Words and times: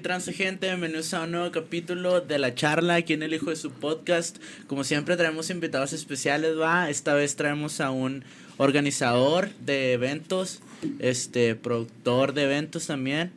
Qué 0.00 0.56
bienvenidos 0.60 1.12
a 1.12 1.24
un 1.24 1.32
nuevo 1.32 1.50
capítulo 1.50 2.20
de 2.20 2.38
la 2.38 2.54
charla 2.54 2.94
aquí 2.94 3.14
en 3.14 3.24
el 3.24 3.34
hijo 3.34 3.50
de 3.50 3.56
su 3.56 3.72
podcast. 3.72 4.38
Como 4.68 4.84
siempre 4.84 5.16
traemos 5.16 5.50
invitados 5.50 5.92
especiales, 5.92 6.56
va. 6.56 6.88
Esta 6.88 7.14
vez 7.14 7.34
traemos 7.34 7.80
a 7.80 7.90
un 7.90 8.22
organizador 8.58 9.50
de 9.58 9.94
eventos, 9.94 10.60
este, 11.00 11.56
productor 11.56 12.32
de 12.32 12.44
eventos 12.44 12.86
también. 12.86 13.32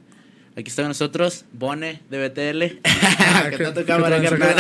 Aquí 0.54 0.68
está 0.70 0.82
con 0.82 0.90
nosotros, 0.90 1.46
Bone 1.54 2.02
de 2.10 2.28
BTL. 2.28 2.82
¿Qué 3.52 3.58
tal 3.64 3.74
tu 3.74 3.86
cámara, 3.86 4.22
carnal? 4.22 4.60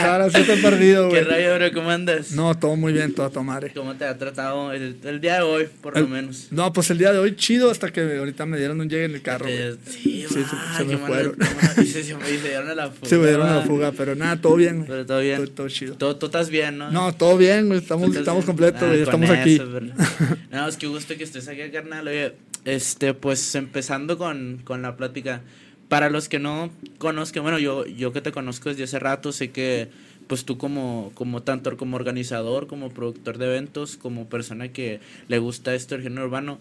Ahora 0.00 0.30
sí 0.30 0.42
te 0.42 0.54
he 0.54 0.56
perdido, 0.56 1.08
¿Qué 1.10 1.22
güey. 1.22 1.30
rayo, 1.30 1.54
bro? 1.54 1.72
¿Cómo 1.72 1.90
andas? 1.90 2.32
No, 2.32 2.58
todo 2.58 2.74
muy 2.74 2.92
bien, 2.92 3.14
todo 3.14 3.26
a 3.26 3.30
tomar. 3.30 3.72
¿Cómo 3.72 3.94
te 3.94 4.04
ha 4.04 4.18
tratado 4.18 4.72
el, 4.72 4.96
el 5.04 5.20
día 5.20 5.36
de 5.36 5.42
hoy, 5.42 5.68
por 5.80 5.94
lo 5.94 6.00
El- 6.00 6.08
menos? 6.08 6.48
No, 6.50 6.72
pues 6.72 6.90
el 6.90 6.98
día 6.98 7.12
de 7.12 7.20
hoy 7.20 7.36
chido 7.36 7.70
hasta 7.70 7.92
que 7.92 8.18
ahorita 8.18 8.46
me 8.46 8.58
dieron 8.58 8.80
un 8.80 8.88
llegue 8.90 9.04
en 9.04 9.14
el 9.14 9.22
carro. 9.22 9.46
Sí, 9.46 10.26
Sí, 10.28 10.42
va, 10.42 10.76
se- 10.76 10.84
qué 10.86 10.96
me 10.96 10.98
fueron. 10.98 11.36
qué 11.76 11.82
y 11.82 11.86
se, 11.86 12.02
se 12.02 12.14
me- 12.16 12.28
dieron 12.28 12.68
a 12.70 12.74
la 12.74 12.90
fuga. 12.90 13.08
Se 13.08 13.16
me 13.16 13.26
dieron 13.28 13.46
a 13.48 13.56
la 13.58 13.62
fuga, 13.62 13.92
pero 13.96 14.16
nada, 14.16 14.40
todo 14.40 14.56
bien. 14.56 14.84
Pero 14.88 15.06
todo 15.06 15.20
bien. 15.20 15.36
Todo, 15.44 15.50
todo 15.54 15.68
chido. 15.68 15.94
Todo, 15.94 16.16
tú 16.16 16.26
estás 16.26 16.50
bien, 16.50 16.78
¿no? 16.78 16.90
No, 16.90 17.14
todo 17.14 17.36
bien, 17.38 17.68
güey. 17.68 17.78
Estamos, 17.78 18.14
estamos 18.14 18.44
completos, 18.44 18.82
Ah, 18.82 18.86
güey. 18.88 19.02
Estamos 19.02 19.30
aquí. 19.30 19.60
No, 20.50 20.66
es 20.66 20.76
que 20.76 20.86
gusto 20.88 21.14
que 21.16 21.22
estés 21.24 21.46
aquí, 21.46 21.60
carnal. 21.70 22.08
Oye, 22.08 22.32
este, 22.68 23.14
pues 23.14 23.54
empezando 23.54 24.18
con, 24.18 24.60
con 24.64 24.82
la 24.82 24.96
plática. 24.96 25.42
Para 25.88 26.10
los 26.10 26.28
que 26.28 26.38
no 26.38 26.70
conozcan, 26.98 27.42
bueno, 27.42 27.58
yo, 27.58 27.86
yo 27.86 28.12
que 28.12 28.20
te 28.20 28.30
conozco 28.30 28.68
desde 28.68 28.84
hace 28.84 28.98
rato, 28.98 29.32
sé 29.32 29.50
que 29.50 29.88
pues 30.26 30.44
tú 30.44 30.58
como, 30.58 31.10
como 31.14 31.42
tanto 31.42 31.74
como 31.78 31.96
organizador, 31.96 32.66
como 32.66 32.90
productor 32.90 33.38
de 33.38 33.46
eventos, 33.46 33.96
como 33.96 34.28
persona 34.28 34.68
que 34.68 35.00
le 35.28 35.38
gusta 35.38 35.74
esto 35.74 35.94
el 35.94 36.02
género 36.02 36.26
urbano, 36.26 36.58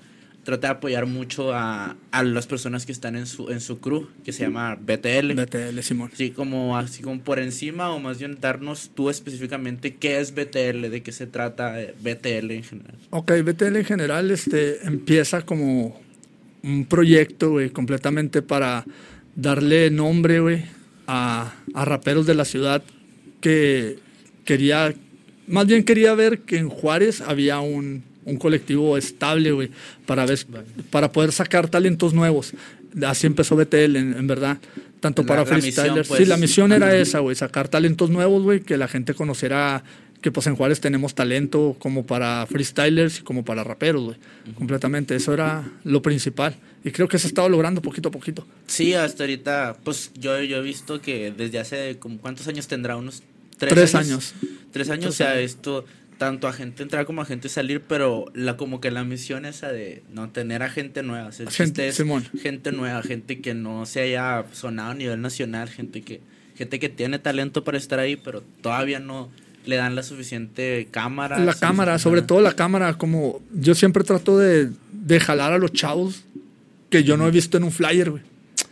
trata 0.48 0.68
de 0.68 0.74
apoyar 0.76 1.06
mucho 1.08 1.54
a, 1.54 1.98
a 2.12 2.24
las 2.24 2.48
personas 2.48 2.86
que 2.86 2.94
están 2.94 3.18
en 3.18 3.28
su, 3.28 3.50
en 3.52 3.60
su 3.60 3.82
crew, 3.82 4.08
que 4.24 4.32
se 4.32 4.44
llama 4.44 4.76
BTL. 4.76 5.34
BTL, 5.34 5.78
Simón. 5.82 6.10
Sí, 6.14 6.32
como 6.32 6.78
así 6.78 7.04
como 7.04 7.20
por 7.20 7.40
encima 7.40 7.90
o 7.90 8.00
más 8.00 8.18
bien 8.18 8.38
darnos 8.40 8.92
tú 8.96 9.10
específicamente 9.10 9.96
qué 9.96 10.22
es 10.22 10.34
BTL, 10.34 10.90
de 10.90 11.02
qué 11.04 11.12
se 11.12 11.28
trata 11.28 11.82
eh, 11.82 11.94
BTL 12.00 12.52
en 12.52 12.64
general. 12.64 12.96
Ok, 13.10 13.34
BTL 13.44 13.76
en 13.76 13.84
general 13.84 14.32
este, 14.32 14.88
empieza 14.88 15.42
como 15.42 16.00
un 16.64 16.86
proyecto, 16.86 17.50
güey, 17.50 17.70
completamente 17.70 18.42
para 18.42 18.86
darle 19.36 19.92
nombre, 19.92 20.40
güey, 20.40 20.64
a, 21.08 21.56
a 21.74 21.84
raperos 21.84 22.26
de 22.26 22.36
la 22.36 22.46
ciudad 22.46 22.82
que 23.42 24.00
quería, 24.46 24.94
más 25.46 25.68
bien 25.68 25.84
quería 25.84 26.16
ver 26.16 26.40
que 26.40 26.58
en 26.58 26.70
Juárez 26.70 27.20
había 27.20 27.60
un, 27.60 28.06
un 28.28 28.38
colectivo 28.38 28.98
estable, 28.98 29.52
güey, 29.52 29.70
para, 30.06 30.26
ver, 30.26 30.40
para 30.90 31.12
poder 31.12 31.32
sacar 31.32 31.70
talentos 31.70 32.14
nuevos. 32.14 32.54
Así 33.06 33.28
empezó 33.28 33.56
BTL, 33.56 33.96
en, 33.96 34.14
en 34.18 34.28
verdad. 34.28 34.58
Tanto 35.00 35.22
La- 35.22 35.28
para 35.28 35.46
freestylers. 35.46 36.08
pues. 36.08 36.20
Sí, 36.20 36.26
la 36.26 36.38
misión 36.38 36.72
era 36.72 36.96
esa, 36.96 37.20
güey, 37.20 37.36
sacar 37.36 37.68
talentos 37.70 38.10
nuevos, 38.10 38.44
güey, 38.44 38.62
que 38.62 38.78
la 38.78 38.88
gente 38.88 39.14
conociera 39.14 39.84
que 40.22 40.32
pues 40.32 40.48
en 40.48 40.56
Juárez 40.56 40.80
tenemos 40.82 41.14
talento 41.14 41.76
como 41.78 42.06
para 42.08 42.46
freestylers 42.48 43.20
y 43.20 43.22
como 43.22 43.46
para 43.46 43.64
raperos, 43.64 44.04
güey. 44.04 44.18
Completamente, 44.56 45.16
eso 45.16 45.32
era 45.34 45.64
lo 45.84 46.02
principal. 46.02 46.56
Y 46.84 46.90
creo 46.92 47.08
que 47.08 47.20
se 47.20 47.28
ha 47.28 47.30
estado 47.30 47.50
logrando 47.50 47.82
poquito 47.84 48.10
a 48.10 48.12
poquito. 48.12 48.46
Sí, 48.66 48.94
hasta 48.96 49.24
ahorita, 49.24 49.78
pues 49.84 50.12
yo, 50.20 50.42
yo 50.42 50.58
he 50.58 50.62
visto 50.62 51.02
que 51.02 51.32
desde 51.38 51.60
hace, 51.60 51.98
como, 52.00 52.18
¿cuántos 52.18 52.48
años 52.48 52.68
tendrá? 52.68 52.98
¿Unos 52.98 53.22
tres, 53.60 53.74
Tres 53.74 53.94
años. 53.96 54.34
Tres 54.72 54.90
años, 54.90 55.02
Tres 55.04 55.14
o 55.14 55.18
sea, 55.18 55.32
años. 55.34 55.44
esto, 55.52 55.86
tanto 56.18 56.48
a 56.48 56.54
gente 56.54 56.84
entrar 56.84 57.06
como 57.06 57.22
a 57.22 57.26
gente 57.26 57.50
salir, 57.50 57.82
pero 57.82 58.26
la 58.34 58.58
como 58.58 58.82
que 58.82 58.92
la 58.92 59.04
misión 59.04 59.46
esa 59.46 59.72
de 59.72 60.04
no 60.12 60.30
tener 60.30 60.64
a 60.64 60.70
gente 60.70 61.04
nueva. 61.04 61.30
El 61.38 61.50
Gente- 61.50 61.88
es 61.88 61.98
gente 62.42 62.72
nueva, 62.72 63.02
gente 63.04 63.40
que 63.42 63.54
no 63.54 63.86
se 63.86 64.02
haya 64.02 64.46
sonado 64.52 64.92
a 64.92 64.96
nivel 64.96 65.22
nacional, 65.22 65.70
gente 65.70 66.02
que, 66.02 66.22
gente 66.56 66.80
que 66.80 66.90
tiene 66.90 67.20
talento 67.20 67.64
para 67.64 67.78
estar 67.78 68.00
ahí, 68.00 68.16
pero 68.16 68.42
todavía 68.62 69.00
no 69.00 69.30
le 69.66 69.76
dan 69.76 69.96
la 69.96 70.04
suficiente 70.04 70.88
cámara. 70.92 71.40
La 71.40 71.54
cámara, 71.54 72.00
sobre 72.00 72.22
todo 72.22 72.42
la 72.42 72.54
cámara, 72.56 72.94
como 72.98 73.42
yo 73.54 73.76
siempre 73.76 74.04
trato 74.04 74.38
de, 74.40 74.70
de 74.92 75.20
jalar 75.20 75.54
a 75.54 75.58
los 75.58 75.72
chavos 75.74 76.24
que 76.90 77.04
yo 77.04 77.18
no 77.18 77.28
he 77.28 77.32
visto 77.32 77.58
en 77.58 77.64
un 77.66 77.72
flyer, 77.72 78.12
güey. 78.12 78.24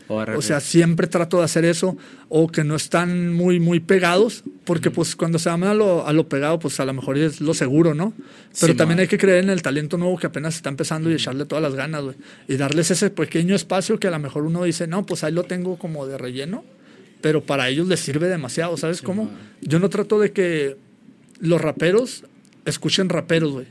O 0.08 0.42
sea, 0.42 0.60
siempre 0.60 1.08
trato 1.08 1.40
de 1.40 1.46
hacer 1.46 1.66
eso, 1.66 1.98
o 2.30 2.48
que 2.48 2.64
no 2.64 2.76
están 2.76 3.34
muy, 3.34 3.60
muy 3.60 3.80
pegados, 3.80 4.44
porque 4.64 4.92
pues 4.92 5.16
cuando 5.16 5.40
se 5.40 5.50
llama 5.50 5.72
a 5.72 5.74
lo, 5.74 6.06
a 6.08 6.14
lo 6.14 6.28
pegado, 6.30 6.60
pues 6.60 6.80
a 6.80 6.86
lo 6.86 6.94
mejor 6.94 7.18
es 7.18 7.42
lo 7.42 7.54
seguro, 7.54 7.94
¿no? 7.96 8.14
Pero 8.60 8.74
Sí, 8.74 8.78
también 8.78 8.98
man. 8.98 9.02
hay 9.02 9.08
que 9.08 9.18
creer 9.18 9.44
en 9.44 9.50
el 9.50 9.62
talento 9.62 9.98
nuevo 9.98 10.18
que 10.18 10.28
apenas 10.28 10.56
está 10.56 10.70
empezando 10.70 11.10
y 11.10 11.14
echarle 11.16 11.46
todas 11.46 11.62
las 11.64 11.74
ganas, 11.76 12.04
güey. 12.04 12.16
Y 12.48 12.58
darles 12.58 12.92
ese 12.92 13.10
pequeño 13.10 13.56
espacio 13.56 14.00
que 14.00 14.08
a 14.08 14.12
lo 14.12 14.20
mejor 14.20 14.44
uno 14.44 14.64
dice, 14.64 14.86
no, 14.88 15.06
pues 15.06 15.24
ahí 15.24 15.32
lo 15.34 15.44
tengo 15.44 15.78
como 15.78 16.06
de 16.06 16.18
relleno, 16.18 16.64
pero 17.22 17.44
para 17.44 17.68
ellos 17.70 17.88
les 17.88 18.00
sirve 18.00 18.28
demasiado, 18.28 18.78
¿sabes 18.78 18.98
Sí, 18.98 19.06
cómo? 19.06 19.26
man. 19.26 19.34
Yo 19.62 19.80
no 19.80 19.90
trato 19.90 20.20
de 20.20 20.32
que 20.32 20.78
los 21.40 21.60
raperos 21.62 22.24
escuchen 22.66 23.10
raperos, 23.10 23.52
güey. 23.54 23.66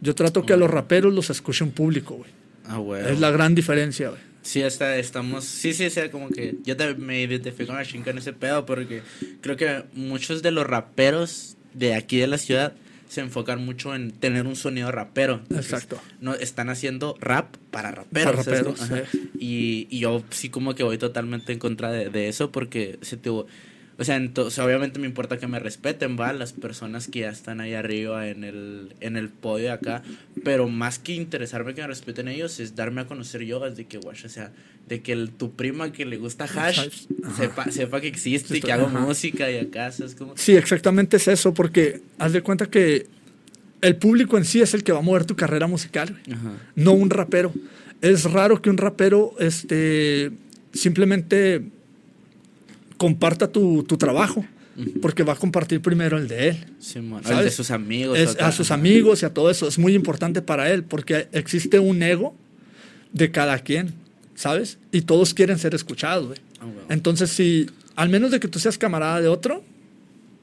Yo 0.00 0.14
trato 0.14 0.44
que 0.44 0.52
a 0.52 0.56
los 0.56 0.70
raperos 0.70 1.12
los 1.12 1.30
escuche 1.30 1.62
un 1.64 1.70
público, 1.72 2.14
güey. 2.14 2.30
Ah, 2.66 2.78
güey. 2.78 3.04
Es 3.12 3.20
la 3.20 3.30
gran 3.30 3.54
diferencia, 3.54 4.08
güey. 4.10 4.20
Sí, 4.42 4.60
está, 4.62 4.96
estamos. 4.96 5.44
Sí, 5.44 5.72
sí, 5.72 5.86
o 5.86 5.90
sea, 5.90 6.10
como 6.10 6.28
que 6.28 6.56
yo 6.64 6.76
también 6.76 7.06
me 7.06 7.22
identifico 7.22 7.68
con 7.68 7.76
la 7.76 7.84
chinga 7.84 8.10
en 8.10 8.18
ese 8.18 8.32
pedo 8.32 8.66
porque 8.66 9.02
creo 9.40 9.56
que 9.56 9.84
muchos 9.94 10.42
de 10.42 10.50
los 10.50 10.66
raperos 10.66 11.56
de 11.74 11.94
aquí 11.94 12.18
de 12.18 12.26
la 12.26 12.38
ciudad 12.38 12.74
se 13.08 13.20
enfocan 13.20 13.64
mucho 13.64 13.94
en 13.94 14.10
tener 14.10 14.46
un 14.46 14.56
sonido 14.56 14.90
rapero. 14.90 15.40
Entonces, 15.42 15.72
Exacto. 15.72 16.00
No, 16.20 16.34
están 16.34 16.70
haciendo 16.70 17.14
rap 17.20 17.56
para 17.70 17.90
raperos. 17.90 18.32
Para 18.32 18.42
¿sabes 18.42 18.60
raperos, 18.64 19.06
sí. 19.10 19.30
y, 19.38 19.86
y 19.90 20.00
yo 20.00 20.24
sí 20.30 20.48
como 20.48 20.74
que 20.74 20.82
voy 20.82 20.96
totalmente 20.96 21.52
en 21.52 21.58
contra 21.58 21.92
de, 21.92 22.08
de 22.08 22.28
eso 22.28 22.50
porque 22.50 22.98
se 23.02 23.16
tuvo... 23.16 23.46
O 24.02 24.04
sea, 24.04 24.18
ento- 24.18 24.46
o 24.46 24.50
sea, 24.50 24.64
obviamente 24.64 24.98
me 24.98 25.06
importa 25.06 25.38
que 25.38 25.46
me 25.46 25.60
respeten, 25.60 26.18
va, 26.18 26.32
las 26.32 26.52
personas 26.52 27.06
que 27.06 27.20
ya 27.20 27.30
están 27.30 27.60
ahí 27.60 27.74
arriba 27.74 28.26
en 28.28 28.42
el, 28.42 28.94
en 29.00 29.16
el 29.16 29.28
podio 29.28 29.66
de 29.66 29.70
acá, 29.70 30.02
pero 30.42 30.66
más 30.68 30.98
que 30.98 31.12
interesarme 31.14 31.72
que 31.74 31.82
me 31.82 31.86
respeten 31.86 32.26
ellos 32.26 32.58
es 32.58 32.74
darme 32.74 33.02
a 33.02 33.06
conocer 33.06 33.42
yo, 33.42 33.64
es 33.64 33.76
de 33.76 33.84
que, 33.84 33.98
guacha, 33.98 34.26
o 34.26 34.30
sea, 34.30 34.50
de 34.88 35.02
que 35.02 35.12
el- 35.12 35.30
tu 35.30 35.52
prima 35.52 35.92
que 35.92 36.04
le 36.04 36.16
gusta 36.16 36.46
hash 36.46 37.06
sepa, 37.36 37.70
sepa 37.70 38.00
que 38.00 38.08
existe 38.08 38.58
y 38.58 38.60
que 38.60 38.72
hago 38.72 38.86
ajá. 38.86 38.98
música 38.98 39.48
y 39.50 39.58
acá, 39.58 39.92
¿sabes 39.92 40.16
cómo? 40.16 40.34
Sí, 40.36 40.56
exactamente 40.56 41.18
es 41.18 41.28
eso, 41.28 41.54
porque 41.54 42.02
haz 42.18 42.32
de 42.32 42.42
cuenta 42.42 42.66
que 42.66 43.06
el 43.82 43.94
público 43.96 44.36
en 44.36 44.44
sí 44.44 44.60
es 44.60 44.74
el 44.74 44.82
que 44.82 44.90
va 44.90 44.98
a 44.98 45.02
mover 45.02 45.24
tu 45.26 45.36
carrera 45.36 45.68
musical, 45.68 46.10
güey, 46.26 46.36
Ajá. 46.36 46.52
no 46.74 46.92
un 46.92 47.08
rapero. 47.08 47.52
Es 48.00 48.24
raro 48.24 48.60
que 48.60 48.68
un 48.68 48.78
rapero 48.78 49.34
este, 49.38 50.32
simplemente 50.72 51.62
comparta 53.02 53.48
tu, 53.50 53.82
tu 53.82 53.96
trabajo, 53.96 54.44
porque 55.00 55.24
va 55.24 55.32
a 55.32 55.36
compartir 55.36 55.82
primero 55.82 56.16
el 56.18 56.28
de 56.28 56.50
él. 56.50 56.66
El 57.38 57.44
de 57.46 57.50
sus 57.50 57.72
amigos. 57.72 58.16
Es- 58.16 58.36
a 58.40 58.52
sus 58.52 58.70
amigos 58.70 59.22
y 59.22 59.26
a 59.26 59.34
todo 59.34 59.50
eso. 59.50 59.66
Es 59.66 59.76
muy 59.76 59.96
importante 59.96 60.40
para 60.40 60.70
él, 60.70 60.84
porque 60.84 61.26
existe 61.32 61.80
un 61.80 62.00
ego 62.00 62.32
de 63.12 63.32
cada 63.32 63.58
quien, 63.58 63.92
¿sabes? 64.36 64.78
Y 64.92 65.00
todos 65.00 65.34
quieren 65.34 65.58
ser 65.58 65.74
escuchados, 65.74 66.28
güey. 66.28 66.38
Ah. 66.60 66.66
Entonces, 66.90 67.30
si 67.30 67.66
al 67.96 68.08
menos 68.08 68.30
de 68.30 68.38
que 68.38 68.46
tú 68.46 68.60
seas 68.60 68.78
camarada 68.78 69.20
de 69.20 69.26
otro, 69.26 69.64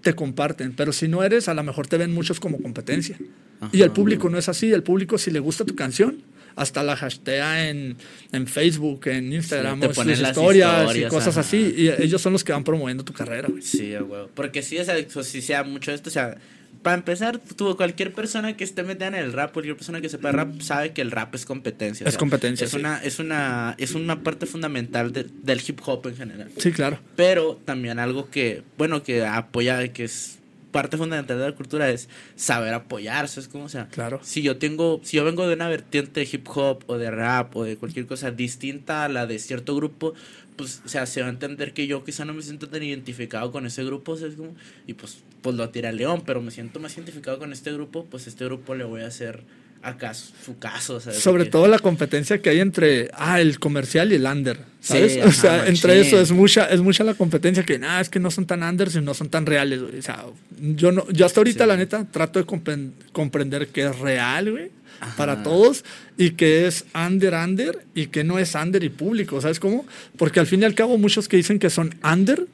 te 0.02 0.14
comparten. 0.14 0.74
Pero 0.76 0.92
si 0.92 1.08
no 1.08 1.24
eres, 1.24 1.48
a 1.48 1.54
lo 1.54 1.64
mejor 1.64 1.88
te 1.88 1.96
ven 1.98 2.12
muchos 2.14 2.42
como 2.42 2.62
competencia. 2.62 3.18
Ajá. 3.62 3.70
Y 3.72 3.84
el 3.84 3.92
público 3.92 4.30
no 4.30 4.38
es 4.38 4.50
así. 4.50 4.70
El 4.74 4.84
público, 4.84 5.18
si 5.18 5.32
le 5.32 5.40
gusta 5.40 5.64
tu 5.64 5.76
canción, 5.76 6.18
hasta 6.56 6.84
la 6.84 6.96
hashtag 6.96 7.70
en, 7.70 7.98
en 8.32 8.48
Facebook, 8.48 9.08
en 9.08 9.32
Instagram, 9.34 9.80
te 9.80 9.90
ponen 9.90 10.16
sus 10.16 10.22
las 10.22 10.32
historias, 10.32 10.82
historias, 10.84 11.08
y 11.12 11.14
cosas 11.14 11.30
ajá. 11.38 11.40
así. 11.42 11.74
Y 11.78 11.90
ellos 12.04 12.22
son 12.22 12.34
los 12.34 12.44
que 12.44 12.52
van 12.52 12.64
promoviendo 12.64 13.04
tu 13.04 13.14
carrera, 13.14 13.48
güey. 13.50 13.62
Sí, 13.62 13.94
huevo. 13.96 14.30
Porque 14.34 14.62
sí, 14.62 14.78
o 14.78 14.84
sea, 14.84 14.96
sí 15.24 15.42
sea 15.42 15.64
mucho 15.64 15.92
esto, 15.92 16.10
o 16.10 16.14
sea, 16.14 16.38
para 16.82 16.96
empezar, 16.96 17.40
tú, 17.58 17.76
cualquier 17.76 18.14
persona 18.14 18.56
que 18.56 18.64
esté 18.64 18.84
metida 18.84 19.08
en 19.08 19.16
el 19.16 19.34
rap, 19.34 19.52
cualquier 19.52 19.76
persona 19.76 20.00
que 20.00 20.08
sepa 20.08 20.32
rap, 20.32 20.62
sabe 20.62 20.94
que 20.94 21.02
el 21.02 21.12
rap 21.12 21.36
es 21.36 21.46
competencia. 21.46 22.06
o 22.06 22.08
Es 22.08 22.14
sea, 22.14 22.20
competencia, 22.20 22.64
Es 22.64 22.72
sí. 22.72 22.78
una, 22.78 23.04
es 23.04 23.20
una, 23.20 23.76
es 23.78 23.96
una 23.96 24.24
parte 24.24 24.46
fundamental 24.46 25.12
de- 25.12 25.26
del 25.44 25.62
hip 25.68 25.82
hop 25.86 26.08
en 26.08 26.16
general. 26.16 26.50
Sí, 26.58 26.72
claro. 26.72 26.98
Pero 27.18 27.60
también 27.66 28.00
algo 28.00 28.30
que, 28.30 28.64
bueno, 28.78 29.04
que 29.04 29.26
apoya, 29.26 29.90
que 29.90 30.06
es 30.06 30.39
parte 30.72 30.98
fundamental 30.98 31.38
de 31.40 31.50
la 31.50 31.56
cultura 31.56 31.90
es 31.90 32.10
saber 32.36 32.74
apoyarse, 32.74 33.40
es 33.40 33.48
como, 33.48 33.66
o 33.66 33.70
sea, 33.70 33.88
Claro. 33.90 34.20
si 34.24 34.42
yo 34.42 34.58
tengo, 34.58 35.00
si 35.04 35.18
yo 35.18 35.24
vengo 35.26 35.48
de 35.48 35.54
una 35.56 35.68
vertiente 35.70 36.20
de 36.22 36.30
hip 36.32 36.48
hop 36.50 36.84
o 36.88 36.98
de 36.98 37.10
rap 37.12 37.56
o 37.56 37.64
de 37.64 37.78
cualquier 37.78 38.06
cosa 38.06 38.32
distinta 38.32 39.06
a 39.06 39.10
la 39.10 39.26
de 39.26 39.40
cierto 39.40 39.76
grupo, 39.76 40.14
pues, 40.56 40.82
o 40.86 40.90
sea, 40.90 41.06
se 41.06 41.22
va 41.22 41.28
a 41.28 41.30
entender 41.32 41.74
que 41.74 41.88
yo 41.88 42.04
quizá 42.04 42.26
no 42.26 42.34
me 42.34 42.42
siento 42.42 42.68
tan 42.68 42.84
identificado 42.84 43.52
con 43.52 43.66
ese 43.66 43.84
grupo, 43.84 44.12
o 44.14 44.18
sea, 44.18 44.28
es 44.28 44.36
como- 44.36 44.56
y 44.88 44.94
pues, 44.94 45.20
pues 45.42 45.56
lo 45.56 45.70
tira 45.70 45.92
león, 45.92 46.24
pero 46.26 46.42
me 46.42 46.52
siento 46.52 46.80
más 46.80 46.96
identificado 46.98 47.40
con 47.40 47.54
este 47.54 47.72
grupo, 47.72 48.06
pues 48.06 48.28
este 48.28 48.44
grupo 48.46 48.76
le 48.76 48.84
voy 48.84 49.02
a 49.02 49.08
hacer 49.08 49.44
acá 49.82 50.14
su 50.14 50.58
caso. 50.60 51.00
Sobre 51.00 51.46
todo 51.46 51.68
la 51.68 51.80
competencia 51.80 52.42
que 52.42 52.50
hay 52.50 52.60
entre 52.60 53.10
ah, 53.14 53.40
el 53.40 53.60
comercial 53.60 54.12
y 54.12 54.16
el 54.16 54.26
under. 54.26 54.60
¿Sabes? 54.82 55.14
Sí, 55.14 55.20
o 55.22 55.32
sea, 55.32 55.56
ajá, 55.58 55.68
entre 55.68 56.00
eso 56.00 56.20
es 56.22 56.32
mucha, 56.32 56.66
es 56.70 56.80
mucha 56.82 57.04
la 57.04 57.14
competencia 57.14 57.64
que 57.64 57.78
nada, 57.80 58.00
es 58.02 58.10
que 58.10 58.20
no 58.20 58.32
son 58.32 58.46
tan 58.46 58.64
unders 58.64 58.96
y 58.96 59.02
no 59.02 59.14
son 59.14 59.30
tan 59.30 59.46
reales, 59.46 59.82
güey. 59.82 60.00
O 60.00 60.02
sea, 60.02 60.26
yo 60.60 60.92
no, 60.92 61.10
yo 61.12 61.26
hasta 61.26 61.40
ahorita, 61.42 61.66
Sí. 61.66 61.68
la 61.68 61.78
neta, 61.78 62.06
trato 62.10 62.40
de 62.40 62.46
compren- 62.46 62.92
comprender 63.12 63.68
que 63.68 63.86
es 63.88 64.00
real, 64.00 64.52
güey. 64.52 64.72
Ajá. 65.02 65.16
Para 65.16 65.44
todos 65.44 65.86
y 66.18 66.32
que 66.32 66.68
es 66.68 66.84
under, 66.94 67.34
under 67.34 67.86
y 67.96 68.08
que 68.08 68.26
no 68.26 68.38
es 68.38 68.54
under 68.56 68.84
y 68.84 68.90
público, 68.90 69.40
¿sabes 69.40 69.60
cómo? 69.60 69.86
Porque 70.18 70.42
al 70.42 70.48
fin 70.48 70.62
y 70.62 70.66
al 70.66 70.76
cabo, 70.76 70.98
muchos 70.98 71.30
que 71.30 71.38
dicen 71.38 71.58
que 71.58 71.70
son 71.70 71.96
under, 72.04 72.46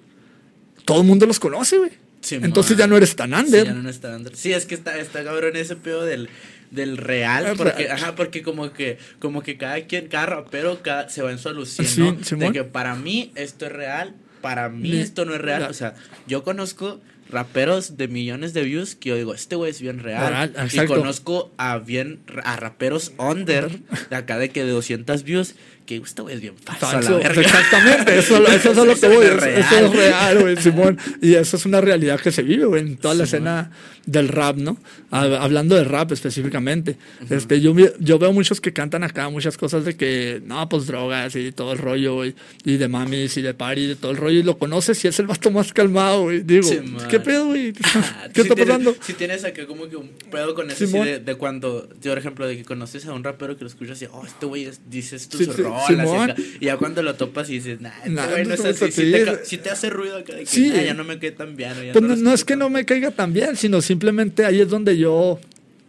todo 0.85 1.01
el 1.01 1.07
mundo 1.07 1.25
los 1.25 1.39
conoce, 1.39 1.77
güey. 1.79 1.91
Sí, 2.21 2.35
Entonces 2.41 2.71
man. 2.71 2.79
ya 2.79 2.87
no 2.87 2.97
eres 2.97 3.15
tan 3.15 3.29
Sí, 3.31 3.35
under. 3.35 3.65
ya 3.65 3.73
no 3.73 3.89
está 3.89 4.15
under. 4.15 4.35
Sí, 4.35 4.51
es 4.53 4.65
que 4.65 4.75
está, 4.75 4.97
está 4.99 5.23
cabrón 5.23 5.55
ese 5.55 5.75
pedo 5.75 6.03
del, 6.05 6.29
del 6.75 6.97
real. 6.97 7.45
El 7.47 7.57
Porque, 7.57 7.83
real. 7.85 7.91
ajá, 7.97 8.15
porque 8.15 8.41
como 8.43 8.71
que, 8.73 8.97
como 9.19 9.41
que 9.41 9.57
cada 9.57 9.81
quien, 9.85 10.07
cada 10.07 10.25
rapero 10.27 10.81
cada, 10.83 11.09
se 11.09 11.21
va 11.21 11.31
en 11.31 11.39
su 11.39 11.65
Sí, 11.65 12.01
¿no? 12.01 12.13
De 12.37 12.51
que 12.51 12.63
para 12.63 12.95
mí 12.95 13.31
esto 13.35 13.65
es 13.65 13.71
real, 13.71 14.13
para 14.41 14.69
mí 14.69 14.89
Ni- 14.91 14.97
esto 14.99 15.25
no 15.25 15.33
es 15.33 15.41
real. 15.41 15.61
la- 15.63 15.69
O 15.69 15.73
sea, 15.73 15.95
yo 16.27 16.43
conozco 16.43 17.01
raperos 17.29 17.97
de 17.97 18.07
millones 18.07 18.53
de 18.53 18.61
views 18.63 18.95
que 18.95 19.09
yo 19.09 19.15
digo, 19.15 19.33
este 19.33 19.55
güey 19.55 19.71
es 19.71 19.81
bien 19.81 19.99
real. 19.99 20.51
Real, 20.53 20.69
y 20.71 20.85
conozco 20.85 21.51
a 21.57 21.79
bien 21.79 22.19
a 22.43 22.55
raperos 22.55 23.13
under, 23.17 23.69
de 24.09 24.15
acá 24.15 24.37
de 24.37 24.49
que 24.49 24.63
de 24.63 24.69
200 24.71 25.23
views, 25.23 25.55
que 25.85 25.99
güey 25.99 26.35
es 26.35 26.41
bien 26.41 26.55
falso, 26.57 27.19
la 27.19 27.27
exactamente, 27.29 28.17
eso, 28.19 28.37
eso 28.47 28.71
es 28.71 28.77
lo 28.77 28.83
Eso 28.91 29.01
que 29.09 29.15
voy, 29.15 29.25
es 29.25 29.33
eso 29.43 29.75
es 29.85 29.91
real. 29.93 30.39
güey, 30.41 30.57
Simón. 30.57 30.97
Y 31.21 31.35
eso 31.35 31.57
es 31.57 31.65
una 31.65 31.81
realidad 31.81 32.19
que 32.19 32.31
se 32.31 32.41
vive, 32.43 32.65
güey, 32.65 32.81
en 32.81 32.97
toda 32.97 33.13
la 33.13 33.25
Simón. 33.25 33.47
escena 33.47 33.71
del 34.05 34.27
rap, 34.27 34.57
¿no? 34.57 34.77
Hab- 35.11 35.37
Hablando 35.39 35.75
de 35.75 35.83
rap 35.83 36.11
específicamente. 36.11 36.97
este, 37.29 37.61
yo, 37.61 37.73
yo 37.99 38.19
veo 38.19 38.33
muchos 38.33 38.61
que 38.61 38.73
cantan 38.73 39.03
acá 39.03 39.29
muchas 39.29 39.57
cosas 39.57 39.85
de 39.85 39.95
que, 39.95 40.41
no, 40.45 40.67
pues 40.69 40.85
drogas 40.87 41.35
y 41.35 41.51
todo 41.51 41.73
el 41.73 41.79
rollo, 41.79 42.15
güey, 42.15 42.35
y 42.63 42.77
de 42.77 42.87
mamis 42.87 43.37
y 43.37 43.41
de 43.41 43.53
party 43.53 43.81
y 43.81 43.87
de 43.87 43.95
todo 43.95 44.11
el 44.11 44.17
rollo, 44.17 44.39
y 44.39 44.43
lo 44.43 44.57
conoces 44.57 45.03
y 45.05 45.07
es 45.07 45.19
el 45.19 45.27
vato 45.27 45.49
más 45.51 45.71
calmado, 45.73 46.23
güey. 46.23 46.41
Digo, 46.41 46.63
Simón. 46.67 47.07
¿qué 47.09 47.19
pedo, 47.19 47.47
güey? 47.47 47.73
Ah, 47.95 48.27
¿Qué 48.33 48.41
sí 48.41 48.47
está 48.47 48.55
tienes- 48.55 48.67
pasando? 48.67 48.95
Si 49.01 49.13
tienes 49.13 49.43
acá 49.45 49.65
como 49.65 49.87
que 49.89 49.95
un 49.95 50.09
pedo 50.31 50.53
con 50.55 50.69
eso, 50.69 50.85
de, 50.85 51.19
de 51.19 51.35
cuando, 51.35 51.87
yo, 52.01 52.11
por 52.11 52.17
ejemplo, 52.17 52.47
de 52.47 52.57
que 52.57 52.63
conoces 52.65 53.05
a 53.05 53.13
un 53.13 53.23
rapero 53.23 53.55
que 53.57 53.63
lo 53.63 53.69
escuchas 53.69 54.01
y, 54.01 54.05
oh, 54.11 54.23
este 54.25 54.45
güey 54.45 54.65
es- 54.65 54.81
dices 54.89 55.27
tus 55.29 55.39
Sí, 55.39 55.45
sí, 55.45 55.51
rolas. 55.87 55.87
Simón. 56.07 56.33
Y, 56.59 56.65
ya 56.65 56.77
cuando 56.77 57.01
lo 57.03 57.15
topas 57.15 57.49
y 57.49 57.53
dices, 57.53 57.81
nah, 57.81 57.91
este 57.97 58.09
Nah, 58.11 58.27
no 58.27 58.43
no 58.43 58.53
es 58.53 58.59
así. 58.65 58.91
Si 58.91 59.11
te, 59.11 59.45
si 59.45 59.69
hace 59.69 59.89
ruido 59.89 60.17
acá 60.17 60.33
de 60.33 60.39
que, 60.41 60.45
Sí. 60.45 60.69
"Nah, 60.69 60.81
ya 60.81 60.93
no 60.93 61.03
me 61.03 61.19
quedé 61.19 61.31
tan 61.31 61.55
bien. 61.55 61.73
Pues 61.93 62.19
no 62.19 62.33
es 62.33 62.43
que 62.45 62.55
no 62.55 62.69
me 62.69 62.85
caiga 62.85 63.11
tan 63.11 63.33
bien, 63.33 63.55
sino 63.55 63.81
simplemente 63.81 64.45
ahí 64.45 64.61
es 64.61 64.69
donde 64.69 64.97
yo. 64.97 65.39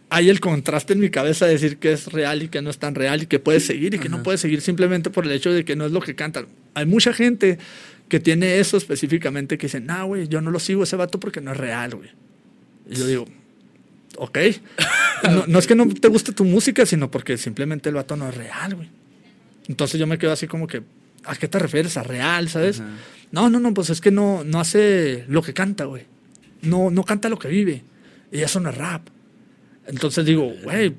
Hay 0.09 0.29
el 0.29 0.39
contraste 0.39 0.93
en 0.93 1.01
mi 1.01 1.09
cabeza 1.09 1.45
de 1.47 1.51
decir 1.53 1.77
que 1.79 1.91
es 1.91 2.07
real 2.13 2.41
y 2.41 2.47
que 2.47 2.61
no 2.61 2.69
es 2.69 2.77
tan 2.77 2.95
real 2.95 3.23
y 3.23 3.25
que 3.25 3.39
puedes 3.39 3.65
seguir 3.65 3.93
y 3.93 3.99
que 3.99 4.07
no 4.07 4.15
Ajá. 4.17 4.23
puedes 4.23 4.39
seguir 4.39 4.61
simplemente 4.61 5.09
por 5.09 5.25
el 5.25 5.31
hecho 5.33 5.51
de 5.51 5.65
que 5.65 5.75
no 5.75 5.85
es 5.85 5.91
lo 5.91 5.99
que 5.99 6.15
cantan. 6.15 6.47
Hay 6.75 6.85
mucha 6.85 7.11
gente 7.11 7.57
que 8.07 8.21
tiene 8.21 8.59
eso 8.59 8.77
específicamente 8.77 9.57
que 9.57 9.67
dice, 9.67 9.81
nah, 9.81 10.03
güey, 10.03 10.29
yo 10.29 10.39
no 10.39 10.49
lo 10.49 10.59
sigo 10.59 10.83
ese 10.83 10.95
vato 10.95 11.19
porque 11.19 11.41
no 11.41 11.51
es 11.51 11.57
real, 11.57 11.95
güey. 11.95 12.09
Y 12.89 12.95
yo 12.95 13.05
digo, 13.05 13.25
ok. 14.17 14.37
No, 15.23 15.45
no 15.47 15.57
es 15.59 15.65
que 15.65 15.73
no 15.73 15.87
te 15.89 16.07
guste 16.09 16.31
tu 16.31 16.45
música, 16.45 16.85
sino 16.85 17.09
porque 17.09 17.37
simplemente 17.37 17.89
el 17.89 17.95
vato 17.95 18.15
no 18.15 18.29
es 18.29 18.35
real, 18.37 18.75
güey. 18.75 18.87
Entonces 19.67 19.99
yo 19.99 20.07
me 20.07 20.17
quedo 20.17 20.31
así 20.31 20.47
como 20.47 20.67
que, 20.67 20.83
¿a 21.25 21.35
qué 21.35 21.47
te 21.47 21.59
refieres? 21.59 21.97
¿A 21.97 22.03
real, 22.03 22.49
sabes? 22.49 22.79
Ajá. 22.79 22.89
No, 23.31 23.49
no, 23.49 23.59
no, 23.59 23.73
pues 23.73 23.89
es 23.89 24.01
que 24.01 24.11
no, 24.11 24.43
no 24.43 24.59
hace 24.59 25.25
lo 25.27 25.41
que 25.41 25.53
canta, 25.53 25.85
güey. 25.85 26.03
No, 26.61 26.89
no 26.89 27.03
canta 27.03 27.29
lo 27.29 27.37
que 27.37 27.47
vive. 27.47 27.83
Y 28.31 28.39
eso 28.39 28.59
no 28.59 28.69
es 28.69 28.77
rap. 28.77 29.07
Entonces 29.85 30.25
digo, 30.25 30.53
güey, 30.63 30.93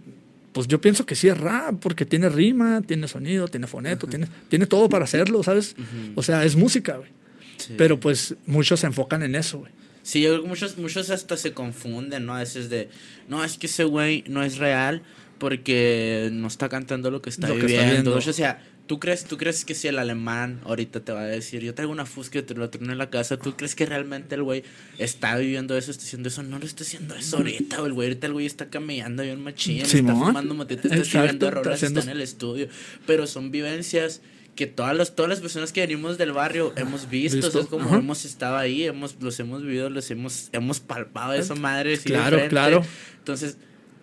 pues 0.52 0.66
yo 0.68 0.80
pienso 0.80 1.06
que 1.06 1.14
sí 1.14 1.28
es 1.28 1.38
rap, 1.38 1.76
porque 1.80 2.04
tiene 2.04 2.28
rima, 2.28 2.82
tiene 2.82 3.08
sonido, 3.08 3.48
tiene 3.48 3.66
foneto, 3.66 4.06
tiene, 4.06 4.28
tiene 4.48 4.66
todo 4.66 4.88
para 4.88 5.04
hacerlo, 5.04 5.42
¿sabes? 5.42 5.74
Ujú. 5.78 6.12
O 6.16 6.22
sea, 6.22 6.44
es 6.44 6.56
música, 6.56 6.96
güey. 6.96 7.10
Sí. 7.56 7.74
Pero 7.76 7.98
pues 7.98 8.34
muchos 8.46 8.80
se 8.80 8.86
enfocan 8.86 9.22
en 9.22 9.34
eso, 9.34 9.60
güey. 9.60 9.72
Sí, 10.02 10.22
yo 10.22 10.30
creo 10.30 10.42
que 10.42 10.48
muchos, 10.48 10.78
muchos 10.78 11.10
hasta 11.10 11.36
se 11.36 11.52
confunden, 11.52 12.24
¿no? 12.24 12.34
A 12.34 12.38
veces 12.38 12.70
de, 12.70 12.88
no, 13.28 13.44
es 13.44 13.58
que 13.58 13.66
ese 13.66 13.84
güey 13.84 14.24
no 14.26 14.42
es 14.42 14.56
real 14.56 15.02
porque 15.38 16.30
no 16.32 16.48
está 16.48 16.68
cantando 16.68 17.10
lo 17.10 17.22
que 17.22 17.30
está 17.30 17.48
Lo 17.48 17.54
que 17.54 17.66
está 17.66 17.82
viviendo. 17.82 18.10
viendo. 18.14 18.30
o 18.30 18.32
sea, 18.32 18.62
¿tú 18.86 18.98
crees, 18.98 19.24
¿tú 19.24 19.36
crees 19.36 19.64
que 19.64 19.74
si 19.74 19.88
el 19.88 19.98
alemán 19.98 20.60
ahorita 20.64 21.00
te 21.00 21.12
va 21.12 21.20
a 21.20 21.26
decir, 21.26 21.62
yo 21.62 21.74
traigo 21.74 21.92
una 21.92 22.06
fusca 22.06 22.38
y 22.38 22.42
te 22.42 22.54
lo 22.54 22.68
traigo 22.70 22.90
en 22.90 22.98
la 22.98 23.10
casa, 23.10 23.36
¿tú 23.36 23.54
crees 23.56 23.74
que 23.74 23.86
realmente 23.86 24.34
el 24.34 24.42
güey 24.42 24.64
está 24.98 25.36
viviendo 25.36 25.76
eso, 25.76 25.90
está 25.90 26.04
haciendo 26.04 26.28
eso? 26.28 26.42
No 26.42 26.58
lo 26.58 26.64
está 26.66 26.84
haciendo 26.84 27.14
eso 27.14 27.36
ahorita, 27.38 27.76
el 27.84 27.92
güey, 27.92 28.08
ahorita 28.08 28.26
el 28.26 28.32
güey 28.32 28.46
está 28.46 28.66
camellando 28.70 29.22
bien 29.22 29.40
machín, 29.42 29.82
está 29.82 29.98
fumando 30.14 30.54
motita, 30.54 30.82
está 30.88 30.96
está 31.24 31.50
rolas, 31.50 31.74
haciendo- 31.74 32.00
está 32.00 32.10
en 32.10 32.16
el 32.16 32.22
estudio, 32.22 32.68
pero 33.06 33.26
son 33.26 33.50
vivencias 33.50 34.20
que 34.56 34.66
todas 34.66 34.96
las, 34.96 35.14
todas 35.14 35.28
las 35.28 35.38
personas 35.40 35.70
que 35.72 35.82
venimos 35.82 36.18
del 36.18 36.32
barrio 36.32 36.72
hemos 36.74 37.08
visto, 37.08 37.36
Visto, 37.36 37.46
o 37.48 37.52
sea, 37.52 37.60
es 37.60 37.66
como 37.68 37.84
ajá. 37.90 37.98
hemos 37.98 38.24
estado 38.24 38.56
ahí, 38.56 38.82
hemos, 38.82 39.14
los 39.20 39.38
hemos 39.38 39.62
vivido, 39.62 39.88
los 39.88 40.10
hemos, 40.10 40.48
hemos 40.50 40.80
palpado 40.80 41.34
esa 41.34 41.54
madre. 41.54 41.92
así 41.94 42.02
de 42.08 42.10
Claro, 42.14 42.40
claro. 42.48 42.84
Entonces, 43.18 43.56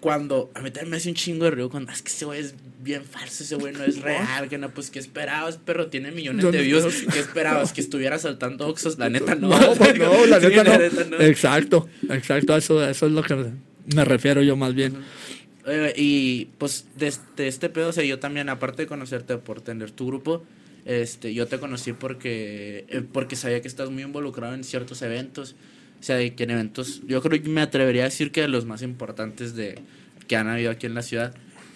cuando 0.06 0.52
a 0.54 0.62
mí 0.62 0.70
también 0.70 0.92
me 0.92 0.98
hace 0.98 1.10
un 1.10 1.16
chingo 1.16 1.46
de 1.46 1.50
ruido 1.50 1.72
cuando 1.72 1.90
"Ah, 1.92 1.96
es 1.96 2.04
que 2.04 2.10
ese 2.10 2.26
güey 2.26 2.40
es 2.40 2.54
bien 2.84 3.04
falso, 3.04 3.44
ese 3.44 3.56
güey 3.56 3.74
no 3.74 3.84
es 3.84 4.00
real, 4.04 4.48
que 4.48 4.60
no, 4.60 4.70
pues 4.70 4.92
que 4.92 5.00
esperabas, 5.00 5.58
pero 5.66 5.88
tiene 5.88 6.12
millones 6.12 6.52
de 6.52 6.62
views, 6.62 6.86
que 7.12 7.18
esperabas 7.18 7.74
que 7.74 7.82
estuviera 7.82 8.20
saltando 8.20 8.68
oxos, 8.68 9.00
la 9.00 9.10
neta 9.10 9.34
no. 9.42 9.50
No, 9.50 9.74
pues 9.74 9.98
no, 9.98 10.26
la 10.28 10.40
Sí, 10.42 10.46
neta 10.50 10.64
no. 11.06 11.18
no. 11.18 11.20
Exacto, 11.22 11.90
exacto, 12.12 12.54
a 12.54 12.58
eso, 12.60 12.88
eso 12.88 13.08
es 13.08 13.12
lo 13.14 13.24
que 13.24 13.36
me 13.96 14.06
refiero 14.06 14.44
yo 14.44 14.56
más 14.56 14.76
bien. 14.76 14.96
Eh, 15.66 15.94
y 15.98 16.46
pues 16.60 16.86
desde 16.96 17.48
este 17.48 17.70
pedo, 17.70 17.90
o 17.90 17.92
sea, 17.92 18.04
yo 18.04 18.20
también, 18.20 18.48
aparte 18.50 18.84
de 18.84 18.88
conocerte 18.88 19.38
por 19.38 19.62
tener 19.62 19.90
tu 19.90 20.06
grupo, 20.06 20.44
este, 20.86 21.34
yo 21.34 21.48
te 21.48 21.58
conocí 21.58 21.94
porque, 21.94 22.86
eh, 22.90 23.02
porque 23.12 23.36
sabía 23.36 23.60
que 23.64 23.68
estás 23.68 23.90
muy 23.90 24.04
involucrado 24.04 24.54
en 24.54 24.64
ciertos 24.64 25.02
eventos. 25.02 25.56
O 26.00 26.04
sea, 26.04 26.18
de 26.18 26.36
que 26.36 26.44
en 26.44 26.52
eventos, 26.52 27.02
yo 27.08 27.22
creo 27.22 27.42
que 27.42 27.50
me 27.50 27.62
atrevería 27.62 28.04
a 28.04 28.06
decir 28.06 28.32
que 28.32 28.42
de 28.42 28.48
los 28.48 28.66
más 28.66 28.82
importantes 28.84 29.56
de, 29.56 29.82
que 30.28 30.36
han 30.36 30.48
habido 30.48 30.72
aquí 30.72 30.86
en 30.86 30.94
la 30.94 31.02
ciudad. 31.02 31.34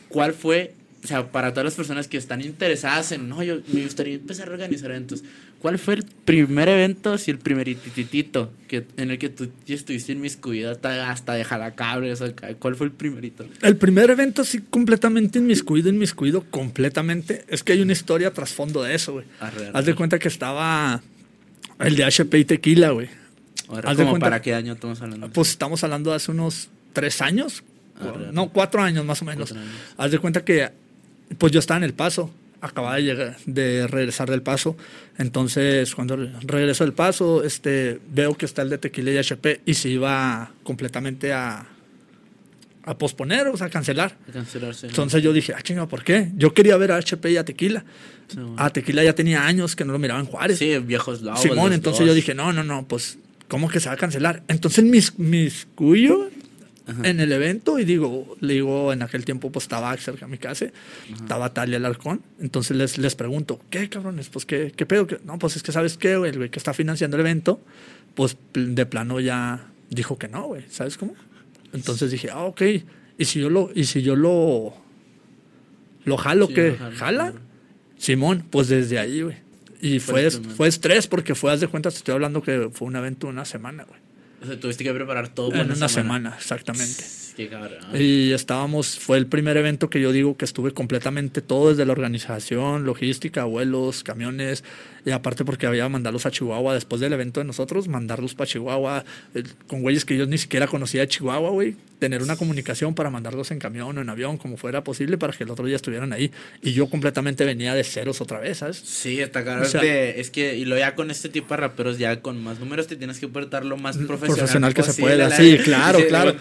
¿Cuál 0.09 0.33
fue, 0.33 0.73
o 1.03 1.07
sea, 1.07 1.31
para 1.31 1.51
todas 1.51 1.65
las 1.65 1.75
personas 1.75 2.07
que 2.07 2.17
están 2.17 2.41
interesadas 2.41 3.11
en, 3.11 3.29
no, 3.29 3.43
yo 3.43 3.59
me 3.71 3.83
gustaría 3.83 4.15
empezar 4.15 4.49
a 4.49 4.51
organizar 4.51 4.89
eventos, 4.91 5.23
¿cuál 5.59 5.77
fue 5.77 5.95
el 5.95 6.05
primer 6.25 6.67
evento, 6.67 7.17
si 7.17 7.31
el 7.31 7.37
primerititito, 7.37 8.51
que, 8.67 8.85
en 8.97 9.11
el 9.11 9.19
que 9.19 9.29
tú 9.29 9.51
estuviste 9.67 10.11
inmiscuido 10.13 10.71
hasta, 10.71 11.11
hasta 11.11 11.33
de 11.33 11.43
jalacables, 11.43 12.21
acá? 12.21 12.53
¿cuál 12.55 12.75
fue 12.75 12.87
el 12.87 12.93
primerito? 12.93 13.45
El 13.61 13.77
primer 13.77 14.09
evento 14.09 14.41
así 14.41 14.59
completamente 14.61 15.39
inmiscuido, 15.39 15.89
inmiscuido 15.89 16.43
completamente. 16.49 17.45
Es 17.47 17.63
que 17.63 17.73
hay 17.73 17.81
una 17.81 17.93
historia 17.93 18.31
trasfondo 18.31 18.83
de 18.83 18.95
eso, 18.95 19.13
güey. 19.13 19.25
Haz 19.73 19.85
de 19.85 19.93
cuenta 19.93 20.17
que 20.17 20.27
estaba 20.27 21.01
el 21.79 21.95
de 21.95 22.03
HP 22.03 22.39
y 22.39 22.45
Tequila, 22.45 22.91
güey. 22.91 23.09
De 23.67 23.81
¿cómo 23.95 24.09
cuenta- 24.11 24.19
para 24.25 24.41
qué 24.41 24.53
año 24.53 24.73
estamos 24.73 25.01
hablando? 25.01 25.29
Pues 25.29 25.49
estamos 25.49 25.83
hablando 25.83 26.09
de 26.11 26.15
hace 26.17 26.31
unos 26.31 26.69
tres 26.93 27.21
años. 27.21 27.63
Arre. 27.99 28.31
No, 28.31 28.49
cuatro 28.49 28.81
años 28.81 29.03
más 29.05 29.21
o 29.21 29.25
menos. 29.25 29.53
Haz 29.97 30.11
de 30.11 30.19
cuenta 30.19 30.43
que 30.45 30.69
pues 31.37 31.51
yo 31.51 31.59
estaba 31.59 31.77
en 31.77 31.83
El 31.83 31.93
Paso. 31.93 32.31
Acababa 32.61 32.95
de, 32.97 33.03
llegar, 33.03 33.37
de 33.45 33.87
regresar 33.87 34.29
del 34.29 34.41
Paso. 34.41 34.75
Entonces, 35.17 35.95
cuando 35.95 36.17
re- 36.17 36.31
regreso 36.41 36.83
del 36.83 36.91
Paso, 36.93 37.43
este, 37.43 37.99
veo 38.11 38.35
que 38.35 38.45
está 38.45 38.63
el 38.63 38.69
de 38.69 38.77
Tequila 38.77 39.11
y 39.11 39.17
HP 39.17 39.61
y 39.65 39.73
se 39.75 39.87
iba 39.89 40.51
completamente 40.63 41.31
a, 41.31 41.65
a 42.83 42.97
posponer, 42.97 43.47
o 43.47 43.55
sea, 43.55 43.67
a 43.67 43.69
cancelar. 43.69 44.17
A 44.27 44.31
cancelarse. 44.33 44.87
¿no? 44.87 44.89
Entonces 44.91 45.21
yo 45.23 45.31
dije, 45.31 45.53
ah, 45.55 45.61
chinga, 45.61 45.87
¿por 45.87 46.03
qué? 46.03 46.31
Yo 46.35 46.53
quería 46.53 46.75
ver 46.77 46.91
a 46.91 46.97
HP 46.97 47.31
y 47.31 47.37
a 47.37 47.45
Tequila. 47.45 47.85
Sí, 48.27 48.37
bueno. 48.37 48.55
A 48.57 48.69
Tequila 48.71 49.03
ya 49.05 49.13
tenía 49.13 49.45
años 49.45 49.75
que 49.75 49.85
no 49.85 49.93
lo 49.93 49.99
miraba 49.99 50.19
en 50.19 50.25
Juárez. 50.25 50.57
Sí, 50.59 50.77
viejos 50.79 51.21
lobos. 51.21 51.41
Simón, 51.41 51.71
entonces 51.71 51.99
dos. 51.99 52.07
yo 52.09 52.13
dije, 52.13 52.33
no, 52.33 52.51
no, 52.51 52.63
no, 52.63 52.85
pues, 52.87 53.17
¿cómo 53.49 53.67
que 53.67 53.81
se 53.81 53.89
va 53.89 53.95
a 53.95 53.97
cancelar? 53.97 54.43
Entonces 54.47 54.85
mis, 54.85 55.19
mis 55.19 55.67
cuyo 55.75 56.29
Ajá. 56.87 57.07
en 57.09 57.19
el 57.19 57.31
evento 57.33 57.77
y 57.79 57.83
digo, 57.83 58.37
le 58.39 58.53
digo, 58.53 58.93
en 58.93 59.01
aquel 59.01 59.25
tiempo 59.25 59.51
pues 59.51 59.65
estaba 59.65 59.95
cerca 59.97 60.25
de 60.25 60.31
mi 60.31 60.37
casa, 60.37 60.67
estaba 61.13 61.53
Talia 61.53 61.77
Alarcón, 61.77 62.21
entonces 62.39 62.77
les, 62.77 62.97
les 62.97 63.15
pregunto, 63.15 63.59
¿qué 63.69 63.89
cabrones? 63.89 64.29
Pues, 64.29 64.45
¿qué, 64.45 64.71
qué 64.75 64.85
pedo? 64.85 65.05
¿Qué-?" 65.05 65.19
No, 65.25 65.37
pues 65.37 65.57
es 65.57 65.63
que, 65.63 65.71
¿sabes 65.73 65.97
qué, 65.97 66.15
güey? 66.15 66.31
El 66.31 66.37
güey 66.37 66.49
que 66.49 66.57
está 66.59 66.73
financiando 66.73 67.17
el 67.17 67.21
evento, 67.21 67.61
pues 68.15 68.37
de 68.53 68.85
plano 68.85 69.19
ya 69.19 69.67
dijo 69.89 70.17
que 70.17 70.27
no, 70.29 70.45
güey, 70.47 70.63
¿sabes 70.69 70.97
cómo? 70.97 71.13
Entonces 71.73 72.09
dije, 72.11 72.29
ah, 72.31 72.43
ok, 72.45 72.61
y 73.17 73.25
si 73.25 73.39
yo 73.41 73.49
lo, 73.49 73.69
y 73.75 73.83
si 73.83 74.01
yo 74.01 74.15
lo, 74.15 74.73
lo 76.05 76.17
jalo, 76.17 76.47
Sí, 76.47 76.53
¿qué? 76.53 76.71
lo 76.71 76.77
jalo, 76.77 76.95
¿Jala? 76.97 77.33
Simón, 77.97 78.45
pues 78.49 78.69
desde 78.69 78.97
ahí, 78.97 79.21
güey. 79.21 79.35
Y 79.81 79.99
Fue 79.99 80.29
fue, 80.29 80.67
estrés 80.67 81.07
porque 81.07 81.35
fue, 81.35 81.51
haz 81.51 81.61
de 81.61 81.67
cuenta, 81.67 81.89
te 81.89 81.97
estoy 81.97 82.13
hablando 82.13 82.41
que 82.41 82.69
fue 82.71 82.87
un 82.87 82.95
evento 82.95 83.27
de 83.27 83.33
una 83.33 83.45
semana, 83.45 83.85
güey. 83.85 83.99
O 84.41 84.45
sea, 84.45 84.59
tuviste 84.59 84.83
que 84.83 84.93
preparar 84.93 85.29
todo 85.29 85.53
En 85.53 85.71
una 85.71 85.89
semana, 85.89 86.35
exactamente. 86.37 87.03
Y 87.93 88.31
estábamos, 88.31 88.99
fue 88.99 89.17
el 89.17 89.27
primer 89.27 89.55
evento 89.55 89.89
que 89.89 90.01
yo 90.01 90.11
digo 90.11 90.35
que 90.35 90.43
estuve 90.43 90.71
completamente 90.71 91.41
todo 91.41 91.69
desde 91.69 91.85
la 91.85 91.93
organización, 91.93 92.85
logística, 92.85 93.45
vuelos, 93.45 94.03
camiones, 94.03 94.63
y 95.05 95.11
aparte 95.11 95.45
porque 95.45 95.67
había 95.67 95.87
mandarlos 95.89 96.25
a 96.25 96.31
Chihuahua 96.31 96.73
después 96.73 97.01
del 97.01 97.13
evento 97.13 97.39
de 97.39 97.45
nosotros, 97.45 97.87
mandarlos 97.87 98.35
para 98.35 98.47
Chihuahua, 98.47 99.03
eh, 99.35 99.43
con 99.67 99.81
güeyes 99.81 100.05
que 100.05 100.17
yo 100.17 100.25
ni 100.25 100.37
siquiera 100.37 100.67
conocía 100.67 101.01
de 101.01 101.07
Chihuahua, 101.07 101.49
güey, 101.49 101.75
tener 101.99 102.23
una 102.23 102.37
comunicación 102.37 102.95
para 102.95 103.09
mandarlos 103.09 103.51
en 103.51 103.59
camión 103.59 103.97
o 103.97 104.01
en 104.01 104.09
avión, 104.09 104.37
como 104.37 104.57
fuera 104.57 104.83
posible, 104.83 105.17
para 105.17 105.33
que 105.33 105.43
el 105.43 105.49
otro 105.49 105.65
día 105.65 105.75
estuvieran 105.75 106.13
ahí. 106.13 106.31
Y 106.61 106.71
yo 106.73 106.89
completamente 106.89 107.45
venía 107.45 107.75
de 107.75 107.83
ceros 107.83 108.21
otra 108.21 108.39
vez, 108.39 108.59
¿sabes? 108.59 108.77
Sí, 108.77 109.19
está 109.19 109.43
claro. 109.43 109.63
es 109.63 110.29
que, 110.29 110.57
y 110.57 110.65
lo 110.65 110.77
ya 110.77 110.95
con 110.95 111.11
este 111.11 111.29
tipo 111.29 111.53
de 111.53 111.57
raperos, 111.57 111.97
ya 111.97 112.21
con 112.21 112.41
más 112.41 112.59
números, 112.59 112.87
te 112.87 112.95
tienes 112.95 113.19
que 113.19 113.27
portar 113.27 113.65
lo 113.65 113.77
más 113.77 113.97
profesional, 113.97 114.37
profesional 114.37 114.73
que 114.73 114.83
se 114.83 115.01
pueda. 115.01 115.29
Sí, 115.31 115.57
claro, 115.63 115.99
claro. 116.07 116.33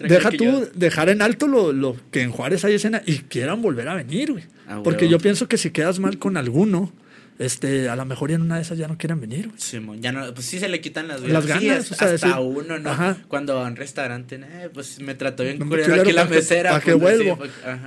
Deja 0.00 0.30
tú 0.30 0.68
dejar 0.74 1.08
en 1.08 1.22
alto 1.22 1.48
lo, 1.48 1.72
lo, 1.72 1.96
que 2.10 2.22
en 2.22 2.30
Juárez 2.30 2.64
hay 2.64 2.74
escena 2.74 3.02
y 3.06 3.18
quieran 3.20 3.62
volver 3.62 3.88
a 3.88 3.94
venir, 3.94 4.32
güey. 4.32 4.44
Ah, 4.68 4.80
Porque 4.82 5.08
yo 5.08 5.18
pienso 5.18 5.48
que 5.48 5.58
si 5.58 5.70
quedas 5.70 5.98
mal 5.98 6.18
con 6.18 6.36
alguno, 6.36 6.92
este, 7.38 7.88
a 7.88 7.96
lo 7.96 8.04
mejor 8.04 8.30
en 8.30 8.42
una 8.42 8.56
de 8.56 8.62
esas 8.62 8.78
ya 8.78 8.88
no 8.88 8.96
quieren 8.96 9.20
venir. 9.20 9.50
Sí, 9.56 9.78
ya 10.00 10.12
no, 10.12 10.32
pues 10.32 10.46
sí 10.46 10.58
se 10.58 10.68
le 10.68 10.80
quitan 10.80 11.08
las, 11.08 11.20
las 11.20 11.46
ganas. 11.46 11.92
hasta 11.92 12.40
uno, 12.40 12.78
¿no? 12.78 13.16
Cuando 13.28 13.56
va 13.56 13.66
a 13.66 13.70
un 13.70 13.76
restaurante, 13.76 14.36
eh, 14.36 14.70
pues 14.72 15.00
me 15.00 15.14
trató 15.14 15.42
bien 15.42 15.58
curioso 15.58 15.94
aquí 15.94 16.12
la 16.12 16.24
mesera. 16.24 16.70
¿Para 16.70 16.82
que 16.82 16.96
pues, 16.96 17.18
vuelvo? 17.18 17.38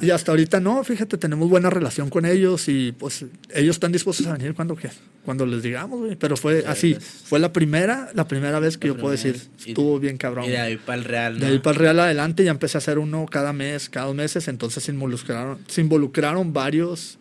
y 0.01 0.11
hasta 0.11 0.31
ahorita 0.31 0.59
no, 0.59 0.83
fíjate, 0.83 1.17
tenemos 1.17 1.49
buena 1.49 1.69
relación 1.69 2.09
con 2.09 2.25
ellos 2.25 2.67
y 2.67 2.91
pues 2.91 3.25
ellos 3.53 3.75
están 3.75 3.91
dispuestos 3.91 4.27
a 4.27 4.33
venir 4.33 4.53
cuando, 4.53 4.77
cuando 5.25 5.45
les 5.45 5.63
digamos, 5.63 5.99
güey. 5.99 6.15
Pero 6.15 6.37
fue 6.37 6.63
así, 6.67 6.95
fue 6.95 7.39
la 7.39 7.51
primera, 7.51 8.09
la 8.13 8.27
primera 8.27 8.59
vez 8.59 8.77
que 8.77 8.87
yo 8.87 8.97
puedo 8.97 9.11
decir, 9.11 9.39
estuvo 9.65 9.99
bien 9.99 10.17
cabrón. 10.17 10.45
Y 10.45 10.49
de 10.49 10.59
ahí 10.59 10.77
para 10.77 10.97
el 10.99 11.05
Real, 11.05 11.33
¿no? 11.33 11.39
De 11.39 11.51
ahí 11.53 11.59
para 11.59 11.73
el 11.73 11.79
Real 11.79 11.99
adelante 11.99 12.43
ya 12.43 12.51
empecé 12.51 12.77
a 12.77 12.79
hacer 12.79 12.99
uno 12.99 13.25
cada 13.25 13.53
mes, 13.53 13.89
cada 13.89 14.07
dos 14.07 14.15
meses, 14.15 14.47
entonces 14.47 14.83
se 14.83 14.91
involucraron, 14.91 15.57
se 15.67 15.81
involucraron 15.81 16.53
varios 16.53 17.17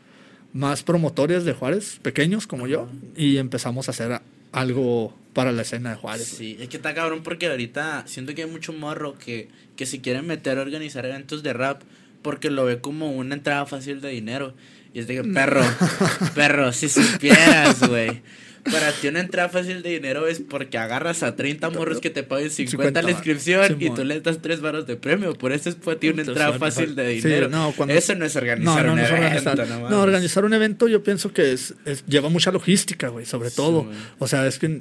más 0.52 0.82
promotores 0.82 1.44
de 1.44 1.52
Juárez, 1.52 1.98
pequeños 2.02 2.46
como 2.46 2.66
yo, 2.66 2.88
y 3.16 3.36
empezamos 3.36 3.88
a 3.88 3.90
hacer 3.90 4.20
algo 4.52 5.16
para 5.34 5.52
la 5.52 5.62
escena 5.62 5.90
de 5.90 5.96
Juárez. 5.96 6.26
Sí, 6.26 6.56
es 6.60 6.68
que 6.68 6.78
está 6.78 6.94
cabrón 6.94 7.22
porque 7.22 7.46
ahorita 7.46 8.04
siento 8.06 8.34
que 8.34 8.42
hay 8.42 8.50
mucho 8.50 8.72
morro 8.72 9.16
que, 9.18 9.48
que 9.76 9.86
se 9.86 10.00
quieren 10.00 10.26
meter 10.26 10.58
a 10.58 10.62
organizar 10.62 11.04
eventos 11.06 11.42
de 11.42 11.52
rap 11.52 11.82
porque 12.22 12.50
lo 12.50 12.64
ve 12.64 12.80
como 12.80 13.12
una 13.12 13.34
entrada 13.34 13.66
fácil 13.66 14.00
de 14.00 14.10
dinero. 14.10 14.54
Y 14.94 15.00
es 15.00 15.06
de 15.06 15.16
que, 15.16 15.24
perro, 15.24 15.62
perro, 16.34 16.72
si 16.72 16.88
supieras, 16.88 17.86
güey. 17.86 18.22
Para 18.64 18.92
ti 18.92 19.08
una 19.08 19.20
entrada 19.20 19.48
fácil 19.48 19.82
de 19.82 19.90
dinero 19.90 20.26
es 20.26 20.40
porque 20.40 20.78
agarras 20.78 21.22
a 21.22 21.36
30 21.36 21.70
morros 21.70 22.00
que 22.00 22.10
te 22.10 22.22
paguen 22.22 22.50
50, 22.50 23.02
la 23.02 23.10
inscripción 23.10 23.76
y 23.80 23.90
tú 23.90 24.04
les 24.04 24.22
das 24.22 24.40
3 24.40 24.60
varos 24.60 24.86
de 24.86 24.96
premio. 24.96 25.34
Por 25.34 25.52
eso 25.52 25.68
es 25.68 25.74
para 25.74 25.98
ti 25.98 26.08
una 26.08 26.22
entrada 26.22 26.58
fácil 26.58 26.94
de 26.94 27.08
dinero. 27.08 27.48
no, 27.48 27.74
eso 27.88 28.14
no 28.14 28.24
es 28.24 28.36
organizar 28.36 28.88
un 28.88 28.98
evento. 28.98 29.66
no, 29.90 30.02
organizar 30.02 30.44
un 30.44 30.54
evento 30.54 30.88
yo 30.88 31.02
pienso 31.02 31.32
que 31.32 31.52
es, 31.52 31.74
lleva 32.06 32.28
mucha 32.28 32.50
logística, 32.50 33.08
güey, 33.08 33.26
sobre 33.26 33.50
todo. 33.50 33.86
O 34.18 34.26
sea, 34.26 34.46
es 34.46 34.58
que 34.58 34.80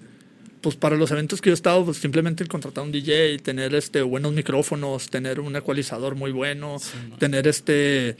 pues 0.62 0.76
para 0.76 0.96
los 0.96 1.12
eventos 1.12 1.42
que 1.42 1.50
yo 1.50 1.54
he 1.54 1.56
estado, 1.56 1.86
pues 1.86 1.98
simplemente 1.98 2.46
contratar 2.46 2.84
un 2.84 2.92
DJ, 2.92 3.38
tener 3.40 3.76
este 3.76 4.02
buenos 4.02 4.34
micrófonos, 4.34 5.10
tener 5.10 5.40
un 5.40 5.56
ecualizador 5.56 6.16
muy 6.16 6.32
bueno, 6.32 6.78
tener 7.20 7.48
este 7.48 8.18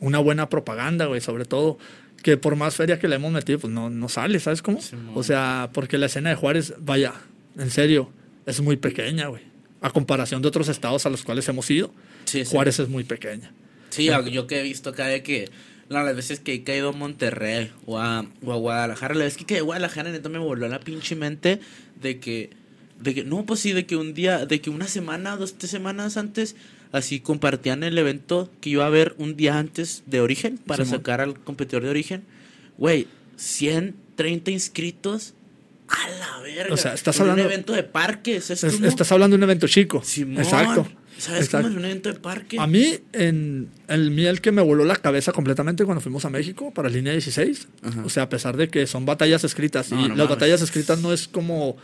una 0.00 0.18
buena 0.18 0.48
propaganda, 0.48 1.06
güey, 1.06 1.20
sobre 1.20 1.44
todo 1.44 1.78
que 2.22 2.36
por 2.36 2.56
más 2.56 2.76
feria 2.76 2.98
que 2.98 3.08
le 3.08 3.16
hemos 3.16 3.32
metido, 3.32 3.58
pues 3.58 3.72
no, 3.72 3.90
no 3.90 4.08
sale, 4.08 4.40
¿sabes 4.40 4.62
cómo? 4.62 4.80
o 5.14 5.22
sea, 5.22 5.70
porque 5.72 5.98
la 5.98 6.06
escena 6.06 6.30
de 6.30 6.36
Juárez, 6.36 6.74
vaya, 6.78 7.14
en 7.56 7.70
serio, 7.70 8.10
es 8.46 8.60
muy 8.60 8.76
pequeña, 8.76 9.28
güey. 9.28 9.42
A 9.80 9.90
comparación 9.90 10.42
de 10.42 10.48
otros 10.48 10.68
estados 10.68 11.06
a 11.06 11.10
los 11.10 11.22
cuales 11.22 11.48
hemos 11.48 11.70
ido, 11.70 11.92
Juárez 12.50 12.80
es 12.80 12.88
muy 12.88 13.04
pequeña. 13.04 13.52
Sí, 13.90 14.10
yo 14.30 14.46
que 14.46 14.60
he 14.60 14.62
visto 14.62 14.90
acá 14.90 15.06
de 15.06 15.22
que 15.22 15.48
las 15.88 16.16
veces 16.16 16.40
que 16.40 16.54
he 16.54 16.62
caído 16.64 16.90
a 16.90 16.92
Monterrey 16.92 17.70
o 17.86 17.98
a, 17.98 18.26
o 18.44 18.52
a 18.52 18.56
Guadalajara, 18.56 19.14
la 19.14 19.24
vez 19.24 19.36
que 19.36 19.46
caí 19.46 19.58
a 19.58 19.62
Guadalajara, 19.62 20.10
neta 20.10 20.28
me 20.28 20.38
volvió 20.38 20.66
a 20.66 20.68
la 20.68 20.80
pinche 20.80 21.14
mente 21.14 21.60
de 22.00 22.18
que, 22.18 22.50
de 23.00 23.14
que, 23.14 23.24
no, 23.24 23.46
pues 23.46 23.60
sí, 23.60 23.72
de 23.72 23.86
que 23.86 23.96
un 23.96 24.14
día, 24.14 24.44
de 24.44 24.60
que 24.60 24.70
una 24.70 24.88
semana, 24.88 25.36
dos, 25.36 25.56
tres 25.56 25.70
semanas 25.70 26.16
antes 26.16 26.56
así 26.92 27.20
compartían 27.20 27.82
el 27.82 27.98
evento 27.98 28.50
que 28.60 28.70
iba 28.70 28.84
a 28.84 28.86
haber 28.86 29.14
un 29.18 29.36
día 29.36 29.58
antes 29.58 30.02
de 30.06 30.20
origen 30.20 30.58
para 30.58 30.84
sacar 30.84 31.20
al 31.20 31.38
competidor 31.40 31.82
de 31.84 31.90
origen. 31.90 32.24
Güey, 32.76 33.06
130 33.36 34.50
inscritos. 34.50 35.34
A 35.88 36.08
la 36.10 36.42
verga. 36.42 36.74
O 36.74 36.76
sea, 36.76 36.92
estás 36.94 37.18
hablando. 37.20 37.42
un 37.42 37.48
evento 37.48 37.72
de 37.72 37.82
parques. 37.82 38.50
Estás 38.50 39.12
hablando 39.12 39.36
de 39.36 39.38
un 39.38 39.44
evento 39.44 39.66
chico. 39.66 39.98
Exacto. 39.98 40.86
¿Sabes 41.18 41.48
cómo 41.48 41.66
es 41.66 41.74
un 41.74 41.84
evento 41.84 42.12
de 42.12 42.20
parque? 42.20 42.58
A 42.60 42.66
mí, 42.68 42.96
en 43.12 43.68
el 43.88 44.12
miel 44.12 44.40
que 44.40 44.52
me 44.52 44.62
voló 44.62 44.84
la 44.84 44.94
cabeza 44.94 45.32
completamente 45.32 45.84
cuando 45.84 46.00
fuimos 46.00 46.24
a 46.24 46.30
México 46.30 46.72
para 46.72 46.88
línea 46.88 47.12
16. 47.12 47.68
O 48.04 48.08
sea, 48.08 48.24
a 48.24 48.28
pesar 48.28 48.56
de 48.56 48.68
que 48.68 48.86
son 48.86 49.04
batallas 49.04 49.42
escritas. 49.44 49.90
y 49.90 50.08
las 50.16 50.28
batallas 50.28 50.62
escritas 50.62 51.00
no 51.00 51.12
es 51.12 51.26
como 51.26 51.76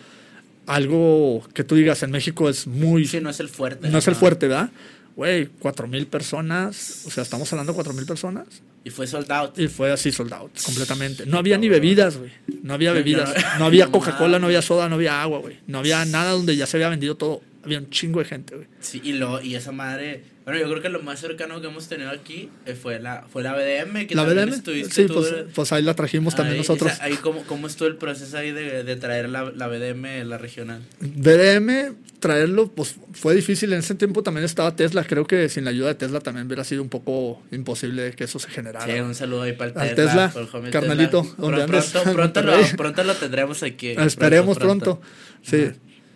algo 0.67 1.47
que 1.53 1.65
tú 1.65 1.75
digas 1.75 2.03
en 2.03 2.11
México 2.11 2.49
es 2.49 2.67
muy. 2.67 3.07
Sí, 3.07 3.21
no 3.21 3.31
es 3.31 3.41
el 3.41 3.49
fuerte. 3.49 3.89
No, 3.89 3.99
es 3.99 4.09
el 4.09 4.15
fuerte, 4.15 4.49
¿verdad? 4.49 4.71
Güey, 5.17 5.47
cuatro 5.59 5.87
mil 5.87 6.07
personas. 6.07 7.05
O 7.07 7.11
sea, 7.11 7.23
estamos 7.23 7.53
hablando 7.53 7.73
de 7.73 7.75
cuatro 7.75 7.93
mil 7.93 8.07
personas. 8.07 8.47
Y 8.85 8.91
fue 8.91 9.07
soldado. 9.07 9.53
Y 9.57 9.69
fue 9.69 9.93
así 9.93 10.13
soldado, 10.13 10.51
completamente. 10.65 11.25
No 11.25 11.39
había 11.39 11.57
ni 11.57 11.69
bebidas, 11.69 12.19
güey. 12.19 12.31
No 12.63 12.75
había 12.75 12.93
bebidas. 12.93 13.33
No 13.59 13.65
había 13.65 13.87
Coca-Cola, 13.87 14.39
no 14.39 14.47
había 14.47 14.61
soda, 14.61 14.89
no 14.89 14.97
había 14.97 15.23
agua, 15.23 15.39
güey. 15.39 15.59
No 15.67 15.79
había 15.79 16.05
nada 16.05 16.33
donde 16.33 16.57
ya 16.57 16.67
se 16.67 16.77
había 16.77 16.91
vendido 16.91 17.17
todo. 17.17 17.41
Había 17.65 17.79
un 17.79 17.91
chingo 17.91 18.21
de 18.21 18.27
gente, 18.27 18.55
güey. 18.55 18.69
Sí, 18.81 19.01
y, 19.03 19.13
lo, 19.15 19.43
y 19.43 19.55
esa 19.55 19.73
madre 19.73 20.23
bueno, 20.45 20.61
yo 20.61 20.69
creo 20.69 20.83
que 20.83 20.91
lo 20.91 21.03
más 21.03 21.21
cercano 21.21 21.59
que 21.63 21.69
hemos 21.69 21.89
tenido 21.89 22.11
aquí 22.11 22.51
eh, 22.67 22.75
fue 22.75 23.01
la, 23.01 23.25
fue 23.33 23.43
la 23.43 23.55
BDM. 23.55 24.07
Que 24.07 24.15
¿La 24.15 24.25
BDM? 24.25 24.53
Sí, 24.91 25.07
pues, 25.09 25.35
pues, 25.55 25.73
ahí 25.73 25.83
la 25.83 25.95
trajimos 25.95 26.35
también 26.35 26.59
nosotros. 26.59 26.93
ahí 27.01 27.15
cómo, 27.15 27.45
¿Cómo 27.45 27.67
estuvo 27.67 27.89
el 27.89 27.97
proceso 27.97 28.37
ahí 28.37 28.53
de, 28.53 28.85
de 28.85 28.97
traer 28.97 29.31
la, 29.31 29.51
la, 29.51 29.69
BDM, 29.69 30.29
la 30.29 30.37
regional? 30.37 30.83
BDM, 31.01 31.95
traerlo, 32.21 32.71
pues 32.71 32.97
fue 33.13 33.35
difícil. 33.35 33.73
En 33.73 33.79
ese 33.79 33.95
tiempo 33.95 34.23
también 34.23 34.45
estaba 34.45 34.77
Tesla. 34.77 35.05
Creo 35.05 35.27
que 35.27 35.49
sin 35.49 35.65
la 35.65 35.71
ayuda 35.71 35.89
de 35.89 35.95
Tesla 35.95 36.21
también 36.21 36.47
hubiera 36.47 36.63
sido 36.63 36.83
un 36.83 36.91
poco 36.91 37.43
imposible 37.51 38.13
que 38.13 38.25
eso 38.25 38.39
se 38.39 38.51
generara. 38.51 38.85
Sí, 38.85 39.01
un 39.01 39.15
saludo 39.15 39.43
ahí 39.43 39.55
para 39.55 39.89
el 39.89 39.95
Tesla. 39.95 40.31
carnalito, 40.71 41.23
¿dónde 41.39 41.67
pronto, 41.67 42.03
Pronto, 42.13 42.43
lo, 42.43 42.61
pronto 42.77 43.03
lo 43.03 43.15
tendremos 43.15 43.63
aquí. 43.63 43.95
Esperemos 43.97 44.59
pronto. 44.59 45.01
Sí. 45.41 45.71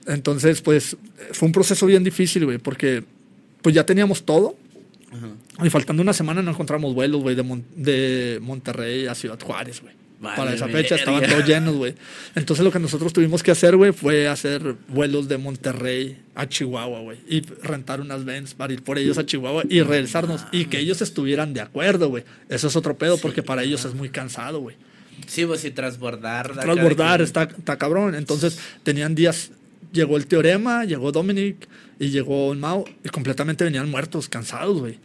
Entonces, 0.08 0.60
pues 0.60 0.96
fue 1.32 1.46
un 1.46 1.52
proceso 1.52 1.86
bien 1.86 2.02
difícil, 2.02 2.44
güey, 2.44 2.58
porque 2.58 3.04
pues 3.62 3.74
ya 3.74 3.86
teníamos 3.86 4.24
todo 4.24 4.56
y 5.62 5.70
faltando 5.70 6.02
una 6.02 6.12
semana 6.12 6.42
no 6.42 6.50
encontramos 6.50 6.94
vuelos, 6.94 7.22
güey, 7.22 7.34
de, 7.34 7.62
de 7.76 8.38
Monterrey 8.40 9.06
a 9.06 9.14
Ciudad 9.14 9.38
Juárez, 9.40 9.80
güey. 9.80 9.94
Para 10.20 10.52
esa 10.52 10.66
fecha 10.66 10.96
estaban 10.96 11.22
todos 11.22 11.46
llenos, 11.46 11.76
güey. 11.76 11.94
Entonces 12.34 12.64
lo 12.64 12.72
que 12.72 12.80
nosotros 12.80 13.12
tuvimos 13.12 13.42
que 13.42 13.52
hacer, 13.52 13.76
güey, 13.76 13.92
fue 13.92 14.26
hacer 14.26 14.74
vuelos 14.88 15.28
de 15.28 15.38
Monterrey 15.38 16.18
a 16.34 16.48
Chihuahua, 16.48 17.00
güey. 17.00 17.18
Y 17.28 17.40
rentar 17.62 18.00
unas 18.00 18.24
vans 18.24 18.54
para 18.54 18.72
ir 18.72 18.82
por 18.82 18.98
ellos 18.98 19.16
a 19.18 19.24
Chihuahua 19.24 19.62
y 19.68 19.80
regresarnos. 19.82 20.44
Y 20.50 20.64
que 20.64 20.80
ellos 20.80 21.02
estuvieran 21.02 21.54
de 21.54 21.60
acuerdo, 21.60 22.08
güey. 22.08 22.24
Eso 22.48 22.66
es 22.66 22.74
otro 22.74 22.98
pedo 22.98 23.16
porque 23.18 23.44
para 23.44 23.62
ellos 23.62 23.84
es 23.84 23.94
muy 23.94 24.08
cansado, 24.08 24.58
güey. 24.58 24.76
Sí, 25.28 25.46
pues 25.46 25.64
y 25.64 25.70
transbordar. 25.70 26.52
Transbordar, 26.52 27.22
está, 27.22 27.44
está 27.44 27.78
cabrón. 27.78 28.16
Entonces 28.16 28.58
tenían 28.82 29.14
días 29.14 29.52
llegó 29.92 30.16
el 30.16 30.26
teorema, 30.26 30.84
llegó 30.84 31.12
Dominic 31.12 31.68
y 31.98 32.08
llegó 32.08 32.54
Mao 32.54 32.84
y 33.04 33.08
completamente 33.08 33.64
venían 33.64 33.90
muertos, 33.90 34.28
cansados, 34.28 34.80
güey. 34.80 34.98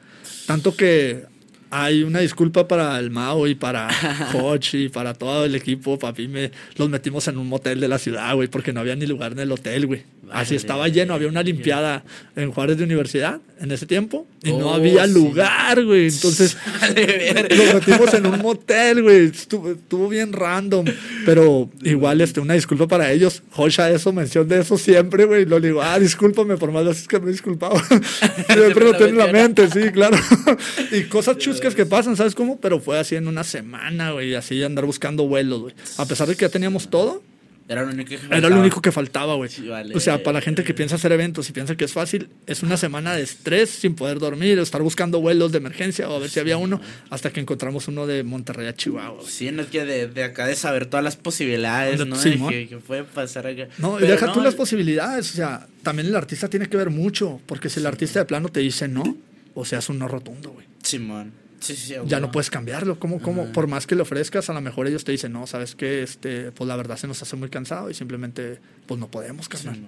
Tanto 0.45 0.75
que 0.75 1.25
hay 1.74 2.03
una 2.03 2.20
disculpa 2.20 2.68
para 2.68 3.00
el 3.00 3.10
Mao 3.10 3.48
y 3.48 3.56
para 3.56 3.89
Hodge 4.34 4.75
y 4.75 4.89
para 4.89 5.15
todo 5.15 5.46
el 5.46 5.56
equipo. 5.56 5.98
Papi, 5.98 6.27
me 6.27 6.51
los 6.75 6.88
metimos 6.88 7.27
en 7.27 7.38
un 7.38 7.48
motel 7.48 7.80
de 7.80 7.88
la 7.88 7.98
ciudad, 7.98 8.36
güey, 8.36 8.48
porque 8.48 8.72
no 8.72 8.80
había 8.80 8.96
ni 8.96 9.08
lugar 9.08 9.32
en 9.32 9.39
el 9.39 9.51
hotel, 9.51 9.88
güey. 9.88 10.03
Así 10.32 10.56
estaba 10.56 10.88
lleno, 10.88 11.13
había 11.13 11.27
una 11.27 11.44
limpiada 11.44 12.03
en 12.36 12.51
Juárez 12.51 12.77
de 12.77 12.84
Universidad 12.84 13.42
en 13.60 13.72
ese 13.72 13.86
tiempo 13.86 14.27
y 14.44 14.51
no 14.51 14.70
oh, 14.70 14.74
había 14.74 15.06
lugar, 15.08 15.84
güey. 15.84 16.08
Entonces 16.08 16.58
nos 16.82 17.74
metimos 17.74 18.13
en 18.13 18.25
un 18.25 18.39
motel, 18.39 19.03
güey. 19.03 19.25
Estuvo, 19.25 20.10
bien 20.10 20.34
random, 20.34 20.86
pero 21.25 21.70
igual 21.82 22.22
este, 22.22 22.39
una 22.39 22.53
disculpa 22.53 22.88
para 22.88 23.12
ellos. 23.12 23.44
Josha 23.51 23.89
eso, 23.89 24.12
mención 24.12 24.48
de 24.48 24.62
eso 24.62 24.77
siempre, 24.77 25.25
güey. 25.25 25.46
Lo 25.46 25.60
digo, 25.60 25.82
ah, 25.82 26.00
discúlpame 26.00 26.58
por 26.58 26.72
más 26.72 26.86
veces 26.86 27.08
que 27.08 27.20
me 27.20 27.30
he 27.30 27.32
disculpado. 27.32 27.75
siempre 28.48 28.86
lo 28.86 28.94
tengo 28.94 29.06
en 29.06 29.18
la 29.18 29.27
mente, 29.27 29.70
sí, 29.70 29.92
claro. 29.92 30.18
y 30.92 31.03
cosas 31.03 31.38
chuscas 31.38 31.62
que 31.75 31.86
pasan, 31.86 32.15
¿sabes 32.17 32.36
cómo? 32.36 32.60
Pero 32.60 32.79
fue 32.79 33.00
así 33.00 33.15
en 33.15 33.27
una 33.27 33.43
semana, 33.43 34.12
güey, 34.12 34.36
así 34.36 34.62
andar 34.63 34.86
buscando 34.86 35.27
vuelos, 35.27 35.62
güey. 35.62 35.75
A 35.98 36.05
pesar 36.05 36.27
de 36.27 36.36
que 36.36 36.41
ya 36.46 36.50
teníamos 36.50 36.89
todo, 36.89 37.24
Era 37.70 37.84
lo 37.84 37.91
único 37.93 38.10
que 38.10 38.15
Era 38.15 38.27
faltaba. 38.27 38.50
lo 38.55 38.60
único 38.60 38.82
que 38.82 38.91
faltaba, 38.91 39.36
güey. 39.36 39.50
Sí, 39.50 39.65
vale. 39.67 39.96
O 39.96 40.00
sea, 40.01 40.22
para 40.22 40.39
la 40.39 40.41
gente 40.41 40.65
que 40.65 40.74
piensa 40.74 40.96
hacer 40.96 41.13
eventos 41.13 41.48
y 41.50 41.53
piensa 41.53 41.77
que 41.77 41.86
es 41.86 41.93
fácil, 41.93 42.27
es 42.46 42.62
una 42.62 42.75
semana 42.75 43.15
de 43.15 43.24
estrés 43.24 43.70
sin 43.70 43.96
poder 43.96 44.20
dormir, 44.20 44.60
estar 44.60 44.82
buscando 44.82 45.22
vuelos 45.22 45.53
de 45.53 45.60
emergencia 45.60 46.10
o 46.10 46.15
a 46.15 46.20
ver 46.20 46.29
si 46.29 46.41
había 46.41 46.58
uno, 46.58 46.82
hasta 47.10 47.32
que 47.32 47.39
encontramos 47.39 47.88
uno 47.88 48.05
de 48.05 48.24
Monterrey 48.24 48.67
a 48.67 48.75
Chihuahua. 48.75 49.24
Sí, 49.25 49.50
no 49.51 49.62
es 49.62 49.70
que 49.70 49.86
de, 49.86 50.08
de 50.08 50.24
acá 50.25 50.46
de 50.46 50.55
saber 50.58 50.88
todas 50.88 51.05
las 51.05 51.15
posibilidades, 51.15 52.00
De- 52.00 52.05
¿no? 52.05 52.20
De 52.20 52.38
que, 52.50 52.67
que 52.67 52.77
puede 52.79 53.05
pasar 53.05 53.48
acá. 53.48 53.70
No, 53.77 53.96
y 53.98 54.01
Pero 54.01 54.12
deja 54.12 54.25
no, 54.25 54.34
tú 54.34 54.41
las 54.41 54.55
posibilidades, 54.55 55.32
o 55.32 55.36
sea, 55.36 55.65
también 55.84 56.10
el 56.10 56.15
artista 56.17 56.50
tiene 56.50 56.67
que 56.67 56.75
ver 56.75 56.89
mucho, 56.89 57.39
porque 57.46 57.70
si 57.70 57.79
el 57.79 57.86
artista 57.86 58.20
de 58.20 58.25
plano 58.25 58.50
te 58.50 58.60
dice 58.60 58.89
no, 58.89 59.15
o 59.55 59.63
sea, 59.63 59.79
es 59.79 59.88
un 59.88 60.00
no 60.00 60.10
rotundo, 60.10 60.50
güey. 60.51 60.65
Simón. 60.84 61.32
Sí, 61.63 61.75
sí, 61.75 61.88
sí. 61.88 61.96
Ya 62.05 62.20
no 62.20 62.32
puedes 62.32 62.50
cambiarlo, 62.50 63.00
como, 63.00 63.22
como, 63.22 63.43
Ajá. 63.43 63.51
por 63.53 63.67
más 63.67 63.88
que 63.88 63.96
le 63.96 64.01
ofrezcas, 64.01 64.50
a 64.50 64.53
lo 64.53 64.62
mejor 64.62 64.88
ellos 64.88 65.03
te 65.03 65.12
dicen, 65.13 65.32
no, 65.32 65.48
sabes 65.48 65.75
que 65.75 66.03
este, 66.03 66.51
pues 66.51 66.67
la 66.67 66.75
verdad 66.75 66.98
se 66.98 67.08
nos 67.08 67.22
hace 67.22 67.36
muy 67.36 67.50
cansado 67.50 67.89
y 67.89 67.93
simplemente, 67.93 68.60
pues 68.86 69.00
no 69.00 69.10
podemos, 69.10 69.48
carnal. 69.48 69.79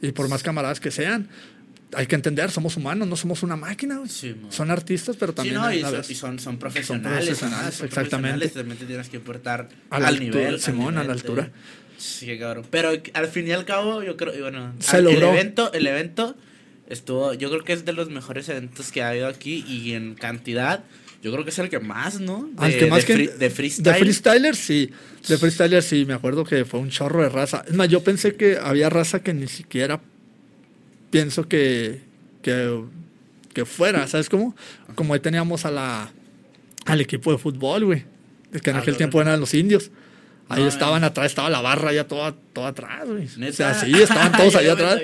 Y 0.00 0.12
por 0.12 0.28
más 0.28 0.42
camaradas 0.42 0.78
que 0.78 0.90
sean, 0.90 1.28
hay 1.94 2.06
que 2.06 2.14
entender, 2.14 2.50
somos 2.50 2.76
humanos, 2.76 3.08
no 3.08 3.16
somos 3.16 3.42
una 3.42 3.56
máquina. 3.56 4.00
Sí. 4.08 4.36
Son 4.50 4.70
artistas, 4.70 5.16
pero 5.18 5.32
Sí, 5.32 5.36
también 5.36 5.56
no, 5.56 5.72
y, 5.72 5.80
son, 5.80 6.04
y 6.08 6.14
son, 6.14 6.38
son 6.38 6.58
profesionales. 6.58 7.24
profesionales, 7.26 7.74
son 7.74 7.86
exactamente. 7.86 8.38
profesionales, 8.48 8.86
tienes 8.86 9.08
que 9.08 9.20
portar 9.20 9.68
A 9.90 9.98
la 10.00 10.08
al 10.08 10.14
altura, 10.14 10.38
nivel. 10.38 10.54
al 10.54 10.60
Simón, 10.60 10.98
a 10.98 11.04
la 11.04 11.12
altura. 11.12 11.50
Sí, 11.98 12.38
cabrón. 12.38 12.66
Pero 12.70 12.90
al 13.14 13.26
fin 13.28 13.48
y 13.48 13.52
al 13.52 13.64
cabo, 13.64 14.02
yo 14.02 14.16
creo, 14.16 14.32
bueno, 14.40 14.74
Se 14.80 14.96
al- 14.98 15.04
logró. 15.04 15.30
el 15.30 15.34
evento, 15.38 15.72
el 15.72 15.86
evento 15.86 16.36
estuvo, 16.88 17.32
yo 17.34 17.48
creo 17.50 17.64
que 17.64 17.72
es 17.72 17.84
de 17.84 17.92
los 17.92 18.10
mejores 18.10 18.48
eventos 18.48 18.92
que 18.92 19.02
ha 19.02 19.08
habido 19.10 19.26
aquí 19.28 19.64
y 19.66 19.92
en 19.94 20.14
cantidad, 20.14 20.84
yo 21.22 21.32
creo 21.32 21.44
que 21.44 21.50
es 21.50 21.58
el 21.58 21.68
que 21.68 21.80
más, 21.80 22.20
¿no? 22.20 22.48
De, 22.52 22.64
Al 22.64 22.78
que 22.78 22.86
más 22.86 23.06
de, 23.06 23.16
que- 23.16 23.28
de 23.28 23.50
freestyle. 23.50 23.84
De 23.84 23.94
freestyler, 23.98 24.56
sí. 24.56 24.90
De 25.28 25.38
freestyler, 25.38 25.82
sí. 25.82 26.04
Me 26.06 26.14
acuerdo 26.14 26.44
que 26.44 26.64
fue 26.64 26.78
un 26.80 26.90
chorro 26.90 27.22
de 27.22 27.28
raza. 27.28 27.64
Es 27.66 27.74
más, 27.74 27.88
yo 27.88 28.02
pensé 28.04 28.34
que 28.36 28.58
había 28.62 28.88
raza 28.90 29.20
que 29.22 29.34
ni 29.34 29.46
siquiera 29.48 30.00
pienso 31.10 31.48
que, 31.48 32.00
que, 32.42 32.80
que 33.52 33.64
fuera, 33.64 34.06
¿sabes 34.06 34.28
cómo? 34.28 34.54
Como 34.94 35.14
ahí 35.14 35.20
teníamos 35.20 35.64
a 35.64 35.70
la, 35.70 36.12
al 36.84 37.00
equipo 37.00 37.32
de 37.32 37.38
fútbol, 37.38 37.84
güey. 37.86 38.04
Que 38.62 38.70
en 38.70 38.76
Ah, 38.76 38.80
aquel 38.80 38.96
tiempo 38.96 39.20
eran 39.20 39.40
los 39.40 39.52
indios. 39.54 39.90
Ahí 40.48 40.62
No, 40.62 40.68
estaban 40.68 41.02
atrás, 41.02 41.26
estaba 41.26 41.50
la 41.50 41.60
barra 41.60 41.92
ya 41.92 42.04
toda, 42.04 42.32
toda 42.52 42.68
atrás, 42.68 43.04
güey. 43.04 43.26
O 43.48 43.52
sea, 43.52 43.74
sí, 43.74 43.92
estaban 43.92 44.30
todos 44.30 44.54
allá 44.56 44.74
atrás. 44.74 45.00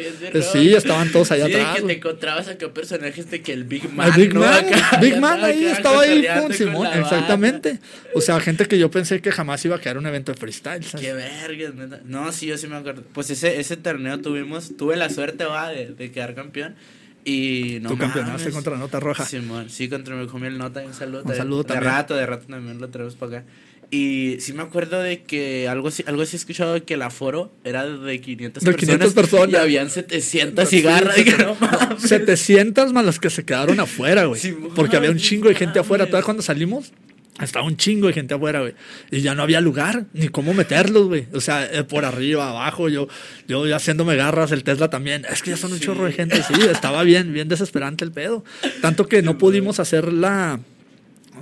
Sí, 0.53 0.73
estaban 0.73 1.11
todos 1.11 1.33
allá 1.33 1.47
Sí, 1.47 1.55
atrás. 1.55 1.77
que 1.77 1.83
te 1.83 1.93
encontrabas 1.95 2.47
acá 2.47 2.69
personajes 2.73 3.29
de 3.29 3.43
que 3.43 3.53
el 3.53 3.65
Big 3.65 3.93
Man. 3.93 4.07
El 4.07 4.13
Big 4.13 4.35
¿no? 4.35 4.41
Man, 4.41 4.65
Acá, 4.65 4.99
Big 5.01 5.19
Man 5.19 5.43
ahí 5.43 5.65
estaba 5.65 6.03
ahí, 6.03 6.25
con 6.41 6.53
Simón, 6.53 6.87
exactamente. 6.95 7.81
O 8.15 8.21
sea, 8.21 8.39
gente 8.39 8.67
que 8.67 8.79
yo 8.79 8.89
pensé 8.91 9.21
que 9.21 9.33
jamás 9.33 9.65
iba 9.65 9.75
a 9.75 9.81
quedar 9.81 9.99
un 9.99 10.07
evento 10.07 10.31
de 10.33 10.39
freestyle, 10.39 10.85
¿sabes? 10.85 11.05
Qué 11.05 11.13
vergas, 11.13 11.75
neta. 11.75 12.01
No, 12.05 12.31
sí, 12.31 12.47
yo 12.47 12.57
sí 12.57 12.69
me 12.69 12.77
acuerdo. 12.77 13.03
Pues 13.13 13.29
ese, 13.31 13.59
ese 13.59 13.77
torneo 13.77 14.21
tuvimos, 14.21 14.77
tuve 14.77 14.97
la 14.97 15.11
suerte, 15.11 15.45
va, 15.45 15.71
de, 15.71 15.89
de 15.89 16.13
quedar 16.13 16.37
campeón. 16.37 16.77
Y 17.25 17.79
no 17.83 17.91
Tú 17.91 17.99
campeonaste 17.99 18.51
contra 18.51 18.77
Nota 18.77 18.99
Roja. 19.01 19.25
Simón, 19.25 19.71
sí, 19.71 19.89
contra 19.89 20.15
mi 20.17 20.27
comí 20.27 20.47
el 20.49 20.59
nota, 20.59 20.83
un 20.83 20.93
saludo. 20.95 21.23
Un 21.25 21.35
saludo 21.35 21.63
de, 21.63 21.69
también. 21.69 21.85
De 21.85 21.97
rato, 21.97 22.15
de 22.17 22.27
rato 22.27 22.47
también 22.49 22.81
lo 22.81 22.89
traemos 22.91 23.15
para 23.17 23.39
acá. 23.39 23.47
Y 23.95 24.39
sí 24.41 24.55
me 24.55 24.63
acuerdo 24.63 25.01
de 25.03 25.23
que 25.23 25.69
algo 25.69 25.89
así, 25.89 26.03
algo 26.07 26.23
así 26.23 26.35
he 26.35 26.39
escuchado 26.39 26.73
de 26.73 26.83
que 26.83 26.95
el 26.95 27.03
aforo 27.03 27.53
era 27.63 27.87
de 27.87 28.21
500 28.23 28.65
De 28.65 28.73
personas. 28.73 28.81
500 28.81 29.13
personas. 29.13 29.53
Y 29.53 29.57
habían 29.57 29.91
700 29.91 30.67
Sí, 30.67 30.77
cigarras. 30.79 31.15
sí, 31.15 31.21
y 31.21 31.25
que 31.25 31.31
sí. 31.33 31.37
no 31.45 31.55
mames. 31.61 32.03
700 32.03 32.93
más 32.95 33.05
los 33.05 33.21
que 33.21 33.29
se 33.29 33.45
quedaron 33.45 33.79
afuera, 33.81 34.25
güey. 34.25 34.41
Sí, 34.41 34.57
Porque 34.75 34.97
había 34.97 35.11
un 35.11 35.19
chingo 35.19 35.49
de 35.51 35.55
gente 35.55 35.79
afuera. 35.79 36.07
Todavía 36.07 36.25
cuando 36.25 36.43
salimos, 36.43 36.91
estaba 37.39 37.67
un 37.67 37.77
chingo 37.77 38.07
de 38.07 38.15
gente 38.15 38.33
afuera, 38.33 38.61
güey. 38.61 38.73
Y 39.11 39.21
ya 39.21 39.35
no 39.35 39.43
había 39.43 39.61
lugar, 39.61 40.07
ni 40.15 40.29
cómo 40.29 40.55
meterlos, 40.55 41.09
güey. 41.09 41.27
O 41.35 41.43
sea, 41.43 41.63
eh, 41.71 41.85
por 41.85 42.07
arriba, 42.07 42.49
abajo, 42.49 42.89
yo, 42.89 43.09
yo 43.47 43.67
ya 43.67 43.77
haciéndome 43.77 44.17
garras, 44.17 44.53
el 44.53 44.65
Tesla 44.65 44.89
también. 44.89 45.27
Es 45.31 45.43
que 45.43 45.51
ya 45.51 45.59
son 45.59 45.71
un 45.71 45.79
Sí. 45.79 45.85
chorro 45.85 46.07
de 46.07 46.13
gente. 46.13 46.43
Sí, 46.43 46.55
estaba 46.73 47.03
bien, 47.03 47.35
bien 47.35 47.47
desesperante 47.49 48.07
el 48.07 48.13
pedo. 48.13 48.43
Tanto 48.81 49.07
que 49.07 49.21
no 49.21 49.37
pudimos 49.37 49.81
hacer 49.81 50.15
la. 50.15 50.61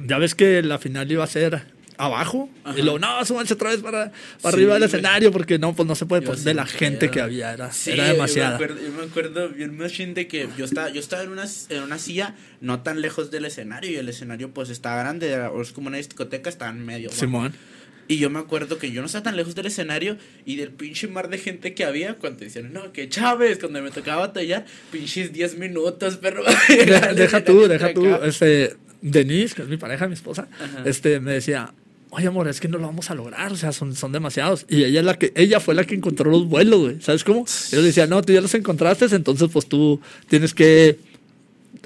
Ya 0.08 0.18
ves 0.18 0.34
que 0.34 0.62
la 0.64 0.80
final 0.80 1.12
iba 1.12 1.22
a 1.22 1.28
ser 1.28 1.78
abajo 2.04 2.48
Ajá. 2.64 2.78
y 2.78 2.82
luego 2.82 2.98
no 2.98 3.24
súbanse 3.24 3.54
otra 3.54 3.70
vez 3.70 3.80
para, 3.80 4.10
para 4.40 4.52
Sí, 4.56 4.62
arriba 4.62 4.74
del 4.74 4.84
escenario 4.84 5.30
porque 5.32 5.58
no 5.58 5.74
pues 5.74 5.86
no 5.86 5.94
se 5.94 6.06
puede 6.06 6.22
Yo 6.22 6.28
pues, 6.28 6.44
de 6.44 6.54
la 6.54 6.66
gente 6.66 7.10
que 7.10 7.20
había 7.20 7.52
era, 7.52 7.72
Sí, 7.72 7.90
era 7.92 8.06
Yo 8.08 8.12
demasiada 8.14 8.50
me 8.58 8.64
acuerdo, 8.64 8.82
yo 8.82 8.92
me 8.92 9.02
acuerdo 9.04 9.48
bien 9.50 9.76
machine 9.76 10.14
de 10.14 10.26
que 10.28 10.48
yo 10.56 10.64
estaba, 10.64 10.88
yo 10.90 11.00
estaba 11.00 11.22
en 11.22 11.30
una, 11.30 11.44
en 11.68 11.82
una 11.82 11.98
silla 11.98 12.34
no 12.60 12.80
tan 12.82 13.00
lejos 13.00 13.30
del 13.30 13.44
escenario 13.44 13.90
y 13.90 13.96
el 13.96 14.08
escenario 14.08 14.52
pues 14.52 14.70
estaba 14.70 15.00
grande, 15.02 15.28
era- 15.30 15.50
es 15.60 15.72
como 15.72 15.88
una 15.88 15.96
discoteca, 15.98 16.48
estaba 16.50 16.70
en 16.70 16.84
medio. 16.84 17.10
Simón 17.10 17.52
Y 18.08 18.18
yo 18.18 18.28
me 18.30 18.38
acuerdo 18.40 18.78
que 18.78 18.90
yo 18.90 19.00
no 19.02 19.06
estaba 19.06 19.22
tan 19.22 19.36
lejos 19.36 19.54
del 19.54 19.66
escenario 19.66 20.16
y 20.44 20.56
del 20.56 20.70
pinche 20.72 21.06
mar 21.06 21.28
de 21.28 21.38
gente 21.38 21.74
que 21.74 21.84
había 21.84 22.14
cuando 22.14 22.40
decían, 22.40 22.72
no, 22.72 22.92
que 22.92 23.08
Chávez, 23.08 23.58
cuando 23.58 23.80
me 23.82 23.90
tocaba 23.92 24.26
batallar, 24.26 24.64
pinches 24.90 25.32
10 25.32 25.58
minutos, 25.58 26.16
perro. 26.16 26.42
deja, 26.68 27.12
deja 27.14 27.44
tú, 27.44 27.68
deja 27.68 27.94
tú. 27.94 28.06
Este, 28.24 28.76
Denise, 29.02 29.54
que 29.54 29.62
es 29.62 29.68
mi 29.68 29.76
pareja, 29.76 30.08
mi 30.08 30.14
esposa, 30.14 30.48
Ajá. 30.60 30.82
este, 30.84 31.20
me 31.20 31.32
decía, 31.32 31.72
oye 32.10 32.26
amor, 32.26 32.48
es 32.48 32.60
que 32.60 32.68
no 32.68 32.78
lo 32.78 32.86
vamos 32.86 33.10
a 33.10 33.14
lograr, 33.14 33.52
o 33.52 33.56
sea, 33.56 33.72
son, 33.72 33.94
son 33.94 34.12
demasiados. 34.12 34.66
Y 34.68 34.84
ella 34.84 35.00
es 35.00 35.06
la 35.06 35.18
que, 35.18 35.32
ella 35.36 35.60
fue 35.60 35.74
la 35.74 35.84
que 35.84 35.94
encontró 35.94 36.30
los 36.30 36.46
vuelos, 36.46 36.80
güey. 36.80 37.00
¿Sabes 37.00 37.24
cómo? 37.24 37.44
Yo 37.70 37.78
le 37.80 37.86
decía, 37.86 38.06
no, 38.06 38.20
tú 38.22 38.32
ya 38.32 38.40
los 38.40 38.54
encontraste, 38.54 39.06
entonces 39.14 39.48
pues 39.52 39.66
tú 39.66 40.00
tienes 40.28 40.52
que 40.54 40.98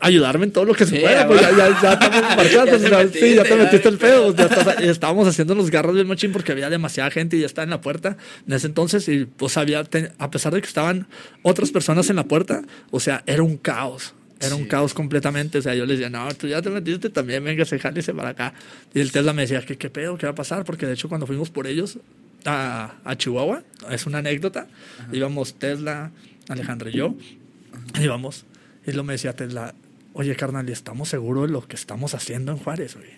ayudarme 0.00 0.46
en 0.46 0.50
todo 0.52 0.64
lo 0.64 0.74
que 0.74 0.86
se 0.86 0.96
Sí, 0.96 1.02
pueda, 1.02 1.26
pues 1.26 1.40
ya, 1.40 1.50
ya, 1.50 1.80
ya 1.82 1.92
estamos 1.92 2.20
marchados, 2.36 2.82
Ya 2.82 2.98
metiste, 2.98 3.28
sí, 3.28 3.34
ya 3.36 3.44
te 3.44 3.54
metiste 3.56 3.88
el 3.88 3.98
pedo, 3.98 4.34
ya 4.34 4.46
estás- 4.46 4.80
estábamos 4.80 5.28
haciendo 5.28 5.54
los 5.54 5.70
garras 5.70 5.94
del 5.94 6.06
machín 6.06 6.32
porque 6.32 6.52
había 6.52 6.68
demasiada 6.68 7.10
gente 7.10 7.36
y 7.36 7.40
ya 7.40 7.46
estaba 7.46 7.64
en 7.64 7.70
la 7.70 7.80
puerta 7.80 8.16
en 8.46 8.52
ese 8.54 8.66
entonces 8.66 9.08
y 9.08 9.26
pues 9.26 9.56
había, 9.56 9.84
a 10.18 10.30
pesar 10.30 10.52
de 10.54 10.60
que 10.60 10.66
estaban 10.66 11.06
otras 11.42 11.70
personas 11.70 12.10
en 12.10 12.16
la 12.16 12.24
puerta, 12.24 12.62
o 12.90 12.98
sea, 12.98 13.22
era 13.26 13.42
un 13.42 13.56
caos. 13.56 14.14
Era 14.40 14.54
un 14.56 14.62
Sí. 14.64 14.68
caos 14.68 14.94
completamente. 14.94 15.58
O 15.58 15.62
sea, 15.62 15.74
yo 15.74 15.86
les 15.86 15.98
decía, 15.98 16.10
no, 16.10 16.28
tú 16.34 16.46
ya 16.48 16.60
te 16.60 16.70
metiste 16.70 17.08
también, 17.10 17.42
venga, 17.44 17.64
se 17.64 17.78
jálese 17.78 18.12
para 18.14 18.30
acá. 18.30 18.52
Y 18.92 19.00
el 19.00 19.10
Tesla 19.12 19.32
me 19.32 19.42
decía, 19.42 19.60
¿qué, 19.64 19.76
qué 19.78 19.90
pedo? 19.90 20.18
¿Qué 20.18 20.26
va 20.26 20.32
a 20.32 20.34
pasar? 20.34 20.64
Porque 20.64 20.86
de 20.86 20.94
hecho, 20.94 21.08
cuando 21.08 21.26
fuimos 21.26 21.50
por 21.50 21.66
ellos 21.66 21.98
a, 22.44 22.94
a 23.04 23.16
Chihuahua, 23.16 23.62
es 23.90 24.06
una 24.06 24.18
anécdota, 24.18 24.66
íbamos 25.12 25.54
Tesla, 25.54 26.10
Alejandro 26.48 26.90
y 26.90 26.92
yo, 26.92 27.14
íbamos, 28.00 28.44
y 28.86 28.92
lo 28.92 29.02
me 29.04 29.14
decía 29.14 29.34
Tesla, 29.34 29.74
oye, 30.12 30.34
carnal, 30.36 30.68
¿y 30.68 30.72
estamos 30.72 31.08
seguros 31.08 31.46
de 31.46 31.52
lo 31.52 31.66
que 31.66 31.76
estamos 31.76 32.12
haciendo 32.14 32.52
en 32.52 32.58
Juárez, 32.58 32.96
güey? 32.96 33.08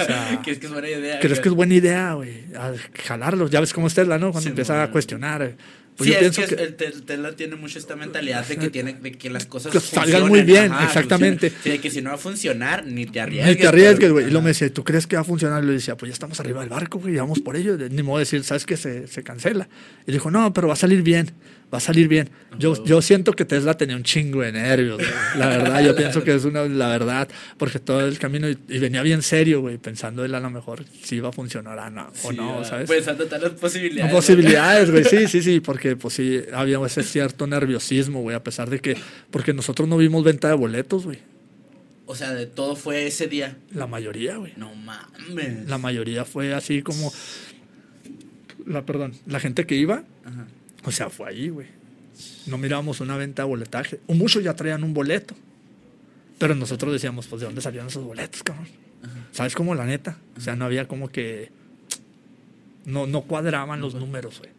O 0.00 0.04
sea, 0.04 0.40
¿Crees 0.44 0.58
que 0.58 0.66
es 0.66 0.72
buena 0.72 0.88
idea? 0.88 1.20
¿crees 1.20 1.40
que 1.40 1.48
es 1.48 1.54
buena 1.54 1.74
idea, 1.74 2.12
güey? 2.14 2.44
Jalarlos. 3.06 3.50
Ya 3.50 3.60
ves 3.60 3.72
cómo 3.72 3.86
es 3.86 3.94
Tesla, 3.94 4.18
¿no? 4.18 4.26
Cuando 4.32 4.42
Sí, 4.42 4.48
empieza 4.48 4.74
bueno. 4.74 4.88
a 4.88 4.90
cuestionar. 4.92 5.54
Pues 5.98 6.10
sí, 6.10 6.14
yo 6.14 6.28
es 6.28 6.36
pienso 6.36 6.56
que, 6.56 6.76
que, 6.76 6.84
el 6.84 7.02
Tesla 7.02 7.32
tiene 7.32 7.56
mucho 7.56 7.76
esta 7.76 7.96
mentalidad 7.96 8.46
de 8.46 8.56
que 8.56 8.70
tiene 8.70 8.94
de 8.94 9.10
que 9.10 9.30
las 9.30 9.46
cosas 9.46 9.72
Que 9.72 9.80
salgan 9.80 10.28
muy 10.28 10.42
bien, 10.42 10.72
exactamente. 10.84 11.52
Sí, 11.62 11.70
de 11.70 11.80
que 11.80 11.90
si 11.90 12.00
no 12.02 12.10
va 12.10 12.14
a 12.14 12.18
funcionar 12.18 12.86
ni 12.86 13.04
te 13.04 13.20
arriesgues. 13.20 13.56
Ni 13.56 13.60
te 13.60 13.66
arriesgues, 13.66 14.12
güey. 14.12 14.28
Y 14.28 14.30
lo 14.30 14.40
me 14.40 14.50
decía, 14.50 14.72
¿tú 14.72 14.84
crees 14.84 15.08
que 15.08 15.16
va 15.16 15.22
a 15.22 15.24
funcionar? 15.24 15.64
Y 15.64 15.66
le 15.66 15.72
decía, 15.72 15.96
pues 15.96 16.10
ya 16.10 16.12
estamos 16.12 16.38
arriba 16.38 16.60
del 16.60 16.68
barco, 16.68 17.00
güey, 17.00 17.16
vamos 17.16 17.40
por 17.40 17.56
ello. 17.56 17.76
Ni 17.76 18.04
modo 18.04 18.18
de 18.18 18.22
decir, 18.22 18.44
¿sabes 18.44 18.64
que 18.64 18.76
se, 18.76 19.08
se 19.08 19.24
cancela? 19.24 19.68
Y 20.06 20.12
dijo, 20.12 20.30
no, 20.30 20.54
pero 20.54 20.68
va 20.68 20.74
a 20.74 20.76
salir 20.76 21.02
bien, 21.02 21.32
va 21.72 21.78
a 21.78 21.80
salir 21.80 22.08
bien. 22.08 22.30
Yo, 22.58 22.82
yo 22.84 23.02
siento 23.02 23.32
que 23.32 23.44
Tesla 23.44 23.76
tenía 23.76 23.94
un 23.94 24.02
chingo 24.02 24.40
de 24.40 24.52
nervios, 24.52 24.96
güey. 24.96 25.10
La 25.36 25.48
verdad, 25.48 25.84
yo 25.84 25.94
pienso 25.94 26.24
que 26.24 26.34
es 26.34 26.44
una, 26.44 26.64
la 26.64 26.88
verdad, 26.88 27.28
porque 27.56 27.78
todo 27.78 28.06
el 28.06 28.18
camino, 28.18 28.48
y, 28.48 28.58
y 28.68 28.78
venía 28.78 29.02
bien 29.02 29.22
serio, 29.22 29.60
güey, 29.60 29.78
pensando 29.78 30.24
él 30.24 30.34
a 30.34 30.40
lo 30.40 30.50
mejor 30.50 30.84
si 31.02 31.16
iba 31.16 31.28
a 31.28 31.32
funcionar 31.32 31.78
o 31.78 31.90
no, 31.90 32.10
o 32.22 32.32
no, 32.32 32.64
¿sabes? 32.64 32.88
Pensando 32.88 33.26
todas 33.26 33.42
las 33.42 33.52
posibilidades. 33.52 34.10
No 34.10 34.16
posibilidades, 34.16 34.90
güey. 34.90 35.04
Sí, 35.04 35.28
sí, 35.28 35.42
sí, 35.42 35.60
porque 35.60 35.96
pues 35.96 36.14
sí, 36.14 36.40
había 36.52 36.78
ese 36.84 37.02
cierto 37.02 37.46
nerviosismo, 37.46 38.22
güey, 38.22 38.34
a 38.34 38.42
pesar 38.42 38.70
de 38.70 38.80
que, 38.80 38.96
porque 39.30 39.52
nosotros 39.52 39.88
no 39.88 39.96
vimos 39.96 40.24
venta 40.24 40.48
de 40.48 40.54
boletos, 40.54 41.04
güey. 41.04 41.18
O 42.06 42.14
sea, 42.14 42.32
de 42.32 42.46
todo 42.46 42.74
fue 42.74 43.06
ese 43.06 43.26
día. 43.26 43.58
La 43.70 43.86
mayoría, 43.86 44.36
güey. 44.36 44.54
No 44.56 44.74
mames. 44.74 45.68
La 45.68 45.76
mayoría 45.76 46.24
fue 46.24 46.54
así 46.54 46.80
como, 46.80 47.12
la, 48.64 48.86
perdón, 48.86 49.12
la 49.26 49.38
gente 49.40 49.66
que 49.66 49.74
iba, 49.74 50.04
Ajá. 50.24 50.46
O 50.84 50.92
sea, 50.92 51.10
fue 51.10 51.28
ahí, 51.28 51.48
güey. 51.48 51.66
No 52.46 52.58
mirábamos 52.58 53.00
una 53.00 53.16
venta 53.16 53.42
de 53.42 53.48
boletaje. 53.48 54.00
O 54.06 54.14
muchos 54.14 54.42
ya 54.42 54.54
traían 54.54 54.82
un 54.84 54.94
boleto. 54.94 55.34
Pero 56.38 56.54
nosotros 56.54 56.92
decíamos, 56.92 57.26
pues, 57.26 57.40
¿de 57.40 57.46
dónde 57.46 57.60
salieron 57.60 57.88
esos 57.88 58.04
boletos, 58.04 58.42
cabrón? 58.42 58.66
¿Sabes 59.32 59.54
cómo? 59.54 59.74
La 59.74 59.84
neta. 59.86 60.16
O 60.36 60.40
sea, 60.40 60.56
no 60.56 60.64
había 60.64 60.86
como 60.88 61.08
que... 61.08 61.50
No, 62.84 63.06
no 63.06 63.22
cuadraban 63.22 63.80
los 63.80 63.94
números, 63.94 64.38
güey. 64.38 64.50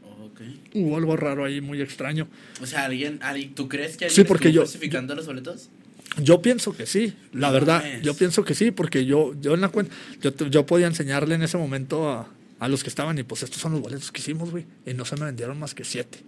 Hubo 0.73 0.95
algo 0.97 1.17
raro 1.17 1.43
ahí, 1.43 1.59
muy 1.61 1.81
extraño. 1.81 2.27
O 2.61 2.65
sea, 2.65 2.85
alguien, 2.85 3.19
alguien- 3.21 3.55
¿tú 3.55 3.67
crees 3.67 3.97
que 3.97 4.05
alguien 4.05 4.23
Sí, 4.23 4.27
porque 4.27 4.51
yo- 4.53 4.61
falsificando 4.61 5.15
los 5.15 5.25
boletos? 5.25 5.69
Yo 6.21 6.41
pienso 6.41 6.75
que 6.75 6.85
sí, 6.85 7.13
la 7.33 7.47
No 7.47 7.53
verdad. 7.53 7.83
Yo 8.01 8.13
pienso 8.13 8.43
que 8.45 8.55
sí, 8.55 8.71
porque 8.71 9.05
yo, 9.05 9.33
yo 9.41 9.53
en 9.53 9.61
la 9.61 9.69
cuenta, 9.69 9.93
yo, 10.21 10.31
yo 10.47 10.65
podía 10.65 10.87
enseñarle 10.87 11.35
en 11.35 11.43
ese 11.43 11.57
momento 11.57 12.09
a, 12.09 12.29
a 12.59 12.67
los 12.67 12.83
que 12.83 12.89
estaban 12.89 13.17
y 13.17 13.23
pues 13.23 13.43
estos 13.43 13.59
son 13.61 13.71
los 13.73 13.81
boletos 13.81 14.11
que 14.11 14.21
hicimos, 14.21 14.51
güey. 14.51 14.65
Y 14.85 14.93
no 14.93 15.05
se 15.05 15.15
me 15.15 15.25
vendieron 15.25 15.57
más 15.59 15.73
que 15.73 15.83
siete. 15.83 16.19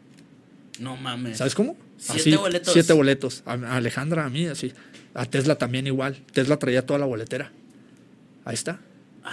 No 0.80 0.96
mames. 0.98 1.38
¿Sabes 1.38 1.54
cómo? 1.56 1.78
¿Siete 1.98 2.38
boletos? 2.38 2.74
Siete 2.74 2.94
boletos. 2.94 3.44
A, 3.46 3.54
a 3.54 3.76
Alejandra, 3.78 4.26
a 4.26 4.30
mí, 4.30 4.48
así. 4.48 4.74
A 5.14 5.26
Tesla 5.26 5.56
también 5.56 5.86
igual. 5.88 6.24
Tesla 6.32 6.58
traía 6.58 6.86
toda 6.86 7.00
la 7.00 7.06
boletera. 7.06 7.52
Ahí 8.46 8.54
está. 8.56 8.80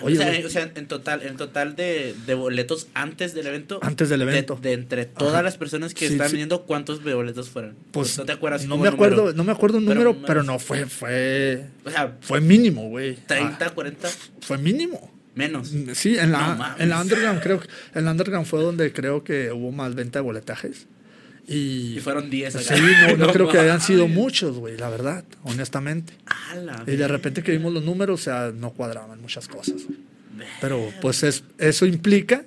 Oye, 0.02 0.16
o, 0.16 0.18
sea, 0.18 0.26
güey, 0.28 0.44
o 0.44 0.50
sea, 0.50 0.70
en 0.74 0.86
total, 0.86 1.22
en 1.22 1.36
total 1.38 1.74
de, 1.74 2.14
de 2.26 2.34
boletos 2.34 2.88
antes 2.92 3.32
del 3.32 3.46
evento. 3.46 3.78
Antes 3.80 4.10
del 4.10 4.18
de- 4.20 4.24
evento. 4.26 4.58
De, 4.60 4.74
entre 4.74 5.06
todas 5.06 5.32
Ajá. 5.32 5.42
las 5.44 5.56
personas 5.56 5.94
que 5.94 6.08
Sí, 6.08 6.12
están 6.12 6.26
sí. 6.28 6.32
vendiendo, 6.32 6.64
¿cuántos 6.66 7.02
boletos 7.02 7.48
fueron? 7.48 7.74
pues 7.92 8.18
no 8.18 8.26
te 8.26 8.32
acuerdas. 8.32 8.62
no 8.66 8.76
me 8.76 8.90
número? 8.90 8.94
acuerdo, 8.96 9.32
no 9.32 9.44
me 9.44 9.52
acuerdo 9.52 9.78
un 9.78 9.86
número, 9.86 10.20
pero 10.26 10.42
no 10.42 10.58
fue, 10.58 10.84
fue, 10.84 11.64
O 11.86 11.90
sea, 11.90 12.18
fue 12.20 12.42
mínimo, 12.42 12.90
güey. 12.90 13.14
30, 13.16 13.64
Ah, 13.66 13.70
40, 13.70 14.08
fue 14.42 14.58
mínimo. 14.58 15.10
Menos. 15.38 15.72
Sí, 15.94 16.18
en 16.18 16.32
la, 16.32 16.76
en 16.78 16.88
la 16.90 17.00
underground 17.00 17.40
creo, 17.42 17.60
que- 17.60 17.68
en 17.94 18.04
la 18.04 18.10
underground 18.10 18.46
fue 18.46 18.62
donde 18.62 18.92
creo 18.92 19.24
que 19.24 19.50
hubo 19.52 19.72
más 19.72 19.94
venta 19.94 20.18
de 20.18 20.22
boletajes. 20.24 20.86
Y, 21.46 21.96
Y 21.96 22.00
fueron 22.00 22.28
10 22.28 22.56
acá. 22.56 22.76
sí, 22.76 22.82
no, 23.08 23.16
no 23.26 23.32
creo 23.32 23.48
que 23.48 23.58
hayan 23.58 23.80
sido 23.80 24.06
muchos, 24.06 24.58
güey, 24.58 24.76
la 24.76 24.90
verdad, 24.90 25.24
honestamente. 25.44 26.12
La 26.62 26.84
Y 26.86 26.96
de 26.96 27.08
repente 27.08 27.42
que 27.42 27.52
vimos 27.52 27.72
los 27.72 27.82
números, 27.84 28.20
o 28.20 28.24
sea, 28.24 28.52
no 28.54 28.72
cuadraban 28.72 29.18
muchas 29.22 29.48
cosas. 29.48 29.76
Pero 30.60 30.92
pues 31.00 31.22
es, 31.22 31.42
eso 31.56 31.86
implica 31.86 32.44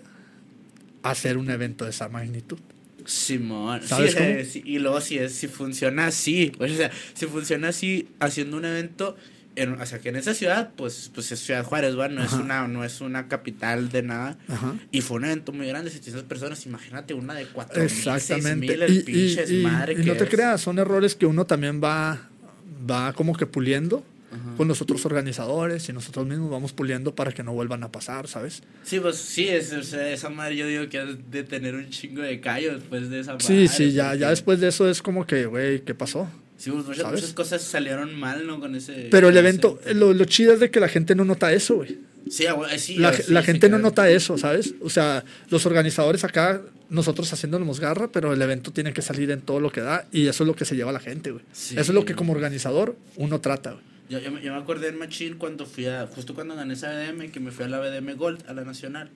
hacer 1.03 1.37
un 1.37 1.49
evento 1.49 1.85
de 1.85 1.89
esa 1.91 2.09
magnitud. 2.09 2.59
Simón, 3.05 3.81
¿Sabes 3.83 4.11
sí, 4.11 4.17
cómo? 4.17 4.29
eh, 4.29 4.45
sí, 4.45 4.61
y 4.63 4.77
luego 4.77 5.01
si, 5.01 5.17
es, 5.17 5.33
si 5.33 5.47
funciona 5.47 6.05
así, 6.05 6.51
o 6.59 6.67
sea, 6.67 6.91
si 7.15 7.25
funciona 7.25 7.69
así 7.69 8.07
haciendo 8.19 8.57
un 8.57 8.65
evento, 8.65 9.17
en, 9.55 9.73
o 9.81 9.85
sea, 9.85 9.99
que 9.99 10.09
en 10.09 10.15
esa 10.15 10.33
ciudad, 10.33 10.71
pues, 10.75 11.11
pues 11.13 11.31
es 11.31 11.39
Ciudad 11.39 11.63
Juárez, 11.65 11.97
¿va? 11.99 12.07
No 12.07 12.23
es, 12.23 12.33
una, 12.33 12.67
no 12.67 12.83
es 12.85 13.01
una 13.01 13.27
capital 13.27 13.89
de 13.89 14.01
nada. 14.03 14.37
Ajá. 14.47 14.75
Y 14.91 15.01
fue 15.01 15.17
un 15.17 15.25
evento 15.25 15.51
muy 15.51 15.67
grande, 15.67 15.89
700 15.91 16.23
personas, 16.23 16.65
imagínate 16.65 17.13
una 17.13 17.33
de 17.33 17.45
4 17.47 17.81
Exactamente. 17.83 18.55
mil, 18.67 18.81
el 18.81 18.93
Y, 18.93 18.99
pinche 19.03 19.43
y- 19.47 19.53
y- 19.53 19.55
desmadre 19.63 19.93
y 19.93 19.95
que 19.97 20.03
no 20.05 20.13
te 20.15 20.23
es. 20.23 20.29
creas, 20.29 20.61
son 20.61 20.79
errores 20.79 21.15
que 21.15 21.25
uno 21.25 21.45
también 21.45 21.81
va, 21.83 22.29
va 22.89 23.13
como 23.13 23.35
que 23.35 23.45
puliendo 23.45 24.05
Ajá. 24.31 24.55
con 24.55 24.69
los 24.69 24.81
otros 24.81 25.05
organizadores 25.05 25.89
y 25.89 25.93
nosotros 25.93 26.25
mismos 26.25 26.49
vamos 26.49 26.71
puliendo 26.71 27.13
para 27.13 27.33
que 27.33 27.43
no 27.43 27.51
vuelvan 27.51 27.83
a 27.83 27.91
pasar, 27.91 28.29
¿sabes? 28.29 28.63
Sí, 28.83 29.01
pues 29.01 29.17
sí, 29.17 29.49
es, 29.49 29.73
esa 29.73 30.29
madre 30.29 30.55
yo 30.55 30.65
digo 30.67 30.87
que 30.87 30.99
has 30.99 31.29
de 31.29 31.43
tener 31.43 31.75
un 31.75 31.89
chingo 31.89 32.21
de 32.21 32.39
callo 32.39 32.75
después 32.75 33.09
de 33.09 33.19
esa 33.19 33.33
madre. 33.33 33.45
Sí, 33.45 33.67
sí, 33.67 33.91
ya, 33.91 34.05
porque- 34.11 34.19
ya 34.19 34.29
después 34.29 34.59
de 34.61 34.69
eso 34.69 34.89
es 34.89 35.01
como 35.01 35.27
que, 35.27 35.45
güey, 35.45 35.81
¿qué 35.81 35.93
pasó? 35.93 36.29
Sí, 36.61 36.69
pues, 36.69 36.85
muchas, 36.85 37.33
cosas 37.33 37.61
salieron 37.63 38.13
mal, 38.19 38.45
¿no? 38.45 38.59
Con 38.59 38.75
ese... 38.75 39.07
Pero 39.09 39.29
el 39.29 39.37
evento, 39.37 39.79
ese- 39.83 39.95
lo, 39.95 40.13
lo 40.13 40.25
chido 40.25 40.53
es 40.53 40.59
de 40.59 40.69
que 40.69 40.79
la 40.79 40.87
gente 40.89 41.15
no 41.15 41.25
nota 41.25 41.51
eso, 41.51 41.75
güey. 41.77 41.97
Sí, 42.29 42.45
ah, 42.45 42.53
güey, 42.53 42.77
sí, 42.77 42.97
La, 42.97 43.09
ah, 43.09 43.13
sí, 43.13 43.33
la 43.33 43.41
gente 43.41 43.67
no 43.67 43.77
queda- 43.77 43.83
nota 43.83 44.09
eso, 44.11 44.37
¿sabes? 44.37 44.75
O 44.81 44.89
sea, 44.91 45.23
los 45.49 45.65
organizadores 45.65 46.23
acá, 46.23 46.61
nosotros 46.89 47.33
haciéndonos 47.33 47.79
garra, 47.79 48.09
pero 48.11 48.31
el 48.33 48.41
evento 48.43 48.71
tiene 48.71 48.93
que 48.93 49.01
salir 49.01 49.31
en 49.31 49.41
todo 49.41 49.59
lo 49.59 49.71
que 49.71 49.81
da 49.81 50.05
y 50.11 50.27
eso 50.27 50.43
es 50.43 50.47
lo 50.47 50.55
que 50.55 50.65
se 50.65 50.75
lleva 50.75 50.91
la 50.91 50.99
gente, 50.99 51.31
güey. 51.31 51.43
Sí. 51.51 51.73
Eso 51.79 51.91
es 51.91 51.95
lo 51.95 52.05
que 52.05 52.13
como 52.13 52.31
organizador 52.33 52.95
uno 53.15 53.41
trata, 53.41 53.71
güey. 53.71 53.83
Yo, 54.09 54.19
yo, 54.19 54.31
me- 54.31 54.41
yo 54.43 54.53
me 54.53 54.59
acordé 54.59 54.89
en 54.89 54.99
Machín 54.99 55.37
cuando 55.37 55.65
fui 55.65 55.87
a, 55.87 56.05
justo 56.05 56.35
cuando 56.35 56.53
gané 56.55 56.75
esa 56.75 56.89
BDM, 56.91 57.31
que 57.31 57.39
me 57.39 57.49
fui 57.49 57.65
a 57.65 57.69
la 57.69 57.79
BDM 57.79 58.15
Gold, 58.17 58.43
a 58.47 58.53
la 58.53 58.63
Nacional. 58.65 59.09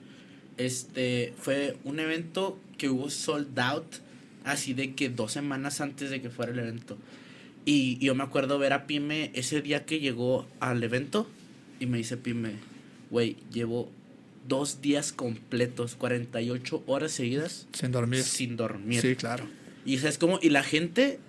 Este, 0.58 1.34
fue 1.40 1.78
un 1.84 2.00
evento 2.00 2.58
que 2.78 2.90
hubo 2.90 3.10
sold 3.10 3.60
out, 3.60 3.86
así 4.46 4.74
de 4.74 4.96
que 4.96 5.10
dos 5.10 5.34
semanas 5.34 5.82
antes 5.82 6.10
de 6.10 6.22
que 6.22 6.30
fuera 6.30 6.52
el 6.52 6.60
evento. 6.60 6.98
Y, 7.65 7.97
y 7.99 8.06
yo 8.06 8.15
me 8.15 8.23
acuerdo 8.23 8.60
ver 8.60 8.73
a 8.73 8.86
Pime 8.88 9.32
ese 9.34 9.62
día 9.62 9.86
que 9.86 9.99
llegó 9.99 10.47
al 10.60 10.84
evento 10.84 11.28
y 11.80 11.88
me 11.88 11.97
dice 11.97 12.15
Pime, 12.17 12.54
güey, 13.10 13.38
llevo 13.51 13.89
dos 14.47 14.82
días 14.82 15.12
completos, 15.12 15.95
48 15.95 16.84
horas 16.86 17.12
seguidas 17.12 17.67
Sin 17.73 17.91
dormir. 17.91 18.21
sin 18.23 18.56
dormir. 18.56 19.01
Sí, 19.01 19.15
claro. 19.15 19.45
Y 19.86 19.95
es 19.95 20.17
como, 20.17 20.39
y 20.41 20.49
la 20.49 20.63
gente 20.63 21.19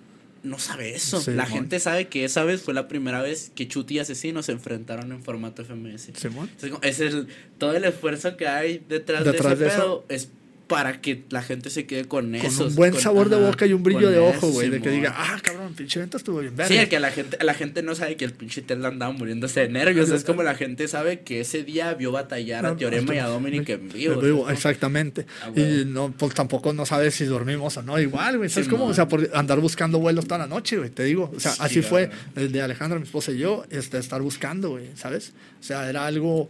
no 0.43 0.59
sabe 0.59 0.93
eso. 0.95 1.19
Sí, 1.19 1.31
la 1.31 1.43
mon. 1.45 1.53
gente 1.53 1.79
sabe 1.79 2.07
que 2.07 2.23
esa 2.23 2.43
vez 2.43 2.61
fue 2.61 2.73
la 2.75 2.87
primera 2.87 3.21
vez 3.21 3.51
que 3.55 3.67
Chuti 3.67 3.95
y 3.95 3.99
Asesino 3.99 4.43
se 4.43 4.51
enfrentaron 4.51 5.11
en 5.11 5.23
formato 5.23 5.63
FMS. 5.65 6.11
Simón. 6.15 6.49
Es 6.83 6.99
el, 6.99 7.27
todo 7.57 7.75
el 7.75 7.83
esfuerzo 7.83 8.37
que 8.37 8.47
hay 8.47 8.83
detrás, 8.87 9.25
Detrás 9.25 9.57
de 9.57 9.65
de 9.65 9.71
ese 9.71 9.75
eso. 9.77 9.83
pedo 9.85 10.05
es 10.09 10.29
para 10.67 11.01
que 11.01 11.23
la 11.29 11.41
gente 11.41 11.69
se 11.69 11.85
quede 11.85 12.05
con 12.05 12.35
eso. 12.35 12.57
Con 12.57 12.67
un 12.67 12.75
buen 12.75 12.93
sabor 12.95 13.29
de 13.29 13.37
boca 13.37 13.65
y 13.65 13.73
un 13.73 13.83
brillo 13.83 14.09
de 14.09 14.19
ojo, 14.19 14.47
güey. 14.49 14.69
De 14.69 14.81
que 14.81 14.89
diga, 14.89 15.13
ah, 15.15 15.39
cabrón, 15.41 15.73
pinche 15.73 15.99
evento 15.99 16.17
estuvo 16.17 16.39
bien 16.39 16.55
verga. 16.55 16.81
Sí, 16.83 16.89
que 16.89 16.99
la 16.99 17.11
gente, 17.11 17.37
la 17.43 17.53
gente 17.53 17.81
no 17.83 17.95
sabe 17.95 18.17
que 18.17 18.25
el 18.25 18.33
pinche 18.33 18.61
Tesla 18.61 18.89
andaba 18.89 19.11
muriéndose 19.13 19.61
de 19.61 19.69
nervios. 19.69 20.09
Es 20.09 20.23
como 20.23 20.43
la 20.43 20.55
gente 20.55 20.87
sabe 20.87 21.21
que 21.21 21.41
ese 21.41 21.63
día 21.63 21.93
vio 21.93 22.11
batallar 22.11 22.65
a 22.65 22.69
No, 22.69 22.77
Teorema 22.77 23.15
y 23.15 23.17
a 23.19 23.27
Dominic 23.27 23.69
en 23.69 23.89
vivo. 23.89 24.13
En 24.15 24.21
vivo, 24.21 24.45
¿no? 24.45 24.51
exactamente. 24.51 25.25
Ah, 25.41 25.51
y 25.55 25.85
no, 25.85 26.11
pues 26.11 26.33
tampoco 26.33 26.73
no 26.73 26.85
sabes 26.85 27.15
si 27.15 27.25
dormimos 27.25 27.77
o 27.77 27.81
no. 27.81 27.99
Igual, 27.99 28.37
güey. 28.37 28.49
¿Sabes 28.49 28.65
Simón. 28.65 28.81
cómo? 28.81 28.91
O 28.91 28.93
sea, 28.93 29.07
por 29.07 29.29
andar 29.33 29.59
buscando 29.59 29.99
vuelos 29.99 30.25
toda 30.25 30.39
la 30.39 30.47
noche, 30.47 30.77
güey. 30.77 30.89
Te 30.89 31.03
digo. 31.03 31.31
O 31.35 31.39
sea, 31.39 31.53
Sí, 31.53 31.59
así 31.61 31.81
fue 31.81 32.09
el 32.35 32.51
de 32.51 32.61
Alejandra, 32.61 32.99
mi 32.99 33.05
esposa 33.05 33.31
y 33.31 33.37
yo, 33.37 33.63
este, 33.69 33.97
estar 33.97 34.21
buscando, 34.21 34.71
güey. 34.71 34.89
¿Sabes? 34.95 35.33
O 35.59 35.63
sea, 35.63 35.89
era 35.89 36.05
algo 36.05 36.49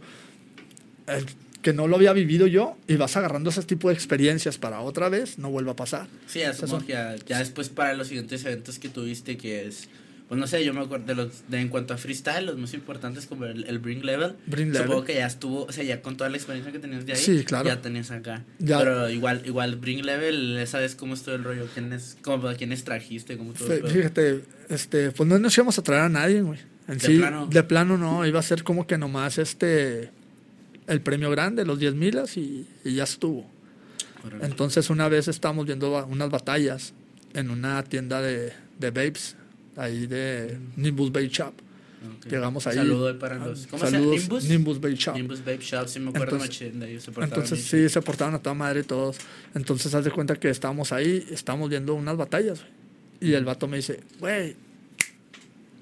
eh, 1.07 1.23
que 1.61 1.73
no 1.73 1.87
lo 1.87 1.95
había 1.97 2.13
vivido 2.13 2.47
yo 2.47 2.77
y 2.87 2.95
vas 2.95 3.17
agarrando 3.17 3.49
ese 3.49 3.63
tipo 3.63 3.89
de 3.89 3.93
experiencias 3.95 4.57
para 4.57 4.79
otra 4.81 5.09
vez, 5.09 5.37
no 5.37 5.49
vuelva 5.49 5.73
a 5.73 5.75
pasar. 5.75 6.07
Sí, 6.27 6.41
asumo 6.43 6.79
que 6.85 6.93
ya, 6.93 7.15
ya 7.27 7.39
después 7.39 7.69
para 7.69 7.93
los 7.93 8.07
siguientes 8.07 8.45
eventos 8.45 8.79
que 8.79 8.89
tuviste, 8.89 9.37
que 9.37 9.65
es, 9.67 9.89
pues 10.29 10.39
no 10.39 10.45
sé, 10.47 10.63
yo 10.63 10.73
me 10.73 10.81
acuerdo 10.81 11.05
de 11.07 11.15
los, 11.15 11.29
de 11.49 11.59
en 11.59 11.69
cuanto 11.69 11.93
a 11.93 11.97
freestyle, 11.97 12.45
los 12.45 12.57
más 12.57 12.73
importantes 12.73 13.25
como 13.25 13.45
el, 13.45 13.63
el 13.65 13.79
Bring 13.79 14.05
Level. 14.05 14.35
Bring 14.45 14.71
Supongo 14.73 14.93
Level. 14.93 15.05
que 15.07 15.15
ya 15.15 15.25
estuvo, 15.27 15.63
o 15.65 15.71
sea, 15.71 15.83
ya 15.83 16.01
con 16.01 16.15
toda 16.15 16.29
la 16.29 16.37
experiencia 16.37 16.71
que 16.71 16.79
tenías 16.79 17.05
de 17.05 17.13
ahí, 17.13 17.19
Sí, 17.19 17.43
claro. 17.43 17.67
ya 17.67 17.81
tenías 17.81 18.11
acá. 18.11 18.43
Ya. 18.59 18.77
Pero 18.79 19.09
igual, 19.09 19.41
igual 19.45 19.77
Bring 19.77 20.05
Level, 20.05 20.61
¿sabes 20.67 20.95
cómo 20.95 21.15
estuvo 21.15 21.35
el 21.35 21.43
rollo? 21.43 21.67
¿Quiénes, 21.73 22.17
cómo, 22.21 22.47
¿quiénes 22.55 22.83
trajiste? 22.83 23.37
¿Cómo 23.37 23.53
todo? 23.53 23.67
Fíjate, 23.87 24.41
este, 24.69 25.11
pues 25.11 25.27
no 25.27 25.39
nos 25.39 25.57
íbamos 25.57 25.77
a 25.79 25.81
traer 25.83 26.03
a 26.03 26.09
nadie, 26.09 26.41
güey. 26.41 26.59
En 26.87 26.97
¿De 26.99 27.05
sí, 27.07 27.17
plano? 27.17 27.47
de 27.47 27.63
plano 27.63 27.97
no, 27.97 28.25
iba 28.25 28.39
a 28.39 28.43
ser 28.43 28.63
como 28.63 28.85
que 28.87 28.97
nomás 28.97 29.37
este 29.37 30.11
el 30.87 31.01
premio 31.01 31.29
grande, 31.29 31.65
los 31.65 31.79
10 31.79 31.95
milas 31.95 32.37
y, 32.37 32.67
y 32.83 32.95
ya 32.95 33.03
estuvo. 33.03 33.49
Entonces 34.41 34.89
una 34.89 35.07
vez 35.09 35.27
estábamos 35.27 35.65
viendo 35.65 36.05
unas 36.05 36.29
batallas 36.29 36.93
en 37.33 37.49
una 37.49 37.83
tienda 37.83 38.21
de, 38.21 38.51
de 38.79 38.91
babes, 38.91 39.35
ahí 39.75 40.07
de 40.07 40.57
Nimbus 40.75 41.11
Bay 41.11 41.27
Shop. 41.27 41.53
Ok. 42.17 42.27
Llegamos 42.31 42.67
ahí. 42.67 42.75
Saludo 42.75 43.07
ahí 43.07 43.13
para 43.15 43.35
los. 43.35 43.67
¿Cómo 43.67 43.83
se 43.85 43.91
llama? 43.91 43.97
Saludos, 44.05 44.21
¿Nimbus? 44.21 44.43
Nimbus 44.45 44.81
Bay 44.81 44.95
Shop. 44.95 45.15
Nimbus 45.15 45.39
Babe 45.43 45.59
Shop, 45.61 45.87
sí 45.87 45.99
me 45.99 46.09
acuerdo 46.09 46.35
Entonces- 46.35 46.79
de 46.79 46.91
ellos. 46.91 47.03
se 47.03 47.11
portaban 47.11 47.29
Entonces 47.43 47.65
sí, 47.65 47.89
se 47.89 48.01
portaban 48.01 48.35
a 48.35 48.39
toda 48.39 48.53
madre 48.53 48.83
todos. 48.83 49.17
Entonces 49.55 49.93
haz 49.95 50.03
de 50.05 50.11
cuenta 50.11 50.35
que 50.35 50.49
estábamos 50.49 50.91
ahí, 50.91 51.25
estábamos 51.31 51.69
viendo 51.69 51.93
unas 51.95 52.15
batallas, 52.17 52.59
güey. 52.61 53.31
Y 53.31 53.33
el 53.33 53.45
vato 53.45 53.67
me 53.67 53.77
dice, 53.77 54.01
güey, 54.19 54.55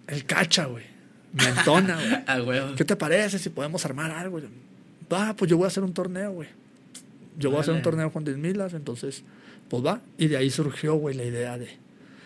el 0.08 0.26
cacha, 0.26 0.66
güey. 0.66 0.86
Me 1.34 1.50
entona, 1.50 2.26
güey. 2.46 2.76
¿Qué 2.76 2.86
te 2.86 2.96
parece 2.96 3.38
si 3.40 3.50
podemos 3.50 3.84
armar 3.86 4.12
algo? 4.12 4.40
Va, 5.12 5.36
pues 5.36 5.50
yo 5.50 5.58
voy 5.58 5.66
a 5.66 5.68
hacer 5.68 5.84
un 5.84 5.94
torneo, 5.94 6.32
güey. 6.32 6.50
Yo 7.38 7.50
voy 7.50 7.58
a 7.58 7.62
hacer 7.62 7.74
un 7.74 7.82
torneo 7.84 8.12
con 8.12 8.24
10 8.24 8.38
milas, 8.38 8.74
entonces, 8.74 9.24
pues 9.70 9.86
va. 9.86 10.02
Y 10.18 10.28
de 10.28 10.38
ahí 10.38 10.50
surgió, 10.50 10.96
güey, 10.96 11.16
la 11.16 11.24
idea 11.24 11.58
de... 11.58 11.68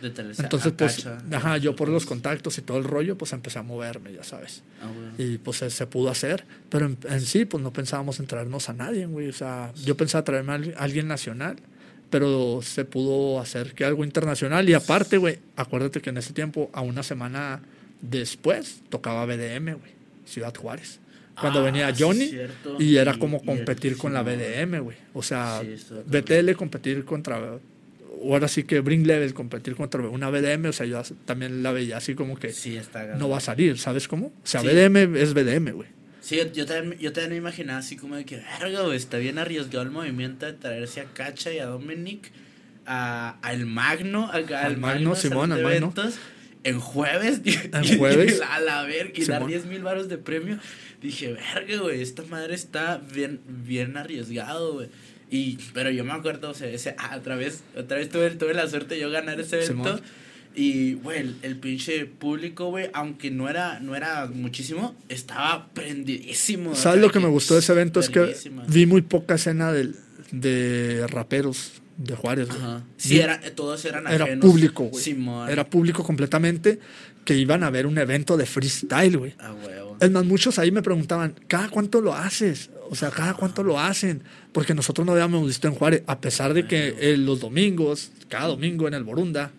De 0.01 0.07
Entonces, 0.43 0.71
pues, 0.77 1.05
ajá, 1.33 1.57
yo 1.57 1.75
por 1.75 1.89
los 1.89 2.05
contactos 2.05 2.57
y 2.57 2.61
todo 2.61 2.77
el 2.77 2.85
rollo, 2.85 3.17
pues 3.17 3.33
empecé 3.33 3.59
a 3.59 3.63
moverme, 3.63 4.13
ya 4.13 4.23
sabes. 4.23 4.63
Ah, 4.81 4.85
huevo. 4.87 5.11
Y 5.33 5.37
pues 5.39 5.57
se, 5.57 5.69
se 5.69 5.87
pudo 5.87 6.09
hacer, 6.09 6.45
pero 6.69 6.85
en, 6.85 6.97
en 7.09 7.19
sí, 7.19 7.43
pues 7.43 7.61
no 7.61 7.73
pensábamos 7.73 8.17
en 8.21 8.27
traernos 8.27 8.69
a 8.69 8.73
nadie, 8.73 9.07
güey. 9.07 9.27
O 9.27 9.33
sea, 9.33 9.73
yo 9.83 9.97
pensaba 9.97 10.23
traerme 10.23 10.53
a 10.53 10.55
alguien- 10.55 10.75
a 10.77 10.83
alguien 10.83 11.07
nacional, 11.09 11.57
pero 12.09 12.61
se 12.63 12.85
pudo 12.85 13.41
hacer 13.41 13.73
que 13.73 13.83
algo 13.83 14.05
internacional. 14.05 14.69
Y 14.69 14.73
aparte, 14.73 15.17
güey, 15.17 15.39
acuérdate 15.57 15.99
que 16.01 16.11
en 16.11 16.17
ese 16.17 16.31
tiempo, 16.31 16.69
a 16.71 16.79
una 16.79 17.03
semana 17.03 17.59
después, 18.01 18.81
tocaba 18.89 19.25
BDM, 19.25 19.73
güey, 19.73 19.91
Ciudad 20.25 20.55
Juárez. 20.55 20.99
Cuando 21.39 21.59
Ah, 21.59 21.63
venía 21.63 21.93
Johnny, 21.97 22.31
y 22.79 22.95
era 22.97 23.13
Y- 23.15 23.19
como 23.19 23.41
competir 23.43 23.97
con 23.97 24.13
la 24.13 24.23
BDM, 24.23 24.79
güey. 24.79 24.97
O 25.13 25.23
sea, 25.23 25.61
Sí, 25.61 25.75
BTL 26.05 26.55
competir 26.55 27.05
contra. 27.05 27.59
Ahora 28.21 28.47
sí 28.49 28.63
que 28.63 28.81
Bring 28.81 29.07
Level 29.07 29.33
competir 29.33 29.75
contra 29.75 30.01
una 30.01 30.29
BDM, 30.29 30.67
o 30.69 30.73
sea, 30.73 30.85
yo 30.85 31.01
también 31.25 31.63
la 31.63 31.71
veía 31.71 31.95
así 31.97 32.15
como 32.15 32.37
que 32.37 32.51
Sí, 32.51 32.75
está 32.75 33.15
no 33.15 33.29
va 33.29 33.37
a 33.37 33.41
salir, 33.41 33.77
¿sabes 33.77 34.07
cómo? 34.09 34.27
O 34.27 34.33
sea, 34.43 34.59
Sí. 34.61 34.67
BDM 34.67 35.15
es 35.17 35.33
BDM, 35.33 35.71
güey. 35.71 35.87
Sí, 36.19 36.35
yo, 36.35 36.51
yo 36.51 36.65
también, 36.65 36.99
yo 36.99 37.13
también 37.13 37.31
me 37.31 37.37
imaginaba 37.37 37.79
así 37.79 37.95
como 37.95 38.15
de 38.17 38.25
que, 38.25 38.43
verga, 38.59 38.81
güey, 38.81 38.97
está 38.97 39.17
bien 39.17 39.37
arriesgado 39.37 39.83
el 39.83 39.91
movimiento 39.91 40.45
de 40.45 40.53
traerse 40.53 40.99
a 40.99 41.05
Cacha 41.05 41.53
y 41.53 41.59
a 41.59 41.65
Dominic, 41.67 42.31
a, 42.85 43.37
al 43.41 43.65
Magno, 43.65 44.25
a- 44.27 44.33
al, 44.33 44.53
Al 44.53 44.77
Magno, 44.77 44.79
Magno, 45.11 45.15
Simón, 45.15 45.51
al 45.53 45.63
Magno. 45.63 45.93
en 46.65 46.79
jueves. 46.79 47.41
En 47.73 47.97
jueves. 47.97 48.41
a 48.49 48.59
la 48.59 48.83
verga, 48.83 49.13
y 49.15 49.23
dar 49.25 49.37
Simón. 49.39 49.47
10 49.49 49.65
mil 49.65 49.81
baros 49.81 50.09
de 50.09 50.17
premio. 50.17 50.59
Dije, 51.01 51.31
verga, 51.33 51.81
güey, 51.81 52.01
esta 52.01 52.23
madre 52.23 52.55
está 52.55 52.97
bien, 53.13 53.39
bien 53.47 53.95
arriesgado, 53.97 54.73
güey. 54.73 54.87
Y, 55.31 55.57
pero 55.73 55.91
yo 55.91 56.03
me 56.03 56.11
acuerdo, 56.13 56.49
o 56.49 56.53
sea, 56.53 56.67
ese, 56.69 56.95
ah, 56.97 57.15
otra 57.17 57.35
vez, 57.35 57.63
otra 57.77 57.97
vez 57.97 58.09
tuve, 58.09 58.31
tuve 58.31 58.53
la 58.53 58.67
suerte 58.67 58.95
de 58.95 59.01
yo 59.01 59.09
ganar 59.11 59.39
ese 59.39 59.63
evento. 59.63 59.97
Simón. 59.97 60.01
Y, 60.55 60.93
güey, 60.95 61.19
el, 61.19 61.35
el 61.43 61.55
pinche 61.57 62.05
público, 62.05 62.65
güey, 62.69 62.89
aunque 62.93 63.29
no 63.31 63.47
era, 63.47 63.79
no 63.79 63.95
era 63.95 64.25
muchísimo, 64.25 64.95
estaba 65.07 65.69
prendidísimo. 65.73 66.71
o 66.71 66.75
¿Sabes 66.75 66.99
sea, 66.99 67.07
lo 67.07 67.11
que 67.11 67.19
me 67.19 67.27
gustó 67.27 67.53
de 67.53 67.59
ese 67.61 67.71
evento? 67.71 67.99
Es 67.99 68.09
que 68.09 68.35
vi 68.67 68.85
muy 68.85 69.01
poca 69.03 69.35
escena 69.35 69.71
del- 69.71 69.95
de 70.31 71.05
raperos 71.07 71.73
de 71.97 72.15
Juárez, 72.15 72.47
güey. 72.47 72.59
Vi- 72.59 72.83
Sí, 72.97 73.19
era, 73.19 73.39
todos 73.55 73.85
eran 73.85 74.07
era 74.07 74.25
ajenos. 74.25 74.45
público, 74.45 74.83
güey. 74.85 75.03
Simón. 75.03 75.49
Era 75.49 75.69
público 75.69 76.03
completamente 76.03 76.79
que 77.29 77.35
iban 77.37 77.63
a 77.63 77.69
ver 77.69 77.85
un 77.85 77.95
evento 77.99 78.37
de 78.37 78.47
freestyle, 78.47 79.15
güey. 79.15 79.35
Ah, 79.37 79.53
huevo. 79.53 79.97
Es 80.01 80.09
más, 80.09 80.25
muchos 80.25 80.57
ahí 80.57 80.71
me 80.71 80.81
preguntaban, 80.81 81.35
¿cada 81.47 81.69
cuánto 81.69 82.01
lo 82.01 82.15
haces? 82.15 82.71
O 82.89 82.95
sea, 82.95 83.11
¿cada 83.11 83.35
cuánto 83.35 83.61
lo 83.61 83.79
hacen? 83.79 84.23
Porque 84.51 84.73
nosotros 84.73 85.05
no 85.05 85.11
habíamos 85.11 85.45
visto 85.45 85.67
en 85.67 85.75
Juárez, 85.75 86.01
a 86.07 86.19
pesar 86.21 86.55
de 86.55 86.65
que 86.65 86.95
eh, 86.99 87.17
los 87.17 87.39
domingos, 87.39 88.11
cada 88.29 88.47
domingo 88.47 88.87
en 88.87 88.95
el 88.95 89.03
Borunda, 89.03 89.51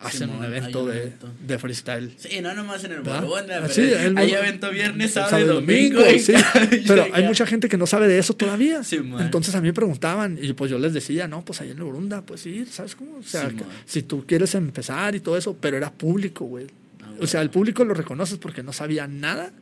hacen 0.00 0.30
un 0.30 0.42
evento, 0.42 0.86
de, 0.86 0.96
evento. 1.02 1.28
de 1.46 1.58
freestyle. 1.58 2.14
Sí, 2.16 2.40
no 2.40 2.54
nomás 2.54 2.82
en 2.84 2.92
el. 2.92 3.00
Borunda, 3.00 3.58
Ah, 3.58 3.60
pero 3.60 3.74
sí, 3.74 3.82
el 3.82 4.16
hay 4.16 4.32
evento 4.32 4.70
viernes, 4.70 5.10
sábado, 5.10 5.30
sábado 5.32 5.52
y 5.52 5.54
domingo. 5.54 6.00
sí. 6.18 6.32
Pero 6.86 7.08
hay 7.12 7.24
mucha 7.24 7.44
gente 7.44 7.68
que 7.68 7.76
no 7.76 7.86
sabe 7.86 8.08
de 8.08 8.18
eso 8.18 8.32
todavía. 8.32 8.82
Sí. 8.84 9.00
Entonces 9.18 9.54
a 9.54 9.60
mí 9.60 9.66
me 9.68 9.74
preguntaban 9.74 10.38
y 10.40 10.50
pues 10.54 10.70
yo 10.70 10.78
les 10.78 10.94
decía, 10.94 11.28
no, 11.28 11.44
pues 11.44 11.60
ahí 11.60 11.72
en 11.72 11.78
Borunda, 11.78 12.22
pues 12.22 12.40
sí, 12.40 12.64
¿sabes 12.64 12.94
cómo? 12.96 13.18
O 13.18 13.22
sea, 13.22 13.50
que 13.50 13.64
si 13.84 14.00
tú 14.00 14.24
quieres 14.26 14.54
empezar 14.54 15.14
y 15.14 15.20
todo 15.20 15.36
eso, 15.36 15.54
pero 15.60 15.76
era 15.76 15.92
público, 15.92 16.46
güey. 16.46 16.68
O 17.20 17.26
sea, 17.26 17.42
el 17.42 17.50
público 17.50 17.84
lo 17.84 17.94
reconoces 17.94 18.38
porque 18.38 18.62
no 18.62 18.72
sabía 18.72 19.06
nada 19.06 19.52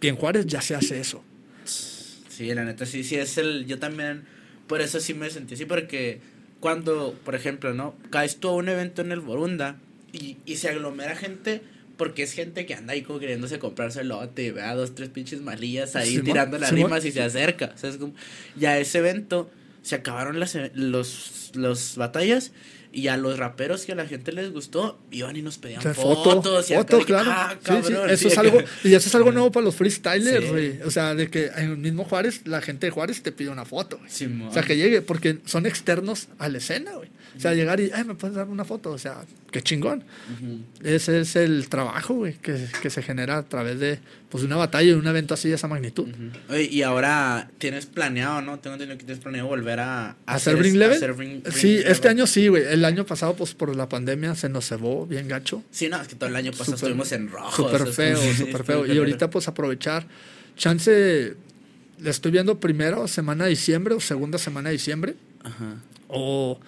que 0.00 0.08
en 0.08 0.16
Juárez 0.16 0.46
ya 0.46 0.60
se 0.60 0.74
hace 0.74 1.00
eso. 1.00 1.22
Sí, 1.64 2.54
la 2.54 2.64
neta, 2.64 2.86
sí, 2.86 3.04
sí, 3.04 3.16
es 3.16 3.36
el. 3.38 3.66
Yo 3.66 3.78
también, 3.78 4.24
por 4.66 4.80
eso 4.80 5.00
sí 5.00 5.14
me 5.14 5.28
sentí 5.30 5.54
así, 5.54 5.66
porque 5.66 6.20
cuando, 6.58 7.14
por 7.24 7.34
ejemplo, 7.34 7.74
¿no? 7.74 7.94
Caes 8.10 8.36
tú 8.38 8.48
a 8.48 8.54
un 8.54 8.68
evento 8.68 9.02
en 9.02 9.12
el 9.12 9.20
Borunda 9.20 9.76
y, 10.12 10.38
y 10.46 10.56
se 10.56 10.68
aglomera 10.68 11.16
gente, 11.16 11.62
porque 11.96 12.22
es 12.22 12.32
gente 12.32 12.64
que 12.64 12.74
anda 12.74 12.94
ahí 12.94 13.02
como 13.02 13.18
queriéndose 13.18 13.58
comprarse 13.58 14.00
el 14.00 14.08
lote 14.08 14.44
y 14.44 14.50
vea 14.50 14.74
dos, 14.74 14.94
tres 14.94 15.10
pinches 15.10 15.42
malillas 15.42 15.96
ahí 15.96 16.18
tirando 16.20 16.56
las 16.56 16.72
rimas 16.72 17.04
y 17.04 17.12
se 17.12 17.22
acerca. 17.22 17.76
¿sabes 17.76 17.98
cómo? 17.98 18.14
Ya 18.56 18.78
ese 18.78 18.98
evento 18.98 19.50
se 19.82 19.96
acabaron 19.96 20.40
las 20.40 20.56
los, 20.74 21.52
los 21.54 21.96
batallas 21.96 22.52
y 22.92 23.06
a 23.08 23.16
los 23.16 23.38
raperos 23.38 23.84
que 23.84 23.92
a 23.92 23.94
la 23.94 24.06
gente 24.06 24.32
les 24.32 24.52
gustó 24.52 24.98
iban 25.12 25.36
y 25.36 25.42
nos 25.42 25.58
pedían 25.58 25.78
O 25.78 25.82
sea, 25.82 25.94
fotos. 25.94 26.70
y 26.70 26.74
foto, 26.74 26.96
de 26.96 27.02
que, 27.02 27.06
claro. 27.06 27.30
"Ah, 27.32 27.54
Sí, 27.54 27.58
sí, 27.84 27.92
cabrón", 27.92 28.10
eso 28.10 28.28
es 28.28 28.38
algo, 28.38 28.58
y 28.82 28.94
eso 28.94 29.08
es 29.08 29.14
algo 29.14 29.30
nuevo 29.32 29.52
para 29.52 29.64
los 29.64 29.74
freestylers, 29.76 30.46
Sí. 30.46 30.78
O 30.84 30.90
sea, 30.90 31.14
de 31.14 31.30
que 31.30 31.46
en 31.56 31.70
el 31.70 31.76
mismo 31.76 32.04
Juárez, 32.04 32.42
la 32.46 32.60
gente 32.60 32.86
de 32.86 32.90
Juárez 32.90 33.22
te 33.22 33.30
pide 33.32 33.48
una 33.50 33.64
foto, 33.64 33.98
güey. 33.98 34.42
O 34.48 34.52
sea, 34.52 34.62
que 34.62 34.76
llegue, 34.76 35.02
porque 35.02 35.38
son 35.44 35.66
externos 35.66 36.28
a 36.38 36.48
la 36.48 36.58
escena, 36.58 36.92
güey. 36.94 37.08
O 37.40 37.42
sea, 37.42 37.54
llegar 37.54 37.80
y, 37.80 37.90
ay, 37.94 38.04
¿me 38.04 38.14
puedes 38.14 38.36
dar 38.36 38.46
una 38.48 38.64
foto? 38.66 38.90
O 38.90 38.98
sea, 38.98 39.22
qué 39.50 39.62
chingón. 39.62 40.04
Ese 40.84 41.20
es 41.20 41.36
el 41.36 41.68
trabajo, 41.70 42.14
güey, 42.14 42.34
que, 42.34 42.66
que 42.82 42.90
se 42.90 43.02
genera 43.02 43.38
a 43.38 43.42
través 43.44 43.80
de, 43.80 43.98
pues, 44.28 44.44
una 44.44 44.56
batalla 44.56 44.90
y 44.90 44.92
un 44.92 45.06
evento 45.06 45.32
así 45.34 45.48
de 45.48 45.54
esa 45.54 45.66
magnitud. 45.66 46.06
Oye, 46.50 46.68
y 46.70 46.82
ahora 46.82 47.50
tienes 47.58 47.86
planeado, 47.86 48.42
¿no? 48.42 48.58
Tengo 48.58 48.74
entendido 48.74 48.98
que 48.98 49.04
tienes 49.04 49.22
planeado 49.22 49.48
volver 49.48 49.80
a, 49.80 50.10
¿A 50.26 50.34
hacer 50.34 50.56
Bring 50.56 50.78
Level? 50.78 50.96
hacer 50.96 51.14
Bring- 51.14 51.42
Bring 51.42 51.52
sí, 51.54 51.78
Level. 51.78 51.92
este 51.92 52.08
año 52.08 52.26
sí, 52.26 52.48
güey. 52.48 52.62
El 52.64 52.84
año 52.84 53.06
pasado, 53.06 53.34
pues, 53.34 53.54
por 53.54 53.74
la 53.74 53.88
pandemia 53.88 54.34
se 54.34 54.48
nos 54.50 54.68
cebó 54.68 55.06
bien 55.06 55.26
gacho. 55.26 55.62
Sí, 55.70 55.88
no, 55.88 56.00
es 56.00 56.08
que 56.08 56.14
todo 56.16 56.28
el 56.28 56.36
año 56.36 56.52
pasado 56.52 56.74
estuvimos 56.74 57.10
en 57.12 57.28
rojo. 57.30 57.56
Súper 57.68 57.86
feo, 57.92 58.18
súper 58.34 58.64
feo. 58.64 58.86
Y 58.86 58.98
ahorita, 58.98 59.30
pues, 59.30 59.48
aprovechar. 59.48 60.06
Chance, 60.56 61.34
le 62.00 62.10
estoy 62.10 62.30
viendo 62.32 62.60
primero 62.60 63.08
semana 63.08 63.44
de 63.44 63.50
diciembre 63.50 63.94
o 63.94 64.00
segunda 64.00 64.36
semana 64.38 64.68
de 64.68 64.74
diciembre. 64.74 65.14
Ajá. 65.42 65.76
o 66.08 66.60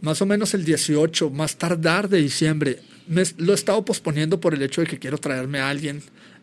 más 0.00 0.22
o 0.22 0.26
menos 0.26 0.54
el 0.54 0.64
18, 0.64 1.30
más 1.30 1.56
tardar 1.56 2.08
de 2.08 2.18
diciembre. 2.18 2.80
Me, 3.06 3.22
lo 3.38 3.52
he 3.52 3.54
estado 3.54 3.84
posponiendo 3.84 4.40
por 4.40 4.54
el 4.54 4.62
hecho 4.62 4.80
de 4.80 4.86
que 4.86 4.98
quiero 4.98 5.18
traerme 5.18 5.60
a 5.60 5.68
alguien 5.68 6.02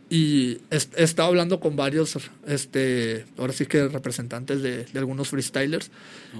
y 0.10 0.58
he, 0.72 0.78
he 0.98 1.04
estado 1.04 1.30
hablando 1.30 1.60
con 1.60 1.76
varios, 1.76 2.18
este, 2.48 3.26
ahora 3.38 3.54
sí 3.54 3.66
que 3.66 3.88
representantes 3.88 4.62
de, 4.62 4.86
de 4.86 5.00
algunos 5.00 5.30
freestylers, 5.30 5.90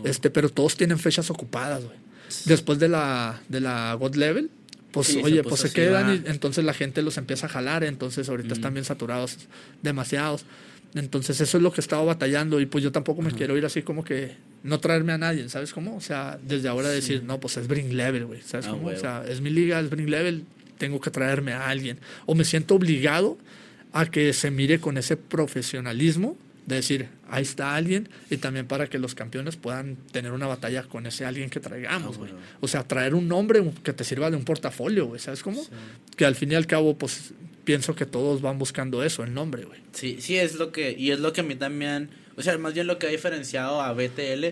este, 0.04 0.30
pero 0.30 0.50
todos 0.50 0.76
tienen 0.76 1.00
fechas 1.00 1.30
ocupadas, 1.30 1.84
güey. 1.84 1.98
Después 2.46 2.80
de 2.80 2.90
la, 2.90 3.42
de 3.50 3.62
la 3.62 3.94
God 3.94 4.16
Level, 4.16 4.50
pues 4.92 5.08
Sí, 5.08 5.22
oye, 5.24 5.44
pues 5.44 5.62
se 5.62 5.72
quedan 5.72 6.08
va. 6.10 6.16
y 6.16 6.24
entonces 6.26 6.64
la 6.64 6.74
gente 6.74 7.02
los 7.02 7.18
empieza 7.18 7.48
a 7.48 7.50
jalar, 7.50 7.84
entonces 7.84 8.30
ahorita 8.30 8.54
están 8.54 8.74
bien 8.74 8.86
saturados, 8.86 9.38
demasiados. 9.84 10.46
Entonces 10.96 11.40
eso 11.42 11.58
es 11.58 11.64
lo 11.64 11.72
que 11.72 11.82
he 11.82 11.84
estado 11.84 12.06
batallando 12.06 12.60
y 12.62 12.66
pues 12.66 12.84
yo 12.84 12.92
tampoco 12.92 13.22
me 13.22 13.32
quiero 13.32 13.58
ir 13.58 13.66
así 13.66 13.82
como 13.82 14.04
que 14.04 14.32
no 14.64 14.80
traerme 14.80 15.12
a 15.14 15.18
nadie, 15.18 15.48
¿sabes 15.50 15.74
cómo? 15.74 15.96
O 15.98 16.02
sea, 16.02 16.40
desde 16.42 16.70
ahora 16.70 16.90
decir, 16.90 17.22
no, 17.24 17.40
pues 17.40 17.58
es 17.58 17.68
Bring 17.68 17.96
Level, 17.98 18.26
güey, 18.26 18.42
¿sabes 18.42 18.66
Ah, 18.68 18.72
cómo? 18.72 18.88
O 18.88 18.96
sea, 18.96 19.24
es 19.28 19.42
mi 19.42 19.50
liga, 19.50 19.80
es 19.82 19.90
Bring 19.90 20.10
Level, 20.10 20.46
tengo 20.78 21.02
que 21.02 21.12
traerme 21.12 21.52
a 21.52 21.68
alguien. 21.70 22.00
O 22.26 22.34
me 22.34 22.46
siento 22.46 22.76
obligado 22.76 23.38
a 23.92 24.06
que 24.06 24.32
se 24.34 24.52
mire 24.52 24.80
con 24.80 24.98
ese 24.98 25.18
profesionalismo 25.18 26.38
de 26.66 26.78
decir, 26.78 27.10
ahí 27.30 27.44
está 27.44 27.76
alguien 27.76 28.10
y 28.30 28.38
también 28.38 28.66
para 28.66 28.88
que 28.88 28.98
los 28.98 29.14
campeones 29.14 29.56
puedan 29.56 29.98
tener 30.12 30.32
una 30.32 30.48
batalla 30.48 30.84
con 30.84 31.06
ese 31.06 31.24
alguien 31.26 31.50
que 31.50 31.60
traigamos, 31.60 32.16
Ah, 32.16 32.20
güey. 32.20 32.32
O 32.62 32.68
sea, 32.68 32.84
traer 32.84 33.14
un 33.14 33.28
nombre 33.28 33.64
que 33.84 33.94
te 33.94 34.04
sirva 34.04 34.32
de 34.32 34.38
un 34.38 34.46
portafolio, 34.46 35.06
güey, 35.08 35.20
¿sabes 35.20 35.44
cómo? 35.44 35.62
Que 36.16 36.26
al 36.26 36.36
fin 36.36 36.52
y 36.54 36.56
al 36.56 36.66
cabo, 36.66 36.98
pues 36.98 37.34
pienso 37.66 37.96
que 37.96 38.06
todos 38.06 38.42
van 38.42 38.58
buscando 38.58 39.04
eso, 39.04 39.24
el 39.24 39.34
nombre, 39.34 39.66
güey. 39.66 39.82
Sí, 39.92 40.18
sí, 40.22 40.38
es 40.38 40.56
lo 40.56 40.72
que, 40.72 40.96
y 40.98 41.12
es 41.12 41.20
lo 41.20 41.34
que 41.34 41.42
a 41.42 41.44
mí 41.44 41.56
también, 41.56 42.10
o 42.38 42.42
sea, 42.42 42.58
más 42.58 42.74
bien 42.74 42.88
lo 42.88 42.98
que 42.98 43.08
ha 43.08 43.10
diferenciado 43.10 43.82
a 43.82 43.92
BTL 43.92 44.46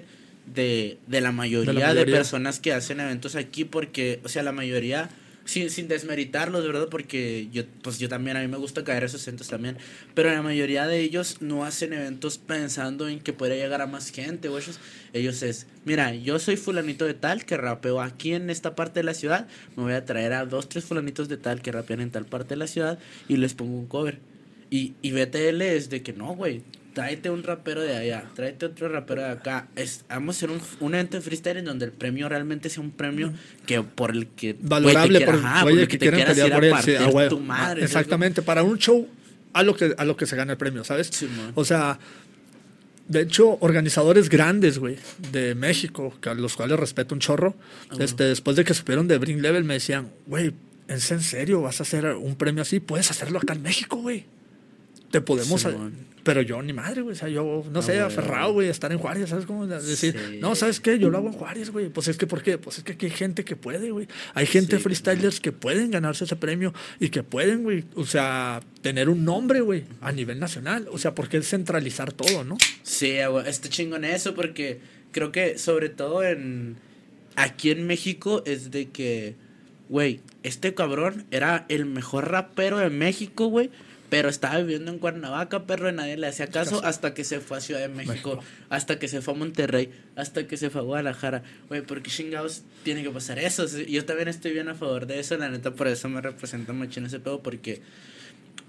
de, 0.46 0.98
de 1.08 1.22
la 1.22 1.32
mayoría 1.32 1.74
de, 1.74 1.94
mayoría. 1.94 2.16
personas 2.16 2.60
que 2.60 2.74
hacen 2.74 3.00
eventos 3.00 3.36
aquí, 3.36 3.64
porque, 3.64 4.20
o 4.24 4.30
sea, 4.30 4.44
la 4.44 4.52
mayoría, 4.52 5.10
sin, 5.46 5.70
sin 5.70 5.88
desmeritarlos, 5.88 6.62
de 6.62 6.68
verdad, 6.68 6.88
porque 6.90 7.50
yo, 7.52 7.64
pues 7.82 8.00
yo 8.00 8.10
también, 8.10 8.38
a 8.38 8.42
mí 8.42 8.48
me 8.48 8.58
gusta 8.58 8.84
caer 8.84 9.04
esos 9.04 9.28
eventos 9.28 9.48
también, 9.48 9.78
pero 10.14 10.30
la 10.32 10.42
mayoría 10.42 10.88
de 10.88 11.00
ellos 11.00 11.38
no 11.42 11.66
hacen 11.66 11.94
eventos 11.94 12.38
pensando 12.38 13.08
en 13.08 13.20
que 13.20 13.34
podría 13.34 13.58
llegar 13.58 13.82
a 13.82 13.88
más 13.88 14.12
gente, 14.12 14.50
o 14.50 14.58
ellos, 14.58 14.80
ellos 15.14 15.44
es, 15.44 15.68
mira, 15.86 16.14
yo 16.14 16.40
soy 16.40 16.58
fulanito 16.58 17.06
de 17.06 17.14
tal 17.14 17.46
que 17.46 17.58
rapeo 17.58 18.02
aquí 18.02 18.34
en 18.34 18.50
esta 18.50 18.76
parte 18.76 19.00
de 19.00 19.04
la 19.04 19.14
ciudad, 19.14 19.48
me 19.76 19.84
voy 19.84 19.94
a 19.94 20.06
traer 20.06 20.34
a 20.34 20.46
dos, 20.46 20.70
tres 20.70 20.86
fulanitos 20.86 21.30
de 21.30 21.38
tal 21.38 21.62
que 21.62 21.72
rapean 21.72 22.02
en 22.02 22.12
tal 22.12 22.26
parte 22.26 22.50
de 22.50 22.58
la 22.58 22.68
ciudad 22.68 23.00
y 23.28 23.38
les 23.38 23.54
pongo 23.54 23.78
un 23.78 23.88
cover. 23.88 24.20
Y, 24.70 24.96
y 25.04 25.12
BTL 25.12 25.62
es 25.62 25.90
de 25.92 26.02
que 26.02 26.14
no, 26.14 26.34
güey. 26.36 26.64
Tráete 26.94 27.30
un 27.32 27.42
rapero 27.42 27.82
de 27.82 27.96
allá, 27.96 28.26
tráete 28.36 28.68
otro 28.68 28.88
rapero 28.88 29.22
de 29.24 29.30
acá. 29.30 29.68
Es, 29.76 30.06
vamos 30.10 30.36
a 30.36 30.38
hacer 30.38 30.52
un, 30.52 30.62
un 30.80 30.94
evento 30.94 31.18
de 31.18 31.22
freestyle 31.22 31.58
en 31.58 31.66
donde 31.66 31.86
el 31.86 31.92
premio 31.92 32.30
realmente 32.30 32.70
sea 32.70 32.84
un 32.84 32.92
premio 32.92 33.34
que 33.66 33.82
por 33.82 34.12
el 34.12 34.28
que. 34.28 34.54
te 34.54 34.60
Valorable 34.62 35.18
quiera- 35.18 35.32
por, 35.32 35.44
ajá, 35.44 35.62
por 35.64 35.72
oye, 35.72 35.82
el 35.82 35.88
que, 35.88 35.98
te 35.98 36.12
quieras 36.12 36.30
pelear 36.38 36.48
ir 36.50 36.54
por 36.54 36.64
él, 36.64 36.74
sí, 36.84 37.30
tu 37.30 37.40
madre, 37.40 37.66
¿sabes? 37.82 37.84
Exactamente, 37.84 38.42
para 38.44 38.62
un 38.64 38.78
show 38.78 39.08
a 39.54 39.64
lo 39.64 39.76
que 39.76 39.96
a 39.98 40.06
lo 40.06 40.16
que 40.16 40.26
se 40.28 40.36
gana 40.36 40.52
el 40.52 40.58
premio, 40.58 40.84
¿sabes? 40.84 41.08
Sí, 41.12 41.28
o 41.56 41.66
sea, 41.66 41.98
de 43.08 43.22
hecho, 43.22 43.58
organizadores 43.60 44.30
grandes, 44.30 44.78
güey, 44.78 44.98
de 45.32 45.56
México, 45.56 46.14
que 46.22 46.30
a 46.30 46.34
los 46.36 46.56
cuales 46.56 46.80
respeto 46.80 47.16
un 47.16 47.20
chorro, 47.20 47.56
este, 48.00 48.24
después 48.26 48.56
de 48.56 48.64
que 48.64 48.74
supieron 48.74 49.08
de 49.08 49.18
Bring 49.18 49.42
Level, 49.42 49.64
me 49.64 49.74
decían, 49.74 50.10
güey, 50.28 50.54
¿es 50.88 51.12
en 51.12 51.22
serio? 51.22 51.62
¿Vas 51.62 51.80
a 51.80 51.84
hacer 51.84 52.06
un 52.06 52.36
premio 52.36 52.62
así? 52.62 52.80
Puedes 52.80 53.10
hacerlo 53.12 53.40
acá 53.40 53.54
en 53.54 53.62
México, 53.64 53.98
güey. 53.98 54.26
Te 55.14 55.22
podemos... 55.22 55.62
Sí, 55.62 55.68
pero 56.24 56.42
yo 56.42 56.60
ni 56.64 56.74
madre, 56.74 57.04
güey. 57.04 57.14
O 57.14 57.16
sea, 57.16 57.30
yo, 57.30 57.64
no 57.72 57.82
sé, 57.84 57.92
güey. 57.94 58.04
aferrado, 58.04 58.54
güey, 58.54 58.68
estar 58.68 58.92
en 58.92 58.98
Juárez, 58.98 59.30
¿sabes 59.30 59.46
cómo? 59.46 59.68
Decir, 59.68 60.18
Sí. 60.18 60.40
no, 60.40 60.56
¿sabes 60.56 60.80
qué? 60.80 60.98
Yo 60.98 61.12
lo 61.12 61.20
hago 61.20 61.28
en 61.28 61.34
Juárez, 61.34 61.70
güey. 61.70 61.90
Pues 61.90 62.08
es 62.08 62.18
que, 62.18 62.26
¿por 62.26 62.42
qué? 62.42 62.58
Pues 62.58 62.80
es 62.80 62.84
que 62.84 62.94
aquí 62.94 63.06
hay 63.06 63.12
gente 63.12 63.46
que 63.46 63.56
puede, 63.56 63.92
güey. 63.92 64.08
Hay 64.34 64.48
gente 64.48 64.78
Sí, 64.78 64.82
freestylers 64.82 65.40
que 65.40 65.52
pueden 65.52 65.92
ganarse 65.92 66.24
ese 66.24 66.36
premio 66.36 66.74
y 67.00 67.10
que 67.10 67.22
pueden, 67.22 67.62
güey, 67.62 67.84
o 67.94 68.08
sea, 68.08 68.62
tener 68.82 69.08
un 69.08 69.24
nombre, 69.24 69.62
güey, 69.62 69.84
a 70.02 70.12
nivel 70.12 70.40
nacional. 70.40 70.88
O 70.92 70.98
sea, 70.98 71.14
¿por 71.14 71.30
qué 71.30 71.40
centralizar 71.44 72.12
todo, 72.12 72.44
no? 72.44 72.58
Sí, 72.82 73.18
güey, 73.30 73.48
está 73.48 73.70
chingón 73.70 74.04
eso 74.04 74.34
porque 74.34 74.80
creo 75.12 75.32
que 75.32 75.60
sobre 75.60 75.90
todo 75.90 76.24
en 76.24 76.78
aquí 77.36 77.70
en 77.70 77.86
México 77.86 78.42
es 78.48 78.72
de 78.72 78.90
que, 78.90 79.36
güey, 79.90 80.22
este 80.44 80.74
cabrón 80.74 81.26
era 81.30 81.66
el 81.70 81.86
mejor 81.86 82.32
rapero 82.32 82.78
de 82.80 82.90
México, 82.90 83.48
güey. 83.48 83.70
Pero 84.14 84.30
estaba 84.30 84.60
viviendo 84.60 84.92
en 84.92 85.00
Cuernavaca, 85.00 85.66
perro, 85.66 85.90
y 85.90 85.94
nadie 85.94 86.18
le 86.18 86.28
hacía 86.28 86.46
caso 86.48 86.86
hasta 86.86 87.16
que 87.16 87.24
se 87.24 87.40
fue 87.40 87.58
a 87.58 87.62
Ciudad 87.62 87.80
de 87.82 87.88
México, 87.88 88.36
México. 88.36 88.40
hasta 88.70 89.00
que 89.00 89.08
se 89.08 89.22
fue 89.22 89.34
a 89.34 89.38
Monterrey, 89.38 89.90
hasta 90.16 90.46
que 90.46 90.56
se 90.56 90.70
fue 90.70 90.82
a 90.82 90.84
Guadalajara. 90.84 91.42
Güey, 91.68 91.82
¿por 91.82 92.04
qué 92.04 92.12
chingados 92.12 92.62
tiene 92.84 93.02
que 93.02 93.10
pasar 93.10 93.40
eso? 93.40 93.66
Yo 93.88 94.06
también 94.06 94.28
estoy 94.28 94.52
bien 94.52 94.70
a 94.70 94.76
favor 94.76 95.08
de 95.08 95.20
eso, 95.20 95.36
la 95.38 95.50
neta, 95.50 95.72
por 95.72 95.88
eso 95.88 96.10
me 96.10 96.22
representa 96.22 96.74
mucho 96.74 97.00
en 97.00 97.08
ese 97.08 97.20
pedo, 97.20 97.42
porque 97.42 97.82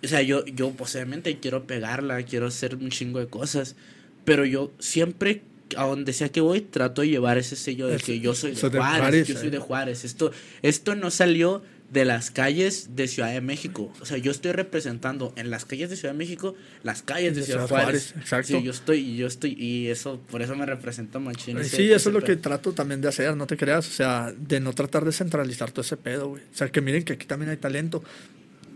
o 0.03 0.09
sea, 0.09 0.23
yo, 0.23 0.45
yo 0.47 0.71
posiblemente 0.71 1.39
quiero 1.39 1.67
pegarla, 1.67 2.23
quiero 2.23 2.47
hacer 2.47 2.75
un 2.77 2.91
chingo 2.91 3.21
de 3.21 3.27
cosas, 3.27 3.77
pero 4.25 4.45
yo 4.45 4.73
siempre, 4.79 5.43
a 5.77 5.85
donde 5.87 6.13
sea 6.13 6.31
que 6.31 6.41
voy, 6.41 6.61
trato 6.63 7.03
de 7.03 7.09
llevar 7.09 7.39
ese 7.39 7.57
sello 7.57 7.87
de 7.87 7.97
Es- 7.97 8.03
que 8.03 8.21
yo 8.21 8.35
soy 8.35 8.51
de 8.53 8.57
soy 8.57 8.71
de 8.71 8.79
Juárez, 8.79 9.01
Juárez, 9.01 9.29
yo 9.29 9.39
soy 9.39 9.49
eh. 9.49 9.51
de 9.51 9.59
Juárez. 9.59 10.05
Esto, 10.05 10.31
esto 10.63 10.95
no 10.95 11.11
salió 11.11 11.63
de 11.95 12.05
las 12.05 12.31
calles 12.31 12.91
de 12.97 13.09
Ciudad 13.09 13.33
de 13.33 13.41
México. 13.41 13.91
O 14.01 14.05
sea, 14.05 14.19
yo 14.19 14.31
estoy 14.33 14.53
representando 14.53 15.33
en 15.37 15.49
las 15.49 15.65
calles 15.65 15.89
de 15.89 15.97
Ciudad 15.97 16.13
de 16.13 16.19
México 16.19 16.55
las 16.83 17.03
calles 17.03 17.35
de 17.35 17.41
De 17.41 17.47
Ciudad, 17.47 17.67
Ciudad 17.67 17.83
Juárez. 17.85 18.07
Juárez, 18.11 18.23
exacto. 18.23 18.59
Sí, 18.59 18.63
yo 18.65 18.71
estoy, 18.73 19.17
yo 19.17 19.27
estoy, 19.29 19.53
y 19.57 19.87
eso, 19.89 20.21
por 20.31 20.43
eso 20.43 20.55
me 20.57 20.67
representa 20.67 21.19
machín. 21.21 21.57
ese- 21.59 21.77
Sí, 21.77 21.85
eso 21.85 21.95
ese 21.97 22.09
es 22.11 22.13
lo 22.13 22.21
que 22.23 22.37
trato 22.37 22.73
también 22.73 23.01
de 23.01 23.09
hacer, 23.09 23.37
no 23.37 23.47
te 23.47 23.57
creas. 23.57 23.87
O 23.89 23.93
sea, 23.93 24.35
de 24.37 24.61
no 24.61 24.73
tratar 24.75 25.05
de 25.05 25.13
centralizar 25.13 25.71
todo 25.71 25.83
ese 25.83 25.97
pedo, 25.97 26.29
güey. 26.31 26.43
O 26.43 26.57
sea, 26.57 26.69
que 26.71 26.81
miren 26.81 27.05
que 27.05 27.13
aquí 27.15 27.27
también 27.27 27.51
hay 27.51 27.57
talento. 27.57 28.03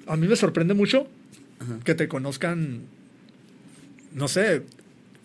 A 0.07 0.16
mí 0.16 0.26
me 0.28 0.37
sorprende 0.37 0.72
mucho 0.74 1.09
Ajá. 1.59 1.81
que 1.85 1.94
te 1.94 2.07
conozcan, 2.09 2.83
no 4.14 4.28
sé, 4.28 4.62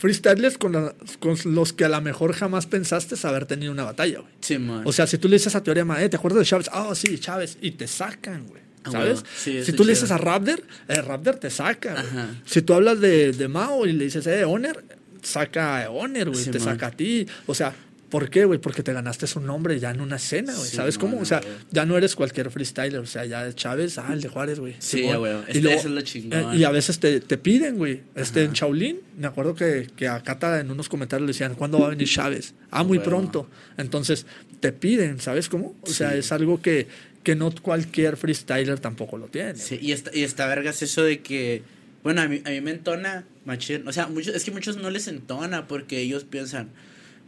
freestylers 0.03 0.57
con, 0.57 0.73
la- 0.73 0.93
con 1.19 1.37
los 1.45 1.71
que 1.71 1.85
a 1.85 1.89
lo 1.89 2.01
mejor 2.01 2.33
jamás 2.33 2.65
pensaste 2.65 3.15
haber 3.25 3.45
tenido 3.45 3.71
una 3.71 3.85
batalla, 3.85 4.19
güey. 4.19 4.33
Sí, 4.41 4.57
man. 4.57 4.81
O 4.85 4.91
sea, 4.91 5.07
si 5.07 5.17
tú 5.17 5.29
le 5.29 5.35
dices 5.37 5.55
a 5.55 5.63
teoría, 5.63 5.85
eh, 6.01 6.09
¿te 6.09 6.17
acuerdas 6.17 6.39
de 6.39 6.45
Chávez? 6.45 6.69
Ah, 6.73 6.91
sí, 6.93 7.17
Chávez. 7.19 7.57
Y 7.61 7.71
te 7.71 7.87
sacan, 7.87 8.45
güey. 8.47 8.61
Ah, 8.83 8.91
¿sabes? 8.91 9.19
huevo. 9.19 9.27
Sí, 9.37 9.63
si 9.63 9.71
tú 9.71 9.85
le 9.85 9.91
dices 9.93 10.11
a 10.11 10.17
Raptor, 10.17 10.61
el 10.89 11.05
Raptor 11.05 11.35
te 11.35 11.49
saca. 11.49 11.93
güey. 11.93 12.05
Ajá. 12.05 12.35
Si 12.45 12.61
tú 12.63 12.73
hablas 12.73 12.99
de, 12.99 13.31
de 13.31 13.47
Mao 13.47 13.85
y 13.85 13.93
le 13.93 14.03
dices, 14.03 14.27
eh, 14.27 14.43
Honor, 14.43 14.83
saca 15.21 15.85
a 15.85 15.89
Honor, 15.89 16.31
güey, 16.31 16.45
te 16.47 16.59
saca 16.59 16.87
a 16.87 16.91
ti. 16.91 17.25
O 17.47 17.55
sea, 17.55 17.73
¿por 18.13 18.29
qué, 18.29 18.45
güey? 18.45 18.59
Porque 18.59 18.83
te 18.83 18.93
ganaste 18.93 19.25
su 19.25 19.39
nombre 19.39 19.79
ya 19.79 19.89
en 19.89 19.99
una 19.99 20.17
escena, 20.17 20.53
güey. 20.53 20.69
¿Sabes 20.69 20.99
cómo? 20.99 21.19
O 21.19 21.25
sea, 21.25 21.41
ya 21.71 21.83
no 21.83 21.97
eres 21.97 22.15
cualquier 22.15 22.51
freestyler. 22.51 22.99
O 22.99 23.07
sea, 23.07 23.25
ya 23.25 23.51
Chávez, 23.55 23.97
ah, 23.97 24.11
el 24.13 24.21
de 24.21 24.29
Juárez, 24.29 24.59
güey. 24.59 24.75
Sí, 24.77 25.01
güey. 25.01 25.33
Y 25.33 25.37
Este- 25.47 25.61
luego- 25.61 25.79
eso 25.79 25.97
es 25.97 26.03
chingón. 26.03 26.53
eh, 26.53 26.57
y 26.57 26.63
a 26.63 26.69
veces 26.69 26.99
te, 26.99 27.19
te 27.21 27.39
piden, 27.39 27.77
güey. 27.77 28.01
Este, 28.13 28.43
en 28.43 28.53
Shaolin, 28.53 28.99
me 29.17 29.25
acuerdo 29.25 29.55
que, 29.55 29.87
que 29.95 30.07
a 30.07 30.21
Cata 30.21 30.59
en 30.59 30.69
unos 30.69 30.89
comentarios 30.89 31.25
le 31.25 31.33
decían, 31.33 31.55
¿cuándo 31.55 31.79
va 31.79 31.87
a 31.87 31.89
venir 31.89 32.07
Chávez? 32.07 32.53
Ah, 32.69 32.83
muy 32.83 32.99
pronto. 32.99 33.49
Entonces, 33.77 34.27
te 34.59 34.71
piden, 34.71 35.19
¿sabes 35.19 35.49
cómo? 35.49 35.75
O 35.81 35.87
sea, 35.87 36.11
Sí. 36.11 36.19
es 36.19 36.31
algo 36.31 36.61
que, 36.61 36.87
que 37.23 37.35
no 37.35 37.51
cualquier 37.63 38.15
freestyler 38.17 38.79
tampoco 38.79 39.17
lo 39.17 39.25
tiene. 39.25 39.55
Sí, 39.55 39.79
y 39.81 39.91
está, 39.91 40.11
y 40.15 40.21
está 40.21 40.45
vergas 40.45 40.83
eso 40.83 41.01
de 41.01 41.21
que, 41.21 41.63
bueno, 42.03 42.21
a 42.21 42.27
mí, 42.27 42.43
a 42.45 42.51
mí 42.51 42.61
me 42.61 42.69
entona 42.71 43.25
machín, 43.45 43.87
o 43.87 43.91
sea, 43.91 44.05
muchos, 44.05 44.35
es 44.35 44.43
que 44.43 44.51
muchos 44.51 44.77
no 44.77 44.91
les 44.91 45.07
entona 45.07 45.67
porque 45.67 45.99
ellos 45.99 46.25
piensan, 46.25 46.69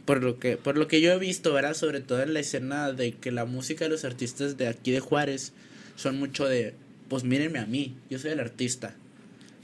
por 0.06 0.22
lo 0.22 0.38
que, 0.38 0.56
por 0.56 0.78
lo 0.78 0.88
que 0.88 1.00
yo 1.02 1.12
he 1.12 1.18
visto, 1.18 1.52
¿verdad? 1.52 1.74
Sobre 1.74 2.00
todo 2.00 2.22
en 2.22 2.32
la 2.32 2.40
escena 2.40 2.92
de 2.92 3.12
que 3.12 3.32
la 3.32 3.44
música 3.44 3.84
de 3.84 3.90
los 3.90 4.04
artistas 4.04 4.56
de 4.56 4.68
aquí 4.68 4.92
de 4.92 5.00
Juárez 5.00 5.52
son 5.96 6.18
mucho 6.18 6.46
de, 6.46 6.74
pues 7.08 7.24
mírenme 7.24 7.58
a 7.58 7.66
mí, 7.66 7.94
yo 8.08 8.18
soy 8.18 8.30
el 8.30 8.40
artista, 8.40 8.94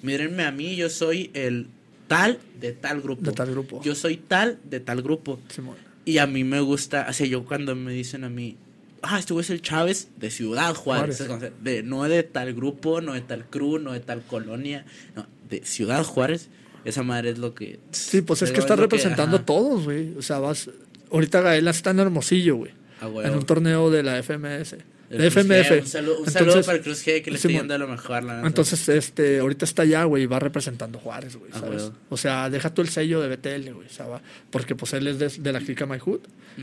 mírenme 0.02 0.42
a 0.44 0.52
mí, 0.52 0.76
yo 0.76 0.90
soy 0.90 1.30
el 1.32 1.68
tal 2.08 2.38
de 2.60 2.72
tal 2.72 3.00
grupo. 3.00 3.22
De 3.22 3.32
tal 3.32 3.50
grupo. 3.50 3.82
Yo 3.82 3.94
soy 3.94 4.16
tal 4.16 4.58
de 4.64 4.80
tal 4.80 5.00
grupo. 5.00 5.40
Simón. 5.48 5.76
Y 6.04 6.18
a 6.18 6.26
mí 6.26 6.42
me 6.42 6.60
gusta, 6.60 7.06
o 7.08 7.12
sea, 7.12 7.26
yo 7.26 7.44
cuando 7.44 7.76
me 7.76 7.92
dicen 7.92 8.24
a 8.24 8.28
mí, 8.28 8.56
ah, 9.02 9.20
este 9.20 9.32
güey 9.32 9.44
es 9.44 9.50
el 9.50 9.62
Chávez 9.62 10.08
de 10.16 10.30
Ciudad 10.30 10.74
Juárez, 10.74 11.22
de, 11.62 11.82
no 11.84 12.02
de 12.04 12.24
tal 12.24 12.52
grupo, 12.54 13.00
no 13.00 13.12
de 13.12 13.20
tal 13.20 13.46
crew, 13.48 13.78
no 13.78 13.92
de 13.92 14.00
tal 14.00 14.22
colonia, 14.22 14.84
no, 15.14 15.26
de 15.48 15.64
Ciudad 15.64 16.02
Juárez, 16.02 16.48
esa 16.84 17.02
madre 17.02 17.30
es 17.30 17.38
lo 17.38 17.54
que... 17.54 17.78
Sí, 17.92 18.22
pues 18.22 18.42
es 18.42 18.50
que 18.52 18.60
estás 18.60 18.78
representando 18.78 19.36
a 19.38 19.44
todos, 19.44 19.84
güey. 19.84 20.14
O 20.16 20.22
sea, 20.22 20.38
vas. 20.38 20.70
Ahorita 21.10 21.40
Gaela 21.40 21.70
está 21.70 21.90
en 21.90 22.00
Hermosillo, 22.00 22.56
güey. 22.56 22.72
A 23.00 23.06
huevo. 23.08 23.22
En 23.28 23.34
un 23.34 23.44
torneo 23.44 23.90
de 23.90 24.02
la 24.02 24.22
FMS. 24.22 24.76
De 25.10 25.26
FMF. 25.26 25.70
G, 25.70 25.80
Un 25.82 25.86
saludo, 25.86 26.20
un 26.20 26.30
saludo 26.30 26.48
Entonces- 26.52 26.66
para 26.66 26.80
Cruz 26.80 27.06
G 27.06 27.22
que 27.22 27.30
le 27.30 27.36
está 27.36 27.48
Simón. 27.48 27.62
yendo 27.64 27.74
a 27.74 27.78
lo 27.78 27.86
mejor, 27.88 28.24
la. 28.24 28.46
Entonces, 28.46 28.88
este, 28.88 29.40
ahorita 29.40 29.66
está 29.66 29.82
allá, 29.82 30.04
güey, 30.04 30.22
y 30.22 30.26
va 30.26 30.38
representando 30.38 30.98
Juárez, 30.98 31.36
güey, 31.36 31.50
Ah, 31.52 31.60
¿sabes? 31.60 31.92
O 32.08 32.16
sea, 32.16 32.48
deja 32.48 32.72
tú 32.72 32.80
el 32.80 32.88
sello 32.88 33.20
de 33.20 33.28
BTL, 33.28 33.72
güey, 33.74 33.88
va- 34.10 34.22
porque 34.50 34.74
pues 34.74 34.94
él 34.94 35.06
es 35.08 35.18
de, 35.18 35.28
de 35.28 35.52
la 35.52 35.60
clica 35.60 35.84
My 35.84 35.98
Hood, 35.98 36.20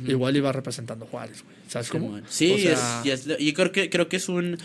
igual 0.08 0.36
iba 0.36 0.52
representando 0.52 1.06
Juárez, 1.06 1.44
güey, 1.44 1.56
¿sabes 1.68 1.90
cómo? 1.90 2.08
Simón. 2.08 2.24
Sí, 2.28 2.54
O 2.54 2.58
sea, 2.58 3.02
es, 3.02 3.06
y 3.06 3.12
es- 3.34 3.40
y 3.40 3.54
creo 3.54 3.72
que, 3.72 3.92
creo 3.92 4.10
que 4.10 4.16
es 4.18 4.28
un 4.30 4.58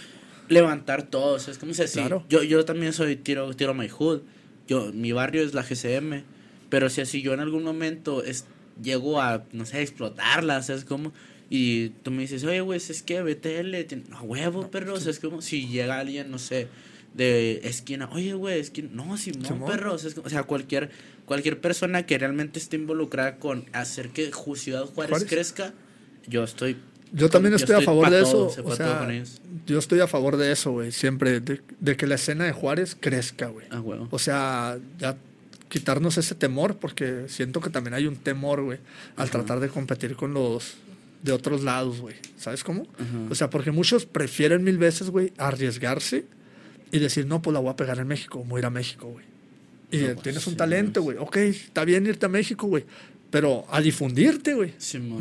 levantar 0.49 1.03
todos, 1.03 1.49
es 1.49 1.59
como 1.59 1.75
si 1.75 1.83
así, 1.83 1.99
Claro. 2.01 2.25
yo, 2.31 2.43
yo 2.43 2.65
también 2.65 2.95
soy 2.95 3.17
tiro, 3.17 3.53
tiro 3.55 3.75
my 3.75 3.89
hood, 3.91 4.21
yo, 4.69 4.93
mi 4.93 5.13
barrio 5.13 5.43
es 5.43 5.55
la 5.55 5.63
GCM, 5.63 6.23
pero 6.71 6.89
si 6.91 7.01
así 7.01 7.23
yo 7.23 7.33
en 7.35 7.41
algún 7.41 7.63
momento 7.65 8.23
es, 8.25 8.47
llego 8.83 9.21
a, 9.21 9.45
no 9.53 9.67
sé, 9.67 9.83
explotarla, 9.83 10.63
¿sabes 10.63 10.85
cómo? 10.85 11.13
Y 11.51 11.91
tú 12.03 12.11
me 12.11 12.23
dices, 12.23 12.43
oye, 12.45 12.61
güey, 12.63 12.79
es 12.79 13.03
que 13.03 13.23
BTL, 13.23 13.85
tiene- 13.85 14.05
a 14.13 14.23
huevo, 14.23 14.71
perro, 14.71 14.99
¿sabes 14.99 15.21
cómo? 15.21 15.43
Si 15.43 15.69
llega 15.69 15.99
alguien, 16.01 16.31
no 16.31 16.39
sé, 16.39 16.69
de 17.13 17.61
esquina, 17.65 18.09
oye, 18.11 18.35
güey, 18.35 18.59
esquina, 18.59 18.89
no, 18.93 19.17
Simón, 19.17 19.45
Simón. 19.47 19.71
perro, 19.71 19.99
¿sabes 19.99 20.15
cómo? 20.15 20.27
o 20.27 20.31
sea, 20.31 20.43
cualquier, 20.45 20.91
cualquier 21.27 21.61
persona 21.61 22.07
que 22.07 22.19
realmente 22.19 22.59
esté 22.59 22.77
involucrada 22.77 23.37
con 23.39 23.67
hacer 23.73 24.09
que 24.09 24.31
Ciudad 24.57 24.85
Juárez, 24.87 25.11
Juárez. 25.11 25.29
crezca, 25.29 25.75
yo 26.27 26.43
estoy 26.43 26.77
Yo 27.13 27.29
también 27.29 27.53
yo 27.53 27.57
estoy 27.57 27.77
a 27.77 27.81
favor 27.83 28.11
de 28.11 28.23
todo, 28.23 28.49
eso, 28.49 28.51
se 28.51 28.61
o 28.61 28.75
sea, 28.75 29.09
yo 29.67 29.79
estoy 29.79 30.01
a 30.01 30.09
favor 30.09 30.37
de 30.37 30.51
eso, 30.51 30.73
güey, 30.73 30.91
siempre, 30.91 31.41
de, 31.41 31.61
de 31.79 31.97
que 31.97 32.07
la 32.07 32.17
escena 32.17 32.45
de 32.45 32.53
Juárez 32.53 32.97
crezca, 32.99 33.47
güey. 33.47 33.67
Ah, 33.71 33.81
huevo. 33.81 34.09
O 34.11 34.19
sea, 34.19 34.79
ya 34.99 35.17
quitarnos 35.69 36.19
ese 36.19 36.35
temor, 36.35 36.77
porque 36.77 37.25
siento 37.29 37.61
que 37.61 37.71
también 37.71 37.95
hay 37.95 38.07
un 38.07 38.17
temor, 38.17 38.63
güey, 38.63 38.79
al 39.17 39.31
tratar 39.31 39.61
de 39.61 39.69
competir 39.69 40.17
con 40.17 40.35
los 40.35 40.75
de 41.23 41.33
otros 41.33 41.65
lados, 41.65 42.01
güey. 42.01 42.17
¿Sabes 42.37 42.63
cómo? 42.63 42.83
Ajá. 42.95 43.05
O 43.31 43.35
sea, 43.35 43.49
porque 43.49 43.71
muchos 43.71 44.07
prefieren 44.07 44.63
mil 44.63 44.79
veces, 44.79 45.11
güey, 45.11 45.33
arriesgarse 45.39 46.27
y 46.93 46.99
decir, 46.99 47.27
no, 47.27 47.43
pues 47.43 47.55
la 47.55 47.61
voy 47.61 47.71
a 47.71 47.77
pegar 47.77 47.99
en 47.99 48.07
México, 48.07 48.45
voy 48.47 48.59
a 48.59 48.61
ir 48.61 48.67
a 48.67 48.71
México, 48.71 49.09
güey. 49.09 49.25
Y 49.91 49.99
No, 49.99 50.05
eh, 50.05 50.11
pues, 50.13 50.23
tienes 50.23 50.47
un 50.47 50.53
sí, 50.53 50.57
talento, 50.59 51.03
güey. 51.03 51.17
Ok, 51.19 51.37
está 51.39 51.85
bien 51.85 52.07
irte 52.07 52.27
a 52.27 52.29
México, 52.29 52.67
güey. 52.67 52.85
Pero 53.35 53.67
a 53.69 53.81
difundirte, 53.81 54.55
güey. 54.55 54.75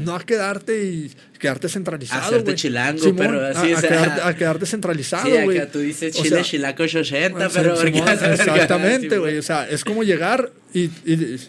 No 0.05 0.13
a 0.13 0.23
quedarte 0.23 0.83
y 0.85 1.11
quedarte 1.39 1.67
centralizado, 1.67 2.21
Hacerte 2.21 2.43
güey. 2.43 2.55
chilango, 2.55 3.15
pero 3.15 3.41
a- 3.41 3.49
así, 3.49 3.71
a, 3.71 3.77
o 3.77 3.79
sea, 3.79 3.89
quedarte, 3.89 4.21
a 4.23 4.35
quedarte 4.35 4.65
centralizado, 4.67 5.29
güey. 5.45 5.71
tú 5.71 5.79
dices 5.79 6.15
O 6.15 6.21
Chile, 6.21 6.35
sea, 6.35 6.43
Chilaco 6.43 6.83
80, 6.83 7.49
Sí, 7.49 7.55
pero... 7.57 7.75
Simón, 7.75 8.07
exactamente, 8.07 9.09
Sí, 9.09 9.15
güey. 9.17 9.37
O 9.39 9.41
sea, 9.41 9.67
es 9.67 9.83
como 9.83 10.03
llegar 10.03 10.51
y, 10.75 10.81
y- 11.05 11.39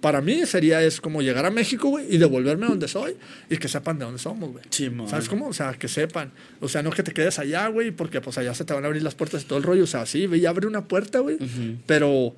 para 0.00 0.20
mí 0.20 0.44
sería 0.46 0.82
es 0.82 1.00
como 1.00 1.22
llegar 1.22 1.46
a 1.46 1.52
México, 1.52 1.88
güey, 1.90 2.12
y 2.12 2.18
devolverme 2.18 2.66
a 2.66 2.70
donde 2.70 2.88
soy 2.88 3.14
y 3.48 3.56
que 3.58 3.68
sepan 3.68 4.00
de 4.00 4.04
dónde 4.04 4.18
somos, 4.18 4.50
güey. 4.50 4.64
¿Sabes 5.08 5.28
cómo? 5.28 5.46
O 5.46 5.52
sea, 5.52 5.74
que 5.74 5.86
sepan. 5.86 6.32
O 6.58 6.68
sea, 6.68 6.82
no 6.82 6.90
que 6.90 7.04
te 7.04 7.12
quedes 7.12 7.38
allá, 7.38 7.68
güey, 7.68 7.92
porque 7.92 8.20
pues 8.20 8.36
allá 8.38 8.52
se 8.54 8.64
te 8.64 8.74
van 8.74 8.82
a 8.82 8.88
abrir 8.88 9.04
las 9.04 9.14
puertas 9.14 9.42
y 9.42 9.44
todo 9.44 9.58
el 9.60 9.62
rollo. 9.62 9.84
O 9.84 9.86
sea, 9.86 10.04
sí, 10.04 10.26
ve 10.26 10.38
y 10.38 10.46
abre 10.46 10.66
una 10.66 10.88
puerta, 10.88 11.20
güey. 11.20 11.38
Pero 11.86 12.34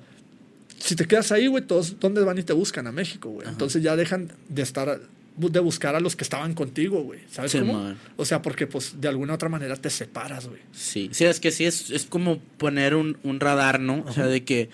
si 0.85 0.95
te 0.95 1.05
quedas 1.05 1.31
ahí, 1.31 1.47
güey, 1.47 1.63
todos, 1.65 1.99
¿dónde 1.99 2.21
van 2.23 2.37
y 2.37 2.43
te 2.43 2.53
buscan? 2.53 2.87
A 2.87 2.91
México, 2.91 3.29
güey. 3.29 3.47
Entonces 3.47 3.81
ya 3.83 3.95
dejan 3.95 4.31
de 4.49 4.61
estar, 4.61 5.01
de 5.37 5.59
buscar 5.59 5.95
a 5.95 5.99
los 5.99 6.15
que 6.15 6.23
estaban 6.23 6.53
contigo, 6.53 7.01
güey. 7.03 7.19
¿Sabes 7.31 7.51
Sí, 7.51 7.59
cómo? 7.59 7.73
man. 7.73 7.97
O 8.17 8.25
sea, 8.25 8.41
porque 8.41 8.67
pues 8.67 9.01
de 9.01 9.07
alguna 9.07 9.33
otra 9.33 9.49
manera 9.49 9.75
te 9.75 9.89
separas, 9.89 10.47
güey. 10.47 10.61
Sí, 10.71 11.09
sí, 11.11 11.25
es 11.25 11.39
que 11.39 11.51
sí, 11.51 11.65
es, 11.65 11.89
es 11.91 12.05
como 12.05 12.39
poner 12.57 12.95
un, 12.95 13.17
un 13.23 13.39
radar, 13.39 13.79
¿no? 13.79 14.03
O 14.07 14.13
sea, 14.13 14.27
de 14.27 14.43
que, 14.43 14.69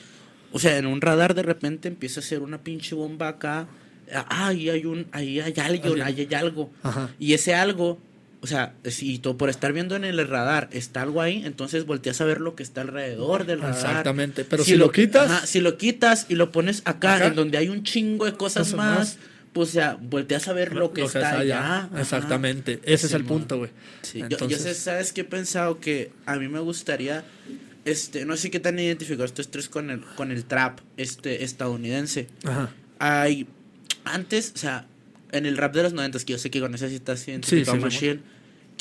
o 0.52 0.60
sea, 0.60 0.78
en 0.78 0.86
un 0.86 1.02
radar 1.02 1.34
de 1.34 1.43
repente 1.43 1.88
empieza 1.88 2.19
a 2.19 2.24
ser 2.24 2.41
una 2.41 2.62
pinche 2.62 2.93
bomba 2.95 3.28
acá, 3.30 3.67
ah, 4.13 4.47
ahí 4.47 4.69
hay 4.69 4.86
un, 4.86 5.08
ahí 5.13 5.39
hay 5.39 5.54
algo, 5.58 5.86
Alguien. 5.88 6.02
ahí 6.08 6.28
hay 6.30 6.34
algo. 6.36 6.69
Ajá. 6.84 7.10
Y 7.19 7.34
ese 7.34 7.56
algo, 7.56 8.00
o 8.43 8.47
sea, 8.47 8.73
si 8.86 9.19
tú 9.19 9.38
por 9.38 9.49
estar 9.49 9.71
viendo 9.71 9.95
en 9.95 10.04
el 10.04 10.27
radar 10.27 10.67
está 10.71 11.04
algo 11.04 11.21
ahí, 11.21 11.43
entonces 11.45 11.86
volteas 11.86 12.19
a 12.21 12.25
ver 12.25 12.41
lo 12.41 12.56
que 12.56 12.63
está 12.63 12.82
alrededor 12.82 13.45
del 13.45 13.62
radar. 13.62 13.75
Exactamente, 13.75 14.43
pero 14.45 14.63
si 14.63 14.75
lo 14.75 14.91
quitas- 14.91 15.30
ajá, 15.30 15.45
si 15.45 15.60
lo 15.60 15.77
quitas 15.77 16.25
y 16.27 16.36
lo 16.36 16.51
pones 16.51 16.82
acá, 16.86 17.15
Acá. 17.17 17.27
en 17.27 17.36
donde 17.36 17.58
hay 17.60 17.69
un 17.69 17.84
chingo 17.84 18.25
de 18.25 18.34
cosas 18.34 18.73
más, 18.73 18.97
más. 18.97 19.17
pues 19.54 19.69
o 19.69 19.71
sea, 19.73 19.97
volteas 20.01 20.47
a 20.47 20.54
ver 20.54 20.73
lo 20.73 20.91
que 20.91 21.04
está 21.04 21.38
allá. 21.38 21.89
Exactamente. 21.97 22.80
Ese 22.84 23.08
es 23.08 23.13
el 23.13 23.25
punto, 23.25 23.58
güey. 23.60 23.69
Sí, 24.01 24.23
yo- 24.30 24.49
sé, 24.58 24.73
¿sabes 24.73 25.13
qué 25.13 25.21
he 25.21 25.25
pensado? 25.25 25.80
Que 25.80 26.12
a 26.25 26.36
mí 26.38 26.47
me 26.47 26.60
gustaría, 26.60 27.23
este, 27.86 28.25
no 28.25 28.38
sé 28.38 28.49
qué 28.49 28.60
tan 28.60 28.80
identificado 28.80 29.25
estos 29.25 29.51
tres 29.51 29.69
con 29.69 29.91
el, 29.91 30.01
con 30.15 30.32
el 30.32 30.45
trap 30.45 30.80
este, 30.97 31.43
estadounidense. 31.43 32.27
Ajá. 32.43 32.71
Hay, 32.99 33.45
antes, 34.04 34.51
o 34.56 34.58
sea, 34.58 34.88
en 35.32 35.45
el 35.45 35.58
rap 35.58 35.73
de 35.73 35.84
los 35.84 35.93
90 35.93 36.19
que 36.19 36.34
yo 36.34 36.38
sé 36.38 36.49
que 36.51 36.60
con 36.60 36.73
eso 36.75 36.88
sí 36.88 36.95
estás 36.95 37.21
Sí, 37.21 37.39
sí, 37.43 37.63
Machine, 37.80 38.19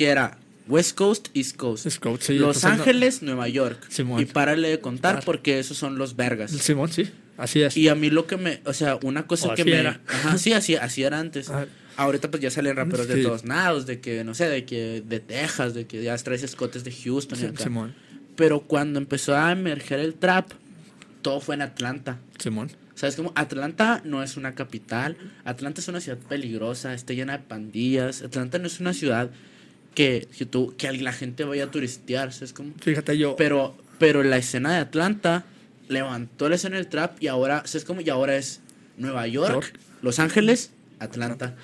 que 0.00 0.08
era 0.08 0.38
West 0.66 0.96
Coast, 0.96 1.28
East 1.34 1.58
Coast. 1.58 1.84
East 1.84 1.98
Coast, 1.98 2.22
sí, 2.22 2.38
los 2.38 2.64
Ángeles, 2.64 3.20
Nueva 3.20 3.48
York. 3.48 3.84
Simón. 3.90 4.22
Y 4.22 4.24
párale 4.24 4.70
de 4.70 4.80
contar 4.80 5.22
porque 5.26 5.58
esos 5.58 5.76
son 5.76 5.98
los 5.98 6.16
vergas. 6.16 6.52
Simón, 6.52 6.90
sí. 6.90 7.10
Así 7.36 7.60
es. 7.60 7.76
Y 7.76 7.88
a 7.88 7.94
mí 7.94 8.08
lo 8.08 8.26
que 8.26 8.38
me, 8.38 8.62
o 8.64 8.72
sea, 8.72 8.98
una 9.02 9.26
cosa 9.26 9.48
O 9.48 9.54
que 9.54 9.60
así 9.60 9.70
me... 9.70 9.76
era. 9.76 10.00
Ajá, 10.08 10.38
sí, 10.38 10.54
así, 10.54 10.74
así 10.74 11.02
era 11.02 11.18
antes. 11.18 11.50
Ah. 11.50 11.66
Ahorita 11.98 12.30
pues 12.30 12.42
ya 12.42 12.50
salen 12.50 12.76
raperos 12.76 13.08
de 13.08 13.22
todos 13.22 13.44
lados, 13.44 13.84
de 13.84 14.00
que, 14.00 14.24
no 14.24 14.32
sé, 14.32 14.48
de 14.48 14.64
que 14.64 15.02
de 15.06 15.20
Texas, 15.20 15.74
de 15.74 15.86
que 15.86 16.02
ya 16.02 16.16
traes 16.16 16.44
escotes 16.44 16.82
de 16.82 16.92
Houston 16.92 17.38
y 17.38 17.44
acá. 17.44 17.64
Simón. 17.64 17.94
Pero 18.36 18.60
cuando 18.60 18.98
empezó 18.98 19.36
a 19.36 19.52
emerger 19.52 20.00
el 20.00 20.14
trap, 20.14 20.50
todo 21.20 21.42
fue 21.42 21.56
en 21.56 21.60
Atlanta. 21.60 22.20
Simón. 22.38 22.70
¿Sabes 22.94 23.16
cómo? 23.16 23.32
Atlanta 23.34 24.00
no 24.06 24.22
es 24.22 24.38
una 24.38 24.54
capital. 24.54 25.18
Atlanta 25.44 25.82
es 25.82 25.88
una 25.88 26.00
ciudad 26.00 26.16
peligrosa, 26.16 26.94
está 26.94 27.12
llena 27.12 27.36
de 27.36 27.44
pandillas. 27.44 28.22
Atlanta 28.22 28.58
no 28.58 28.66
es 28.66 28.80
una 28.80 28.94
ciudad 28.94 29.30
que, 29.94 30.28
que, 30.36 30.46
tú, 30.46 30.74
que 30.76 30.92
la 30.92 31.12
gente 31.12 31.44
vaya 31.44 31.64
a 31.64 31.70
turistear, 31.70 32.32
¿sabes 32.32 32.52
cómo? 32.52 32.72
Fíjate 32.80 33.16
yo. 33.18 33.36
Pero, 33.36 33.76
pero 33.98 34.22
la 34.22 34.36
escena 34.38 34.72
de 34.72 34.78
Atlanta 34.78 35.44
levantó 35.88 36.48
la 36.48 36.54
escena 36.56 36.76
del 36.76 36.86
trap 36.88 37.22
y 37.22 37.26
ahora, 37.26 37.62
¿sabes 37.66 37.84
cómo? 37.84 38.00
Y 38.00 38.08
ahora 38.10 38.36
es 38.36 38.60
Nueva 38.96 39.26
York, 39.26 39.52
York. 39.52 39.78
Los 40.02 40.18
Ángeles, 40.18 40.70
Atlanta. 40.98 41.56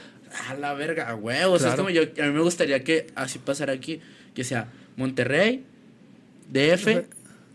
A 0.48 0.54
la 0.54 0.74
verga, 0.74 1.08
a 1.08 1.14
huevos. 1.14 1.60
Claro. 1.60 1.74
Es 1.74 1.78
como 1.78 1.90
yo, 1.90 2.02
a 2.02 2.26
mí 2.26 2.32
me 2.32 2.40
gustaría 2.40 2.82
que 2.84 3.06
así 3.14 3.38
pasara 3.38 3.72
aquí, 3.72 4.00
que 4.34 4.44
sea 4.44 4.68
Monterrey, 4.96 5.64
DF, 6.52 7.06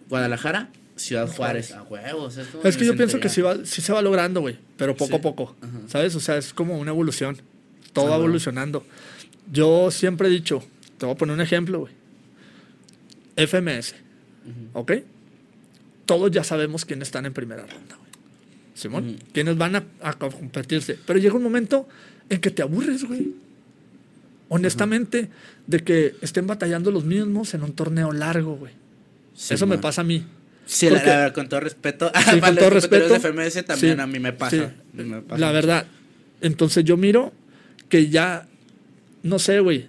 Guadalajara, 0.09 0.69
Ciudad 0.95 1.27
Juárez, 1.27 1.71
a 1.73 1.83
huevos. 1.83 2.37
Es, 2.37 2.47
Es 2.63 2.77
que 2.77 2.85
yo 2.85 2.95
pienso 2.95 3.19
que 3.19 3.29
sí, 3.29 3.41
va, 3.41 3.57
sí 3.65 3.81
se 3.81 3.91
va 3.93 4.01
logrando, 4.01 4.41
güey. 4.41 4.57
Pero 4.77 4.95
poco 4.95 5.11
Sí. 5.11 5.15
a 5.17 5.21
poco. 5.21 5.55
Ajá. 5.61 5.79
¿Sabes? 5.87 6.15
O 6.15 6.19
sea, 6.19 6.37
es 6.37 6.53
como 6.53 6.77
una 6.77 6.91
evolución. 6.91 7.37
Todo 7.93 8.09
va 8.09 8.15
evolucionando. 8.15 8.85
Yo 9.51 9.89
siempre 9.91 10.27
he 10.27 10.31
dicho, 10.31 10.63
te 10.97 11.05
voy 11.05 11.15
a 11.15 11.17
poner 11.17 11.35
un 11.35 11.41
ejemplo, 11.41 11.79
güey. 11.79 11.93
FMS. 13.35 13.95
¿Ok? 14.73 14.91
Todos 16.05 16.31
ya 16.31 16.43
sabemos 16.43 16.83
quiénes 16.85 17.07
están 17.07 17.25
en 17.25 17.33
primera 17.33 17.61
ronda, 17.61 17.95
güey. 17.97 18.11
Simón. 18.73 19.17
Quiénes 19.33 19.57
van 19.57 19.75
a, 19.75 19.83
a 20.01 20.13
competirse. 20.13 20.97
Pero 21.05 21.19
llega 21.19 21.35
un 21.35 21.43
momento 21.43 21.87
en 22.29 22.41
que 22.41 22.49
te 22.51 22.61
aburres, 22.61 23.03
güey. 23.05 23.33
honestamente, 24.49 25.29
de 25.67 25.79
que 25.79 26.15
estén 26.21 26.45
batallando 26.47 26.91
los 26.91 27.05
mismos 27.05 27.53
en 27.53 27.63
un 27.63 27.73
torneo 27.73 28.11
largo, 28.11 28.55
güey. 28.57 28.73
Sí, 29.33 29.53
Eso 29.53 29.65
me 29.65 29.77
pasa 29.77 30.01
a 30.01 30.03
mí. 30.03 30.25
Sí, 30.65 30.87
la, 30.89 30.91
Porque- 30.97 31.07
la 31.09 31.15
verdad, 31.17 31.33
con 31.33 31.49
todo 31.49 31.59
respeto. 31.61 32.11
Sí, 32.31 32.39
con 32.41 32.55
todo 32.55 32.69
respeto. 32.69 33.07
de 33.13 33.19
FMS 33.19 33.65
también 33.65 33.95
Sí, 33.95 34.01
a 34.01 34.07
mí 34.07 34.19
me 34.19 34.33
pasa. 34.33 34.73
sí. 34.95 35.03
me 35.03 35.21
pasa 35.21 35.39
La 35.39 35.51
verdad. 35.51 35.85
Entonces 36.41 36.83
yo 36.83 36.97
miro 36.97 37.31
que 37.87 38.09
ya, 38.09 38.47
no 39.23 39.39
sé, 39.39 39.59
güey. 39.59 39.87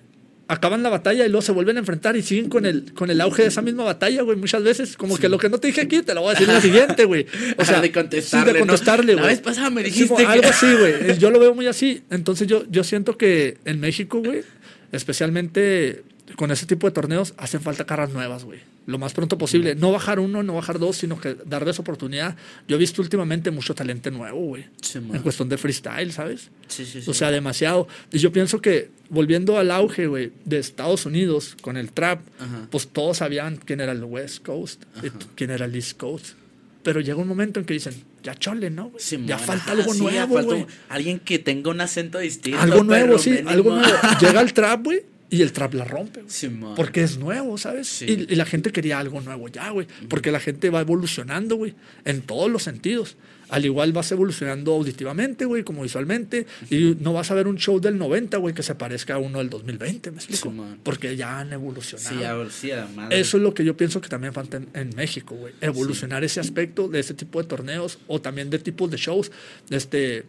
Acaban 0.48 0.82
la 0.82 0.90
batalla 0.90 1.24
y 1.24 1.28
luego 1.28 1.40
se 1.40 1.52
vuelven 1.52 1.76
a 1.76 1.80
enfrentar 1.80 2.14
y 2.16 2.22
siguen 2.22 2.50
con 2.50 2.66
el, 2.66 2.92
con 2.92 3.10
el 3.10 3.20
auge 3.22 3.42
de 3.42 3.48
esa 3.48 3.62
misma 3.62 3.84
batalla, 3.84 4.20
güey. 4.22 4.36
Muchas 4.36 4.62
veces, 4.62 4.96
como 4.98 5.16
que 5.16 5.28
lo 5.30 5.38
que 5.38 5.48
no 5.48 5.58
te 5.58 5.68
dije 5.68 5.80
aquí, 5.80 6.02
te 6.02 6.12
lo 6.14 6.20
voy 6.20 6.30
a 6.30 6.32
decir 6.32 6.48
en 6.48 6.54
la 6.54 6.60
siguiente, 6.60 7.04
güey. 7.06 7.26
O 7.56 7.64
sea, 7.64 7.80
de 7.80 7.90
contestarle, 7.90 8.46
sí, 8.50 8.52
de 8.52 8.60
¿no? 8.60 8.66
contestarle, 8.66 9.14
La 9.14 9.22
güey. 9.22 9.34
vez 9.34 9.40
pasada 9.42 9.70
me 9.70 9.82
dijiste 9.82 10.14
que- 10.14 10.26
Algo 10.26 10.48
así, 10.48 10.66
güey. 10.74 11.16
Yo 11.18 11.30
lo 11.30 11.38
veo 11.38 11.54
muy 11.54 11.68
así. 11.68 12.02
Entonces 12.10 12.48
yo, 12.48 12.64
yo 12.70 12.84
siento 12.84 13.16
que 13.16 13.56
en 13.64 13.80
México, 13.80 14.20
güey, 14.20 14.42
especialmente 14.90 16.02
con 16.36 16.50
ese 16.50 16.66
tipo 16.66 16.86
de 16.86 16.92
torneos, 16.92 17.34
hacen 17.36 17.60
falta 17.60 17.84
caras 17.86 18.10
nuevas, 18.12 18.44
güey. 18.44 18.60
Lo 18.86 18.98
más 18.98 19.12
pronto 19.12 19.38
posible. 19.38 19.74
No 19.74 19.92
bajar 19.92 20.18
uno, 20.18 20.42
no 20.42 20.54
bajar 20.54 20.78
dos, 20.78 20.96
sino 20.96 21.20
que 21.20 21.36
darles 21.46 21.78
oportunidad. 21.78 22.36
Yo 22.66 22.76
he 22.76 22.78
visto 22.78 23.00
últimamente 23.00 23.50
mucho 23.50 23.74
talento 23.74 24.10
nuevo, 24.10 24.40
güey. 24.40 24.66
Sí. 24.80 24.98
En 24.98 25.22
cuestión 25.22 25.48
de 25.48 25.56
freestyle, 25.56 26.12
¿sabes? 26.12 26.50
Sí, 26.66 26.84
sí, 26.84 27.00
sí. 27.00 27.10
O 27.10 27.14
sea, 27.14 27.30
demasiado. 27.30 27.86
Y 28.12 28.18
yo 28.18 28.32
pienso 28.32 28.60
que 28.60 28.90
volviendo 29.08 29.58
al 29.58 29.70
auge, 29.70 30.06
güey, 30.06 30.32
de 30.44 30.58
Estados 30.58 31.06
Unidos 31.06 31.56
con 31.60 31.76
el 31.76 31.92
trap, 31.92 32.22
Ajá. 32.40 32.66
pues 32.70 32.88
todos 32.88 33.18
sabían 33.18 33.56
quién 33.56 33.80
era 33.80 33.92
el 33.92 34.02
West 34.02 34.44
Coast 34.44 34.82
y 35.02 35.08
Ajá. 35.08 35.18
quién 35.36 35.50
era 35.50 35.66
el 35.66 35.74
East 35.74 35.96
Coast. 35.96 36.34
Pero 36.82 37.00
llega 37.00 37.18
un 37.18 37.28
momento 37.28 37.60
en 37.60 37.66
que 37.66 37.74
dicen, 37.74 37.94
ya 38.24 38.34
chole, 38.34 38.70
¿no? 38.70 38.90
Sí, 38.98 39.22
ya 39.24 39.36
man, 39.36 39.46
falta 39.46 39.72
algo 39.72 39.94
sí, 39.94 40.00
nuevo, 40.00 40.42
güey. 40.42 40.66
Alguien 40.88 41.20
que 41.20 41.38
tenga 41.38 41.70
un 41.70 41.80
acento 41.80 42.18
distinto. 42.18 42.58
Algo 42.60 42.82
nuevo, 42.82 43.18
sí, 43.18 43.30
mínimo. 43.30 43.50
algo 43.50 43.76
nuevo. 43.76 43.98
Llega 44.20 44.40
el 44.40 44.52
trap, 44.52 44.84
güey, 44.84 45.02
y 45.32 45.40
el 45.40 45.50
trap 45.52 45.72
la 45.72 45.86
rompe, 45.86 46.20
güey. 46.20 46.30
Sí, 46.30 46.50
man. 46.50 46.74
Porque 46.76 47.02
es 47.02 47.16
nuevo, 47.16 47.56
¿sabes? 47.56 47.88
Sí. 47.88 48.04
Y, 48.06 48.34
y 48.34 48.36
la 48.36 48.44
gente 48.44 48.70
quería 48.70 48.98
algo 48.98 49.18
nuevo 49.22 49.48
ya, 49.48 49.70
güey. 49.70 49.86
Porque 50.10 50.30
la 50.30 50.40
gente 50.40 50.68
va 50.68 50.82
evolucionando, 50.82 51.56
güey, 51.56 51.74
en 52.04 52.20
todos 52.20 52.50
los 52.50 52.64
sentidos. 52.64 53.16
Al 53.48 53.64
igual 53.64 53.94
vas 53.94 54.12
evolucionando 54.12 54.74
auditivamente, 54.74 55.46
güey, 55.46 55.62
como 55.62 55.84
visualmente. 55.84 56.46
Y 56.68 56.96
no 57.00 57.14
vas 57.14 57.30
a 57.30 57.34
ver 57.34 57.48
un 57.48 57.56
show 57.56 57.80
del 57.80 57.96
90, 57.96 58.36
güey, 58.36 58.54
que 58.54 58.62
se 58.62 58.74
parezca 58.74 59.14
a 59.14 59.18
uno 59.18 59.38
del 59.38 59.48
2020, 59.48 60.10
¿me 60.10 60.18
explico? 60.18 60.50
Sí. 60.50 60.76
Porque 60.82 61.16
ya 61.16 61.38
han 61.38 61.50
evolucionado. 61.54 62.50
Sí, 62.50 62.56
sí, 62.60 62.70
además. 62.72 63.08
Eso 63.10 63.38
es 63.38 63.42
lo 63.42 63.54
que 63.54 63.64
yo 63.64 63.74
pienso 63.74 64.02
que 64.02 64.10
también 64.10 64.34
falta 64.34 64.58
en, 64.58 64.68
en 64.74 64.90
México, 64.94 65.34
güey. 65.34 65.54
Evolucionar 65.62 66.24
ese 66.24 66.40
aspecto 66.40 66.88
de 66.88 67.00
ese 67.00 67.14
tipo 67.14 67.40
de 67.40 67.48
torneos 67.48 67.98
o 68.06 68.20
también 68.20 68.50
de 68.50 68.58
tipos 68.58 68.90
de 68.90 68.98
shows. 68.98 69.32
Este, 69.70 70.26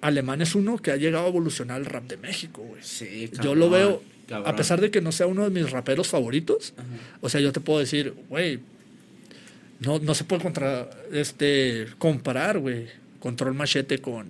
Alemán 0.00 0.40
es 0.42 0.54
uno 0.54 0.78
que 0.78 0.90
ha 0.92 0.96
llegado 0.96 1.26
a 1.26 1.28
evolucionar 1.28 1.80
el 1.80 1.86
rap 1.86 2.04
de 2.08 2.16
México, 2.16 2.62
güey. 2.62 2.82
Sí, 2.82 3.30
Yo 3.42 3.54
lo 3.54 3.68
cabrón, 3.68 3.70
veo, 3.70 4.02
cabrón. 4.28 4.52
a 4.52 4.56
pesar 4.56 4.80
de 4.80 4.90
que 4.90 5.00
no 5.00 5.10
sea 5.12 5.26
uno 5.26 5.44
de 5.44 5.50
mis 5.50 5.70
raperos 5.70 6.08
favoritos, 6.08 6.72
Ajá. 6.76 6.86
o 7.20 7.28
sea, 7.28 7.40
yo 7.40 7.52
te 7.52 7.60
puedo 7.60 7.80
decir, 7.80 8.14
güey, 8.28 8.60
no, 9.80 9.98
no 9.98 10.14
se 10.14 10.24
puede 10.24 10.42
contra, 10.42 10.88
este, 11.12 11.86
comparar, 11.98 12.58
güey, 12.58 12.86
Control 13.20 13.54
Machete 13.54 13.98
con, 13.98 14.26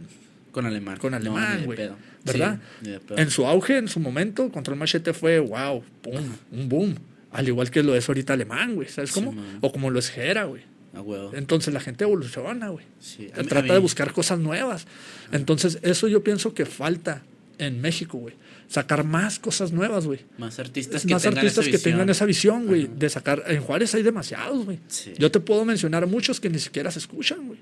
Con 0.52 0.66
alemán. 0.66 0.98
con 0.98 1.10
No, 1.12 1.16
alemán, 1.18 1.62
güey. 1.64 1.76
pedo. 1.76 1.96
¿Verdad? 2.24 2.58
Sí. 2.82 2.94
En 3.16 3.30
su 3.30 3.46
auge, 3.46 3.78
en 3.78 3.88
su 3.88 4.00
momento, 4.00 4.50
Control 4.50 4.76
Machete 4.76 5.14
fue, 5.14 5.38
wow, 5.38 5.82
pum, 6.02 6.24
un 6.52 6.68
boom. 6.68 6.94
Al 7.30 7.46
igual 7.46 7.70
que 7.70 7.82
lo 7.82 7.94
es 7.94 8.08
ahorita 8.08 8.32
alemán, 8.32 8.74
güey. 8.74 8.88
¿Sabes 8.88 9.12
cómo? 9.12 9.34
o 9.60 9.70
como 9.72 9.90
lo 9.90 9.98
es 9.98 10.10
Jera, 10.10 10.44
güey. 10.44 10.62
A 10.94 11.00
huevo. 11.02 11.30
Entonces 11.34 11.72
la 11.72 11.80
gente 11.80 12.04
evoluciona, 12.04 12.70
güey. 12.70 12.84
Sí, 13.00 13.28
Trata 13.32 13.62
mí- 13.62 13.68
de 13.70 13.78
buscar 13.78 14.12
cosas 14.12 14.38
nuevas. 14.38 14.86
Entonces, 15.32 15.78
eso 15.82 16.08
yo 16.08 16.22
pienso 16.22 16.54
que 16.54 16.66
falta 16.66 17.22
en 17.58 17.80
México, 17.80 18.18
güey. 18.18 18.34
Sacar 18.68 19.02
más 19.04 19.38
cosas 19.38 19.72
nuevas, 19.72 20.04
güey. 20.06 20.20
Más 20.36 20.58
artistas 20.58 21.06
que 21.06 21.14
Más 21.14 21.22
tengan 21.22 21.38
artistas 21.38 21.64
esa 21.64 21.70
que 21.70 21.76
visión. 21.78 21.92
tengan 21.92 22.10
esa 22.10 22.24
visión, 22.26 22.66
güey. 22.66 22.86
De 22.86 23.08
sacar. 23.08 23.42
En 23.46 23.62
Juárez 23.62 23.94
hay 23.94 24.02
demasiados, 24.02 24.64
güey. 24.66 24.78
Sí. 24.88 25.14
Yo 25.18 25.30
te 25.30 25.40
puedo 25.40 25.64
mencionar 25.64 26.06
muchos 26.06 26.38
que 26.38 26.50
ni 26.50 26.58
siquiera 26.58 26.90
se 26.90 26.98
escuchan, 26.98 27.46
güey. 27.46 27.58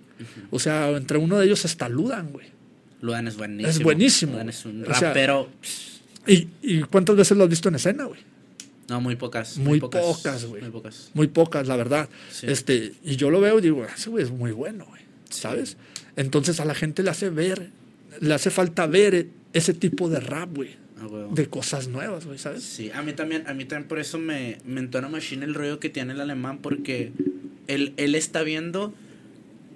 O 0.51 0.59
sea, 0.59 0.91
entre 0.91 1.19
uno 1.19 1.39
de 1.39 1.47
ellos 1.47 1.65
está 1.65 1.89
Ludan, 1.89 2.33
güey. 2.33 2.47
Luan 3.03 3.29
es 3.29 3.37
buenísimo. 3.37 3.69
Es 3.71 3.83
buenísimo. 3.83 4.33
Luan 4.33 4.49
es 4.49 4.65
un 4.65 4.83
O 4.83 4.95
sea, 4.95 5.09
rapero. 5.09 5.49
¿Y, 6.27 6.49
¿Y 6.63 6.81
cuántas 6.83 7.15
veces 7.15 7.37
lo 7.37 7.45
has 7.45 7.51
visto 7.51 7.69
en 7.69 7.77
escena, 7.77 8.05
güey? 8.05 8.21
no, 8.89 9.01
muy 9.01 9.17
pocas. 9.17 9.59
Muy 9.59 9.81
pocas, 9.81 10.45
güey. 10.45 10.63
Muy 10.63 10.71
pocas. 10.71 11.11
Muy 11.15 11.27
pocas, 11.29 11.67
la 11.69 11.77
verdad. 11.77 12.09
Sí. 12.31 12.47
Este, 12.49 12.95
y 13.05 13.17
yo 13.17 13.31
lo 13.31 13.41
veo 13.41 13.59
y 13.59 13.63
digo, 13.63 13.85
ese 13.85 14.11
güey 14.11 14.25
es 14.25 14.31
muy 14.31 14.53
bueno, 14.53 14.87
güey. 14.87 15.03
Sí. 15.31 15.41
¿Sabes? 15.43 15.77
Entonces 16.17 16.61
a 16.61 16.65
la 16.65 16.75
gente 16.75 17.03
le 17.03 17.11
hace 17.11 17.31
ver, 17.31 17.71
le 18.21 18.35
hace 18.35 18.51
falta 18.51 18.87
ver 18.87 19.29
ese 19.53 19.75
tipo 19.75 20.09
de 20.09 20.21
rap, 20.21 20.55
güey. 20.55 20.71
A 20.99 21.07
huevo. 21.07 21.35
De 21.35 21.47
cosas 21.47 21.89
nuevas, 21.89 22.25
güey, 22.25 22.39
¿sabes? 22.39 22.63
Sí, 22.63 22.91
a 22.91 23.03
mí 23.03 23.13
también, 23.13 23.47
a 23.47 23.53
mí 23.53 23.67
también 23.67 23.87
por 23.87 23.99
eso 23.99 24.19
me, 24.19 24.59
me 24.65 24.81
entona 24.81 25.09
machine 25.09 25.45
el 25.45 25.55
rollo 25.55 25.79
que 25.79 25.91
tiene 25.91 26.15
el 26.15 26.21
alemán, 26.21 26.59
porque 26.63 27.13
él, 27.67 27.93
él 27.99 28.15
está 28.15 28.43
viendo 28.43 28.95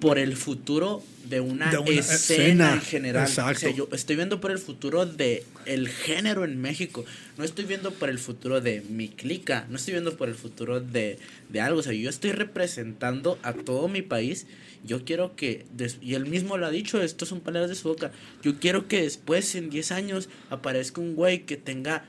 por 0.01 0.19
el 0.19 0.37
futuro 0.37 1.03
de 1.29 1.41
una, 1.41 1.71
De 1.71 1.79
una 1.79 1.91
escena, 1.91 2.15
escena, 2.15 2.73
en 2.75 2.81
general. 2.81 3.29
exacto. 3.29 3.59
O 3.59 3.61
sea, 3.61 3.71
yo 3.71 3.89
estoy 3.93 4.17
viendo 4.17 4.41
por 4.41 4.51
el 4.51 4.59
futuro 4.59 5.07
de 5.07 5.45
el 5.67 5.89
género 5.89 6.45
en 6.45 6.61
México. 6.61 7.05
No 7.39 7.45
estoy 7.45 7.67
viendo 7.67 7.93
por 7.93 8.09
el 8.09 8.19
futuro 8.19 8.61
de 8.61 8.81
mi 8.89 9.09
clica. 9.09 9.67
No 9.69 9.77
estoy 9.77 9.93
viendo 9.93 10.17
por 10.17 10.29
el 10.29 10.35
futuro 10.35 10.81
de, 10.81 11.19
de 11.49 11.61
algo. 11.61 11.81
O 11.81 11.83
sea, 11.83 11.93
yo 11.93 12.11
estoy 12.11 12.33
representando 12.33 13.39
a 13.43 13.53
todo 13.53 13.87
mi 13.89 14.03
país. 14.03 14.47
Yo 14.83 15.05
quiero 15.05 15.37
que, 15.37 15.67
y 16.01 16.15
él 16.15 16.25
mismo 16.27 16.57
lo 16.57 16.67
ha 16.67 16.71
dicho, 16.71 17.03
esto 17.03 17.27
son 17.27 17.41
palabras 17.41 17.69
de 17.69 17.77
su 17.77 17.89
boca, 17.89 18.13
yo 18.43 18.59
quiero 18.59 18.89
que 18.89 19.03
después, 19.03 19.55
en 19.55 19.69
10 19.69 19.93
años, 19.93 20.31
aparezca 20.49 21.03
un 21.03 21.15
güey 21.15 21.41
que 21.41 21.59
tenga 21.59 22.07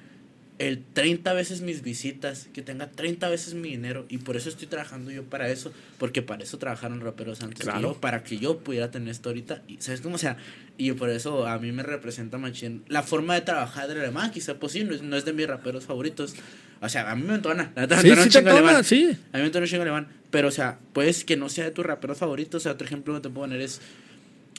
el 0.67 0.83
30 0.93 1.33
veces 1.33 1.61
mis 1.61 1.81
visitas, 1.81 2.47
que 2.53 2.61
tenga 2.61 2.91
30 2.91 3.29
veces 3.29 3.55
mi 3.55 3.69
dinero. 3.69 4.05
Y 4.09 4.19
por 4.19 4.37
eso 4.37 4.47
estoy 4.47 4.67
trabajando 4.67 5.09
yo 5.09 5.23
para 5.23 5.49
eso, 5.49 5.73
porque 5.97 6.21
para 6.21 6.43
eso 6.43 6.59
trabajaron 6.59 7.01
raperos 7.01 7.41
antes 7.41 7.57
que 7.59 7.63
Claro. 7.63 7.81
yo, 7.81 7.93
para 7.99 8.23
que 8.23 8.37
yo 8.37 8.59
pudiera 8.59 8.91
tener 8.91 9.09
esto 9.09 9.29
ahorita. 9.29 9.63
Y, 9.67 9.77
¿Sabes 9.81 10.01
cómo? 10.01 10.15
O 10.15 10.19
sea, 10.19 10.37
y 10.77 10.91
por 10.91 11.09
eso 11.09 11.47
a 11.47 11.57
mí 11.57 11.71
me 11.71 11.81
representa 11.81 12.37
machín. 12.37 12.83
La 12.89 13.01
forma 13.01 13.33
de 13.33 13.41
trabajar 13.41 13.87
del 13.87 14.01
alemán, 14.01 14.29
quizá 14.29 14.59
pues 14.59 14.73
sí, 14.73 14.83
no 14.83 14.93
es, 14.93 15.01
no 15.01 15.17
es 15.17 15.25
de 15.25 15.33
mis 15.33 15.47
raperos 15.47 15.85
favoritos. 15.85 16.35
O 16.79 16.89
sea, 16.89 17.09
a 17.09 17.15
mí 17.15 17.23
me. 17.23 17.39
La 17.39 17.99
Sí, 17.99 18.15
sí 18.15 18.29
te 18.29 18.39
entona, 18.39 18.83
sí. 18.83 19.17
A 19.33 19.37
mí 19.37 19.41
me 19.41 19.45
entona 19.47 19.63
un 19.63 19.69
chingo 19.69 19.81
alemán. 19.81 20.09
Pero, 20.29 20.47
o 20.47 20.51
sea, 20.51 20.77
puedes 20.93 21.25
que 21.25 21.37
no 21.37 21.49
sea 21.49 21.65
de 21.65 21.71
tus 21.71 21.83
raperos 21.85 22.19
favoritos. 22.19 22.61
O 22.61 22.63
sea, 22.63 22.73
otro 22.73 22.85
ejemplo 22.85 23.15
que 23.15 23.21
te 23.21 23.29
puedo 23.29 23.47
poner 23.47 23.61
es 23.61 23.81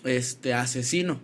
este 0.04 0.52
Asesino. 0.52 1.20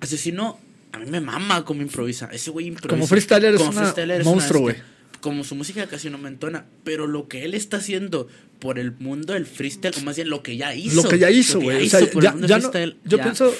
Asesino, 0.00 0.60
a 0.92 0.98
mí 0.98 1.06
me 1.10 1.20
mama 1.20 1.64
como 1.64 1.82
improvisa. 1.82 2.28
Ese 2.32 2.50
güey 2.50 2.66
improvisa. 2.66 2.90
Como 2.96 3.06
freestyler 3.06 3.54
es 3.54 3.58
Como 3.58 3.70
una 3.70 3.80
freestyler 3.82 4.20
es 4.20 4.26
una 4.26 4.34
monstruo, 4.36 4.60
güey. 4.62 4.76
Como 5.20 5.44
su 5.44 5.54
música 5.54 5.86
casi 5.86 6.10
no 6.10 6.18
me 6.18 6.28
entona. 6.28 6.66
Pero 6.84 7.06
lo 7.06 7.28
que 7.28 7.44
él 7.44 7.54
está 7.54 7.78
haciendo 7.78 8.28
por 8.60 8.78
el 8.78 8.92
mundo 8.92 9.34
del 9.34 9.46
freestyle, 9.46 9.94
o 9.96 10.00
más 10.02 10.16
bien 10.16 10.30
lo 10.30 10.42
que 10.42 10.56
ya 10.56 10.74
hizo. 10.74 11.02
Lo 11.02 11.08
que 11.08 11.18
ya 11.18 11.30
hizo, 11.30 11.60
güey. 11.60 11.86
O 11.86 11.90
sea, 11.90 12.00
ya, 12.00 12.34
ya 12.46 12.58
no- 12.58 12.72
yo 13.04 13.16
ya. 13.16 13.22
pienso 13.22 13.54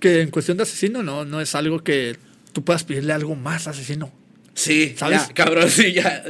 que 0.00 0.20
en 0.20 0.30
cuestión 0.30 0.56
de 0.56 0.64
asesino 0.64 1.02
no, 1.02 1.24
no 1.24 1.40
es 1.40 1.54
algo 1.54 1.82
que 1.82 2.16
tú 2.52 2.64
puedas 2.64 2.84
pedirle 2.84 3.12
algo 3.12 3.34
más 3.36 3.66
a 3.66 3.70
asesino. 3.70 4.12
Sí, 4.54 4.94
¿sabes? 4.96 5.28
ya, 5.28 5.34
cabrón, 5.34 5.68
sí, 5.70 5.92
ya. 5.92 6.24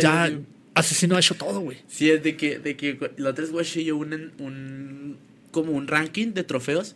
Ya, 0.00 0.30
asesino 0.74 1.16
ha 1.16 1.18
hecho 1.20 1.34
todo, 1.34 1.60
güey. 1.60 1.78
Sí, 1.88 2.10
es 2.10 2.22
de 2.22 2.36
que, 2.36 2.58
de 2.58 2.76
que 2.76 2.98
la 3.16 3.30
otra 3.30 3.44
vez 3.44 3.52
watché 3.52 3.84
yo 3.84 3.96
un, 3.96 4.32
un, 4.38 5.18
como 5.56 5.72
un 5.72 5.88
ranking 5.88 6.34
de 6.34 6.44
trofeos. 6.44 6.92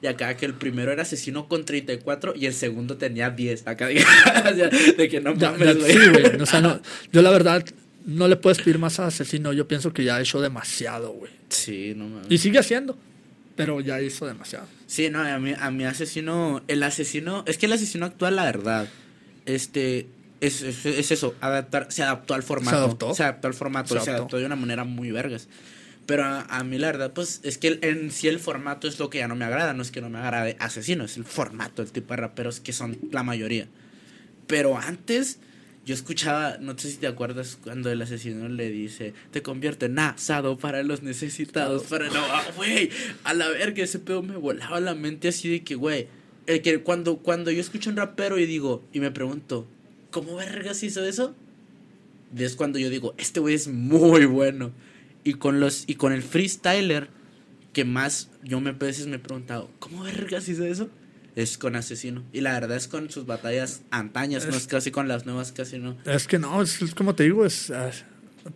Y 0.00 0.06
acá 0.06 0.34
que 0.38 0.46
el 0.46 0.54
primero 0.54 0.90
era 0.90 1.02
asesino 1.02 1.46
con 1.46 1.66
34 1.66 2.32
y 2.34 2.46
el 2.46 2.54
segundo 2.54 2.96
tenía 2.96 3.28
10. 3.28 3.66
Acá 3.66 3.86
de 4.96 5.08
que 5.10 5.20
no 5.20 5.34
mames, 5.34 5.78
güey. 5.78 5.92
sí, 5.92 5.98
güey. 6.08 6.40
O 6.40 6.46
sea, 6.46 6.62
no, 6.62 6.80
yo 7.12 7.20
la 7.20 7.28
verdad 7.28 7.62
no 8.06 8.26
le 8.28 8.36
puedes 8.36 8.62
pedir 8.62 8.78
más 8.78 8.98
a 8.98 9.08
asesino. 9.08 9.52
Yo 9.52 9.68
pienso 9.68 9.92
que 9.92 10.04
ya 10.04 10.16
ha 10.16 10.22
hecho 10.22 10.40
demasiado, 10.40 11.12
güey. 11.12 11.30
Sí, 11.50 11.92
no 11.94 12.08
mames. 12.08 12.28
Y 12.30 12.38
sigue 12.38 12.58
haciendo, 12.58 12.96
pero 13.56 13.82
ya 13.82 14.00
hizo 14.00 14.24
demasiado. 14.24 14.66
Sí, 14.86 15.10
no, 15.10 15.20
a 15.20 15.38
mí, 15.38 15.52
a 15.60 15.70
mi 15.70 15.84
asesino, 15.84 16.62
el 16.66 16.82
asesino, 16.82 17.44
es 17.46 17.58
que 17.58 17.66
el 17.66 17.74
asesino 17.74 18.06
actual, 18.06 18.36
la 18.36 18.44
verdad, 18.44 18.88
este, 19.44 20.06
es, 20.40 20.62
es, 20.62 20.86
es 20.86 21.10
eso, 21.10 21.34
adaptar, 21.42 21.88
se 21.92 22.02
adaptó 22.02 22.32
al 22.32 22.42
formato. 22.42 22.70
¿Se 22.78 22.82
adaptó? 22.84 23.14
Se 23.14 23.22
adaptó 23.24 23.48
al 23.48 23.54
formato, 23.54 23.88
Se 23.88 24.00
se, 24.00 24.10
adaptó. 24.10 24.12
adaptó 24.22 24.36
de 24.38 24.46
una 24.46 24.56
manera 24.56 24.84
muy 24.84 25.10
vergas. 25.10 25.46
Pero 26.08 26.24
a, 26.24 26.40
a 26.44 26.64
mí 26.64 26.78
la 26.78 26.86
verdad, 26.86 27.12
pues, 27.12 27.40
es 27.42 27.58
que 27.58 27.80
en 27.82 28.10
sí 28.10 28.28
el 28.28 28.38
formato 28.38 28.88
es 28.88 28.98
lo 28.98 29.10
que 29.10 29.18
ya 29.18 29.28
no 29.28 29.36
me 29.36 29.44
agrada, 29.44 29.74
no 29.74 29.82
es 29.82 29.90
que 29.90 30.00
no 30.00 30.08
me 30.08 30.18
agrade 30.18 30.56
asesino, 30.58 31.04
es 31.04 31.18
el 31.18 31.26
formato, 31.26 31.82
el 31.82 31.92
tipo 31.92 32.14
de 32.14 32.22
raperos 32.22 32.60
que 32.60 32.72
son 32.72 32.96
la 33.12 33.22
mayoría. 33.22 33.68
Pero 34.46 34.78
antes, 34.78 35.38
yo 35.84 35.92
escuchaba, 35.92 36.56
no 36.60 36.78
sé 36.78 36.92
si 36.92 36.96
te 36.96 37.08
acuerdas 37.08 37.58
cuando 37.62 37.92
el 37.92 38.00
asesino 38.00 38.48
le 38.48 38.70
dice, 38.70 39.12
te 39.32 39.42
convierte 39.42 39.84
en 39.84 39.98
asado 39.98 40.56
para 40.56 40.82
los 40.82 41.02
necesitados, 41.02 41.82
para 41.82 42.08
no, 42.08 42.20
ah, 42.20 42.46
güey, 42.56 42.88
a 43.24 43.34
la 43.34 43.50
verga, 43.50 43.84
ese 43.84 43.98
pedo 43.98 44.22
me 44.22 44.38
volaba 44.38 44.80
la 44.80 44.94
mente 44.94 45.28
así 45.28 45.50
de 45.50 45.62
que, 45.62 45.74
güey, 45.74 46.08
el 46.46 46.62
que 46.62 46.80
cuando, 46.80 47.18
cuando 47.18 47.50
yo 47.50 47.60
escucho 47.60 47.90
un 47.90 47.96
rapero 47.96 48.38
y 48.38 48.46
digo, 48.46 48.82
y 48.94 49.00
me 49.00 49.10
pregunto, 49.10 49.66
¿cómo 50.10 50.36
vergas 50.36 50.82
hizo 50.82 51.04
eso? 51.04 51.34
Es 52.34 52.56
cuando 52.56 52.78
yo 52.78 52.88
digo, 52.88 53.14
este 53.18 53.40
güey 53.40 53.56
es 53.56 53.68
muy 53.68 54.24
bueno. 54.24 54.72
Y 55.24 55.34
con 55.34 55.60
los, 55.60 55.84
y 55.86 55.94
con 55.96 56.12
el 56.12 56.22
freestyler, 56.22 57.08
que 57.72 57.84
más 57.84 58.30
yo 58.42 58.60
me 58.60 58.70
a 58.70 58.72
veces 58.72 59.06
me 59.06 59.16
he 59.16 59.18
preguntado, 59.18 59.70
¿cómo 59.78 60.02
vergas 60.02 60.48
hizo 60.48 60.64
eso? 60.64 60.88
es 61.38 61.56
con 61.56 61.76
Asesino. 61.76 62.24
Y 62.32 62.40
la 62.40 62.52
verdad 62.52 62.76
es 62.76 62.88
con 62.88 63.10
sus 63.10 63.24
batallas 63.24 63.82
antañas, 63.92 64.44
no 64.46 64.56
es 64.56 64.66
casi 64.66 64.90
con 64.90 65.06
las 65.06 65.24
nuevas, 65.24 65.52
casi 65.52 65.78
no. 65.78 65.96
Es 66.04 66.26
que 66.26 66.36
no, 66.36 66.60
es, 66.60 66.82
es 66.82 66.96
como 66.96 67.14
te 67.14 67.22
digo, 67.22 67.46
es, 67.46 67.70
ah, 67.70 67.92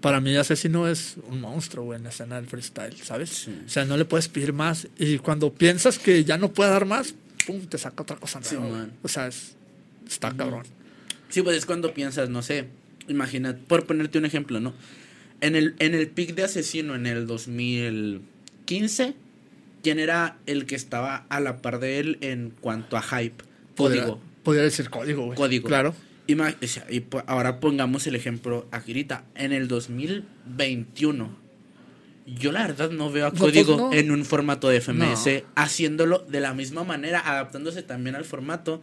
para 0.01 0.21
mí 0.21 0.35
Asesino 0.37 0.89
es 0.89 1.15
un 1.29 1.41
monstruo, 1.41 1.85
güey, 1.85 1.99
en 1.99 2.03
la 2.05 2.11
escena 2.11 2.37
del 2.37 2.47
freestyle, 2.49 2.97
¿sabes? 2.97 3.31
Sí. 3.31 3.57
O 3.65 3.69
sea, 3.69 3.85
no 3.85 3.97
le 3.97 4.05
puedes 4.05 4.27
pedir 4.27 4.53
más. 4.53 4.89
Y 4.99 5.19
cuando 5.19 5.53
piensas 5.55 6.01
que 6.01 6.25
ya 6.25 6.39
no 6.39 6.53
puede 6.53 6.71
dar 6.71 6.85
más, 6.85 7.15
pum, 7.47 7.61
te 7.67 7.79
saca 7.79 8.03
otra 8.03 8.17
cosa 8.17 8.43
Sí, 8.43 8.57
nueva. 8.57 8.71
güey. 8.71 8.81
man. 8.81 8.93
o 9.01 9.07
sea, 9.09 9.29
es, 9.29 9.55
está 10.09 10.37
cabrón. 10.37 10.65
Sí, 11.29 11.43
pues 11.43 11.57
es 11.57 11.67
cuando 11.67 11.95
piensas, 11.95 12.31
no 12.31 12.43
sé, 12.43 12.67
imagina, 13.07 13.57
por 13.69 13.87
ponerte 13.87 14.19
un 14.19 14.25
ejemplo, 14.25 14.59
¿no? 14.59 14.75
En 15.43 15.55
el, 15.57 15.75
en 15.81 15.95
el 15.95 16.09
pick 16.09 16.35
de 16.35 16.45
Asesino 16.45 16.95
en 16.95 17.05
el 17.07 17.27
2015, 17.27 19.15
¿quién 19.83 19.99
era 19.99 20.39
el 20.47 20.67
que 20.67 20.75
estaba 20.77 21.27
a 21.29 21.41
la 21.41 21.59
par 21.61 21.79
de 21.81 21.99
él 21.99 22.19
en 22.23 22.53
cuanto 22.61 22.97
a 22.97 23.03
hype? 23.03 23.45
Código. 23.77 24.21
Podría 24.43 24.63
decir 24.63 24.89
código, 24.89 25.25
güey. 25.27 25.37
Código. 25.37 25.69
Claro. 25.69 25.95
Y 26.27 27.01
po- 27.01 27.23
ahora 27.27 27.59
pongamos 27.61 28.07
el 28.07 28.15
ejemplo 28.15 28.67
aquí 28.71 28.93
ahorita. 28.93 29.25
En 29.35 29.53
el 29.53 29.69
2021, 29.69 31.37
yo 32.27 32.53
la 32.53 32.67
verdad 32.67 32.91
no 32.91 33.11
veo 33.11 33.27
a 33.27 33.31
No, 33.31 33.39
Código 33.39 33.77
pues 33.77 33.79
no. 33.79 33.93
en 33.93 34.11
un 34.13 34.25
formato 34.25 34.69
de 34.69 34.81
FMS 34.81 35.43
No. 35.43 35.49
haciéndolo 35.57 36.21
de 36.21 36.41
la 36.41 36.55
misma 36.55 36.85
manera, 36.85 37.19
adaptándose 37.21 37.83
también 37.83 38.15
al 38.17 38.25
formato 38.25 38.81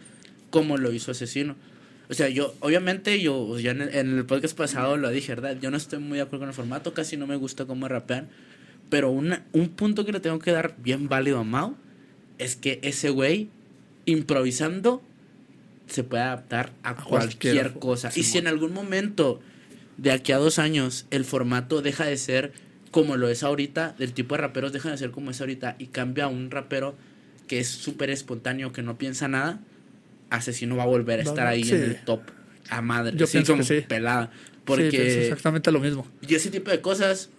como 0.49 0.77
lo 0.77 0.91
hizo 0.91 1.11
Asesino. 1.11 1.55
O 2.09 2.13
sea, 2.13 2.27
yo, 2.29 2.55
obviamente, 2.59 3.21
yo 3.21 3.59
ya 3.59 3.71
en 3.71 3.81
el, 3.81 3.95
en 3.95 4.17
el 4.17 4.25
podcast 4.25 4.57
pasado 4.57 4.97
lo 4.97 5.09
dije, 5.09 5.35
¿verdad? 5.35 5.57
Yo 5.61 5.69
no 5.69 5.77
estoy 5.77 5.99
muy 5.99 6.17
de 6.17 6.23
acuerdo 6.23 6.39
con 6.39 6.49
el 6.49 6.55
formato, 6.55 6.93
casi 6.93 7.17
no 7.17 7.27
me 7.27 7.35
gusta 7.35 7.65
cómo 7.65 7.87
rapean. 7.87 8.27
Pero 8.89 9.11
una- 9.11 9.45
un 9.53 9.69
punto 9.69 10.05
que 10.05 10.11
le 10.11 10.19
tengo 10.19 10.39
que 10.39 10.51
dar 10.51 10.75
bien 10.79 11.07
válido 11.07 11.39
a 11.39 11.43
Mao 11.43 11.75
es 12.39 12.55
que 12.55 12.79
ese 12.81 13.11
güey, 13.11 13.49
improvisando, 14.05 15.03
se 15.87 16.03
puede 16.03 16.23
adaptar 16.23 16.71
a, 16.83 16.95
cualquier 16.95 17.73
cosa. 17.73 18.11
Y 18.15 18.23
si 18.23 18.37
en 18.39 18.47
algún 18.47 18.73
momento, 18.73 19.39
de 19.97 20.11
aquí 20.11 20.31
a 20.31 20.37
dos 20.37 20.57
años, 20.59 21.05
el 21.11 21.25
formato 21.25 21.81
deja 21.81 22.05
de 22.05 22.17
ser 22.17 22.53
como 22.91 23.17
lo 23.17 23.29
es 23.29 23.43
ahorita, 23.43 23.95
del 23.99 24.13
tipo 24.13 24.33
de 24.35 24.41
raperos 24.41 24.73
deja 24.73 24.89
de 24.89 24.97
ser 24.97 25.11
como 25.11 25.29
es 25.29 25.39
ahorita 25.41 25.75
y 25.77 25.87
cambia 25.87 26.25
a 26.25 26.27
un 26.27 26.49
rapero 26.49 26.95
que 27.47 27.59
es 27.59 27.67
súper 27.67 28.09
espontáneo, 28.09 28.71
que 28.71 28.81
no 28.81 28.97
piensa 28.97 29.27
nada, 29.27 29.59
Asesino 30.29 30.75
va 30.75 30.83
a 30.83 30.87
volver 30.87 31.19
a 31.19 31.23
estar 31.23 31.47
ahí 31.47 31.63
sí. 31.63 31.73
en 31.75 31.83
el 31.83 31.95
top 32.05 32.21
a 32.69 32.81
madre. 32.81 33.15
Yo 33.17 33.25
sí, 33.27 33.33
pienso 33.33 33.53
como 33.53 33.65
que 33.67 33.81
sí. 33.81 33.85
pelada. 33.87 34.31
Sí, 34.33 34.51
Porque 34.65 35.07
es 35.07 35.23
exactamente 35.23 35.71
lo 35.71 35.79
mismo. 35.79 36.05
y 36.27 36.35
ese 36.35 36.51
tipo 36.51 36.69
de 36.69 36.81
cosas 36.81 37.29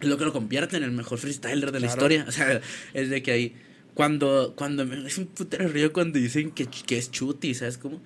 es 0.00 0.08
lo 0.08 0.16
que 0.18 0.24
lo 0.24 0.32
convierte 0.32 0.76
en 0.76 0.84
el 0.84 0.92
mejor 0.92 1.18
freestyler 1.18 1.72
de 1.72 1.80
la 1.80 1.86
historia. 1.88 2.24
O 2.28 2.32
sea, 2.32 2.60
es 2.94 3.10
de 3.10 3.22
que 3.22 3.32
ahí. 3.32 3.56
Cuando, 3.94 4.54
cuando 4.56 4.86
me 4.86 5.04
es 5.08 5.18
un 5.18 5.26
putero 5.26 5.66
río 5.66 5.92
cuando 5.92 6.20
dicen 6.20 6.52
que, 6.52 6.66
que 6.66 6.98
es 6.98 7.10
chuti, 7.10 7.52
¿sabes 7.54 7.78
cómo? 7.78 8.00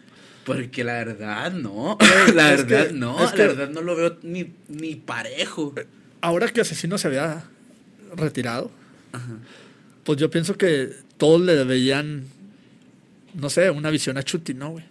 Porque 0.47 0.85
la 0.85 0.95
verdad 0.95 1.53
no. 1.53 1.99
la 2.35 2.51
verdad 2.53 2.87
que- 2.89 2.93
no. 2.95 3.23
la 3.23 3.31
que- 3.33 3.47
verdad 3.47 3.69
no 3.69 3.83
lo 3.83 3.95
veo 3.95 4.17
ni, 4.23 4.55
ni 4.69 4.95
parejo. 4.97 5.75
Ahora 6.23 6.49
que 6.49 6.63
Asesino 6.63 6.97
se 6.97 7.09
había 7.09 7.45
retirado, 8.17 8.71
pues 10.05 10.19
yo 10.19 10.31
pienso 10.31 10.57
que 10.57 10.91
todos 11.19 11.41
le 11.43 11.63
veían, 11.65 12.25
no 13.35 13.51
sé, 13.51 13.71
una 13.71 13.91
visión 13.91 14.17
a 14.19 14.23
Chuti, 14.23 14.55
¿no, 14.55 14.71
güey? 14.71 14.85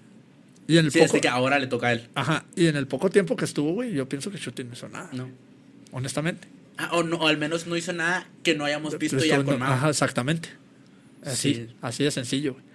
Y 0.68 0.78
en 0.78 0.86
el 0.86 0.92
Sí, 0.92 1.00
poco, 1.00 1.08
desde 1.14 1.22
que 1.22 1.28
ahora 1.28 1.60
le 1.60 1.68
toca 1.68 1.88
a 1.88 1.94
él. 1.94 2.08
ajá, 2.16 2.46
y 2.56 2.68
en 2.68 2.76
el 2.76 2.88
poco 2.88 3.10
tiempo 3.10 3.36
que 3.36 3.46
estuvo, 3.46 3.74
güey, 3.74 3.94
yo 3.94 4.08
pienso 4.08 4.32
que 4.32 4.38
Chuti 4.38 4.64
no 4.64 4.74
hizo 4.74 4.88
nada, 4.89 5.10
No. 5.14 5.30
honestamente. 5.92 6.48
Ah, 6.78 6.89
o, 6.94 7.04
no, 7.04 7.18
o 7.18 7.28
al 7.28 7.38
menos 7.38 7.68
no 7.68 7.76
hizo 7.78 7.94
nada 7.94 8.28
que 8.44 8.56
no 8.56 8.66
hayamos 8.66 8.98
visto 8.98 9.18
ya 9.20 9.44
con 9.44 9.60
Mao. 9.60 9.74
Ajá, 9.74 9.89
exactamente. 9.89 10.50
Así, 11.24 11.54
Sí. 11.54 11.68
así 11.82 12.04
de 12.04 12.12
sencillo. 12.12 12.54
güey. 12.54 12.66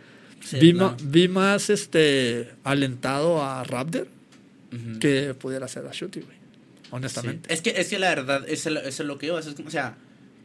Sí, 0.44 0.58
vi, 0.60 0.72
no. 0.74 0.96
vi 1.02 1.26
más 1.28 1.70
este 1.70 2.50
alentado 2.62 3.42
a 3.42 3.64
Raptor 3.64 4.06
que 5.00 5.34
pudiera 5.34 5.66
ser 5.66 5.86
a 5.86 5.90
Chuti, 5.90 6.20
güey. 6.20 6.36
Sí. 6.36 6.88
Honestamente. 6.90 7.52
Es 7.52 7.62
que, 7.62 7.70
es 7.80 7.88
que 7.88 7.98
la 7.98 8.10
verdad, 8.10 8.44
eso, 8.48 8.68
es 8.68 8.74
lo- 8.74 8.80
eso 8.82 9.02
es 9.02 9.06
lo 9.06 9.18
que 9.18 9.26
yo, 9.28 9.38
es 9.38 9.46
como, 9.46 9.68
o 9.68 9.70
sea, 9.72 9.96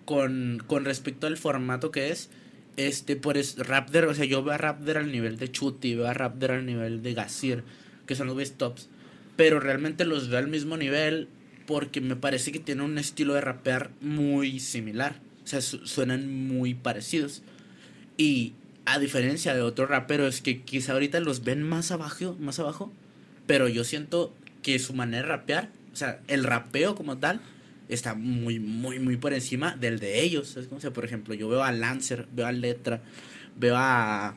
con, 0.06 0.64
con 0.66 0.86
respecto 0.86 1.28
al 1.28 1.38
formato 1.38 1.92
que 1.92 2.10
es, 2.12 2.30
este, 2.78 3.16
por 3.16 3.38
es, 3.38 3.58
Raptor, 3.58 4.06
o 4.06 4.14
sea, 4.14 4.26
yo 4.26 4.44
veo 4.44 4.54
a 4.54 4.58
Raptor 4.58 4.98
al 4.98 5.12
nivel 5.12 5.38
de 5.38 5.52
Chuti, 5.52 5.96
veo 5.96 6.08
a 6.08 6.14
Raptor 6.14 6.52
al 6.52 6.66
nivel 6.66 7.04
de 7.04 7.14
Gasir, 7.14 7.64
que 8.06 8.16
son 8.16 8.28
los 8.28 8.52
tops, 8.54 8.90
pero 9.36 9.60
realmente 9.60 10.06
los 10.06 10.30
veo 10.30 10.40
al 10.40 10.48
mismo 10.48 10.78
nivel 10.78 11.28
porque 11.68 12.02
me 12.02 12.16
parece 12.16 12.52
que 12.52 12.60
tienen 12.60 12.84
un 12.84 12.98
estilo 12.98 13.34
de 13.34 13.42
rapear 13.42 13.92
muy 14.02 14.60
similar, 14.60 15.16
o 15.44 15.48
sea, 15.48 15.62
su- 15.62 15.86
suenan 15.88 16.48
muy 16.48 16.74
parecidos. 16.74 17.44
Y 18.18 18.54
a 18.86 19.00
diferencia 19.00 19.54
de 19.54 19.62
otros 19.62 19.90
raperos 19.90 20.42
que 20.42 20.62
quizá 20.62 20.94
ahorita 20.94 21.20
los 21.20 21.44
ven 21.44 21.64
más 21.64 21.92
abajo, 21.92 22.36
más 22.40 22.60
abajo, 22.60 22.92
pero 23.48 23.68
yo 23.68 23.84
siento 23.84 24.34
que 24.64 24.80
su 24.80 24.94
manera 24.94 25.24
de 25.24 25.30
rapear, 25.30 25.70
o 25.94 25.96
sea, 25.96 26.20
el 26.28 26.44
rapeo 26.44 26.96
como 26.96 27.18
tal, 27.18 27.42
está 27.94 28.14
muy, 28.16 28.60
muy, 28.60 29.00
muy 29.00 29.18
por 29.18 29.34
encima 29.34 29.76
del 29.76 30.00
de 30.00 30.22
ellos. 30.22 30.50
¿sabes 30.50 30.68
cómo? 30.68 30.80
O 30.80 30.82
sea, 30.82 30.92
por 30.92 31.06
ejemplo, 31.06 31.34
yo 31.34 31.48
veo 31.50 31.64
a 31.64 31.72
Lancer, 31.72 32.28
veo 32.34 32.46
a 32.48 32.52
Letra, 32.52 33.02
veo 33.58 33.76
a. 33.78 34.36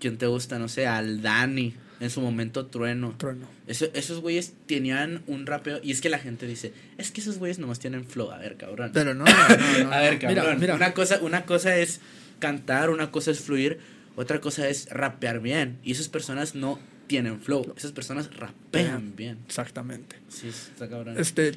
¿Quién 0.00 0.18
te 0.18 0.26
gusta? 0.26 0.58
No 0.58 0.68
sé, 0.68 0.86
al 0.86 1.22
Dani, 1.22 1.74
en 2.00 2.10
su 2.10 2.20
momento 2.20 2.66
Trueno. 2.66 3.14
Trueno. 3.18 3.46
Eso- 3.68 3.88
esos 3.94 4.20
güeyes 4.20 4.54
tenían 4.66 5.22
un 5.28 5.46
rapeo. 5.46 5.78
Y 5.82 5.92
es 5.92 6.00
que 6.00 6.08
la 6.08 6.18
gente 6.18 6.46
dice, 6.46 6.72
es 6.98 7.10
que 7.12 7.20
esos 7.20 7.38
güeyes 7.38 7.58
nomás 7.60 7.78
tienen 7.78 8.04
flow. 8.04 8.30
A 8.32 8.38
ver, 8.38 8.56
cabrón. 8.56 8.90
Pero 8.92 9.14
no, 9.14 9.24
no, 9.24 9.30
no, 9.78 9.84
no, 9.84 9.92
a 9.92 10.00
ver, 10.00 10.18
cabrón. 10.18 10.44
Mira, 10.44 10.56
mira. 10.58 10.74
Una, 10.74 10.92
cosa, 10.92 11.20
una 11.22 11.44
cosa 11.46 11.76
es 11.76 12.00
cantar, 12.40 12.90
una 12.90 13.12
cosa 13.12 13.30
es 13.30 13.38
fluir, 13.40 13.78
otra 14.16 14.40
cosa 14.40 14.68
es 14.68 14.88
rapear 14.90 15.40
bien. 15.40 15.78
Y 15.84 15.92
esas 15.92 16.08
personas 16.08 16.56
no 16.56 16.80
tienen 17.06 17.40
flow. 17.40 17.72
Esas 17.76 17.92
personas 17.92 18.34
rapean 18.36 19.14
bien. 19.14 19.38
Exactamente. 19.46 20.16
Sí, 20.28 20.48
está 20.48 20.88
cabrón. 20.88 21.16
Este, 21.16 21.52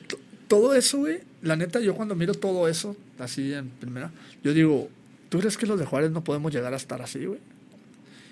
todo 0.47 0.73
eso, 0.75 0.99
güey, 0.99 1.19
la 1.41 1.55
neta, 1.55 1.79
yo 1.79 1.95
cuando 1.95 2.15
miro 2.15 2.33
todo 2.33 2.67
eso, 2.67 2.95
así 3.19 3.53
en 3.53 3.69
primera, 3.69 4.11
yo 4.43 4.53
digo, 4.53 4.89
¿tú 5.29 5.39
crees 5.39 5.57
que 5.57 5.65
los 5.65 5.79
de 5.79 5.85
Juárez 5.85 6.11
no 6.11 6.23
podemos 6.23 6.53
llegar 6.53 6.73
a 6.73 6.77
estar 6.77 7.01
así, 7.01 7.25
güey? 7.25 7.39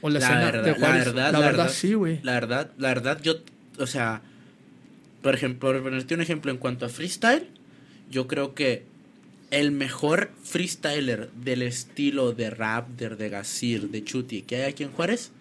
O 0.01 0.09
la, 0.09 0.19
La 0.19 0.25
escena 0.25 0.45
verdad, 0.45 0.63
de 0.63 0.71
la 0.71 0.77
Juárez. 0.77 1.05
verdad, 1.05 1.25
la 1.25 1.31
la 1.31 1.39
verdad, 1.45 1.57
verdad. 1.63 1.73
sí, 1.73 1.93
güey. 1.93 2.19
La 2.23 2.33
verdad, 2.33 2.71
la 2.77 2.87
verdad, 2.89 3.21
yo, 3.21 3.35
o 3.79 3.87
sea, 3.87 4.21
por 5.21 5.33
ejemplo, 5.33 5.71
por 5.71 5.81
ponerte 5.83 6.13
un 6.15 6.21
ejemplo 6.21 6.51
en 6.51 6.57
cuanto 6.57 6.85
a 6.85 6.89
freestyle, 6.89 7.47
yo 8.11 8.27
creo 8.27 8.53
que 8.53 8.83
el 9.51 9.71
mejor 9.71 10.31
freestyler 10.43 11.29
del 11.31 11.61
estilo 11.61 12.33
de 12.33 12.49
Raptor, 12.49 13.17
de 13.17 13.29
Gasir, 13.29 13.89
de 13.89 14.03
Chuti 14.03 14.41
que 14.41 14.57
hay 14.57 14.63
aquí 14.63 14.83
en 14.83 14.91
Juárez, 14.91 15.31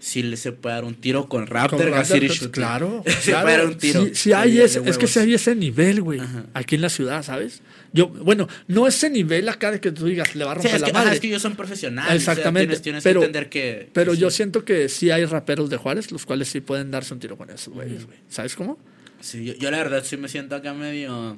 sí 0.00 0.22
le 0.24 0.36
se 0.36 0.50
puede 0.52 0.74
dar 0.74 0.84
un 0.84 0.94
tiro 0.94 1.28
con 1.28 1.46
Raptor, 1.46 1.82
Con 1.82 1.90
Gasir 1.92 2.24
y 2.24 2.28
Raptor, 2.28 2.36
Chuti. 2.38 2.50
Claro, 2.52 3.04
se 3.06 3.20
claro. 3.30 3.44
puede 3.44 3.56
dar 3.58 3.66
un 3.66 3.78
tiro. 3.78 4.04
Sí, 4.06 4.10
sí 4.14 4.32
hay 4.32 4.58
ese- 4.60 4.82
es 4.86 4.98
que 4.98 5.06
sí 5.06 5.18
hay 5.20 5.34
ese 5.34 5.54
nivel, 5.54 6.00
güey, 6.02 6.20
aquí 6.54 6.74
en 6.74 6.80
la 6.80 6.88
ciudad, 6.88 7.22
¿sabes? 7.22 7.60
Yo, 7.92 8.08
bueno, 8.08 8.48
no 8.68 8.86
ese 8.86 9.10
nivel 9.10 9.48
acá 9.48 9.70
de 9.72 9.80
que 9.80 9.90
tú 9.92 10.06
digas, 10.06 10.34
le 10.36 10.44
va 10.44 10.52
a 10.52 10.54
Sí, 10.54 10.62
romper 10.62 10.74
es, 10.76 10.80
la 10.80 10.86
que, 10.86 10.92
madre. 10.92 11.06
ajá, 11.08 11.14
es 11.16 11.20
que 11.20 11.26
ellos 11.28 11.42
son 11.42 11.54
profesionales. 11.56 12.14
Exactamente, 12.14 12.72
O 12.72 12.76
sea, 12.76 12.82
tienes, 12.82 13.02
tienes 13.02 13.04
pero- 13.04 13.20
que 13.20 13.26
entender 13.26 13.48
que. 13.50 13.88
Pero 13.92 14.12
que 14.12 14.18
yo 14.18 14.30
sí. 14.30 14.36
siento 14.36 14.64
que 14.64 14.88
sí 14.88 15.10
hay 15.10 15.24
raperos 15.26 15.68
de 15.70 15.76
Juárez, 15.76 16.10
los 16.12 16.24
cuales 16.24 16.48
sí 16.48 16.60
pueden 16.60 16.90
darse 16.90 17.12
un 17.14 17.20
tiro 17.20 17.36
con 17.36 17.50
esos 17.50 17.72
güeyes, 17.74 18.06
güey. 18.06 18.18
¿Sabes 18.28 18.54
cómo? 18.56 18.78
Sí, 19.20 19.44
yo, 19.44 19.54
yo 19.54 19.70
la 19.70 19.78
verdad 19.78 20.02
sí 20.04 20.16
me 20.16 20.28
siento 20.28 20.54
acá 20.56 20.72
medio 20.72 21.36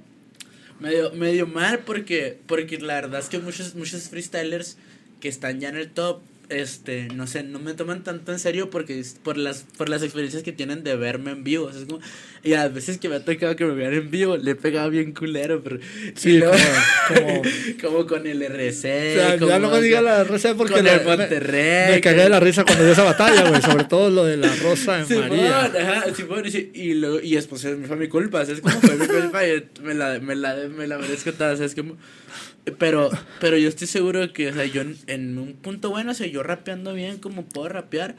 medio 0.78 1.12
medio 1.12 1.46
mal 1.46 1.80
porque 1.80 2.38
porque 2.46 2.78
la 2.78 2.94
verdad 2.94 3.20
es 3.20 3.28
que 3.28 3.38
muchos 3.38 3.74
muchos 3.74 4.02
freestylers 4.08 4.76
que 5.20 5.28
están 5.28 5.58
ya 5.60 5.68
en 5.68 5.76
el 5.76 5.88
top 5.90 6.20
este 6.52 7.08
no 7.14 7.26
sé 7.26 7.42
no 7.42 7.58
me 7.58 7.74
toman 7.74 8.02
tanto 8.04 8.32
en 8.32 8.38
serio 8.38 8.70
porque 8.70 8.98
es 9.00 9.16
por 9.22 9.36
las 9.36 9.64
por 9.76 9.88
las 9.88 10.02
experiencias 10.02 10.42
que 10.42 10.52
tienen 10.52 10.84
de 10.84 10.94
verme 10.96 11.30
en 11.32 11.42
vivo 11.44 11.66
o 11.66 11.72
sea, 11.72 11.80
es 11.80 11.86
como- 11.86 12.00
y 12.44 12.54
a 12.54 12.68
veces 12.68 12.98
que 12.98 13.08
me 13.08 13.16
ha 13.16 13.24
tocado 13.24 13.54
que 13.56 13.64
me 13.64 13.74
vean 13.74 13.92
en 13.94 14.10
vivo 14.10 14.36
le 14.36 14.50
he 14.52 14.54
pegado 14.54 14.90
bien 14.90 15.12
culero 15.12 15.62
pero 15.62 15.78
Sí, 16.14 16.30
y 16.30 16.38
luego- 16.38 16.54
como- 17.08 17.20
como- 17.32 17.42
como 17.82 18.06
con 18.06 18.26
el 18.26 18.42
RC 18.42 19.16
O 19.18 19.20
sea, 19.20 19.38
como 19.38 19.50
ya 19.50 19.58
no 19.58 19.70
me 19.70 19.80
diga 19.80 20.00
la 20.02 20.24
risa 20.24 20.54
porque 20.56 20.74
con 20.74 20.86
el 20.86 20.98
me- 21.00 21.04
Monterrey 21.04 21.94
Me 21.94 22.00
cagué 22.00 22.22
de 22.22 22.28
la 22.28 22.40
risa 22.40 22.64
cuando 22.64 22.84
vi 22.84 22.90
esa 22.90 23.04
batalla, 23.04 23.48
güey. 23.48 23.62
Sobre 23.62 23.84
todo 23.84 24.10
lo 24.10 24.24
de 24.24 24.36
la 24.36 24.54
Rosa 24.56 25.00
en 25.00 25.06
Simón, 25.06 25.28
María. 25.30 25.64
ajá, 25.64 26.14
Simón, 26.14 26.44
y, 26.46 26.50
sí, 26.50 26.70
y, 26.74 26.94
luego, 26.94 27.20
y 27.20 27.34
después 27.34 27.62
fue 27.62 27.96
mi 27.96 28.08
culpa, 28.08 28.44
¿sabes 28.44 28.60
cómo 28.60 28.80
fue 28.80 28.96
mi 28.96 29.06
culpa? 29.06 29.46
Y 29.46 29.64
me 29.82 29.94
la, 29.94 30.18
me 30.20 30.34
la, 30.34 30.54
me 30.68 30.86
la 30.86 30.98
merezco 30.98 31.32
toda, 31.32 31.56
¿sabes 31.56 31.74
cómo? 31.74 31.96
Pero, 32.78 33.10
pero 33.40 33.56
yo 33.58 33.68
estoy 33.68 33.88
seguro 33.88 34.32
que, 34.32 34.48
o 34.48 34.54
sea, 34.54 34.64
yo 34.66 34.82
en, 35.06 35.38
un 35.38 35.54
punto 35.54 35.90
bueno, 35.90 36.12
o 36.12 36.14
sea, 36.14 36.26
yo 36.28 36.42
rapeando 36.42 36.94
bien 36.94 37.18
como 37.18 37.44
puedo 37.44 37.68
rapear, 37.68 38.14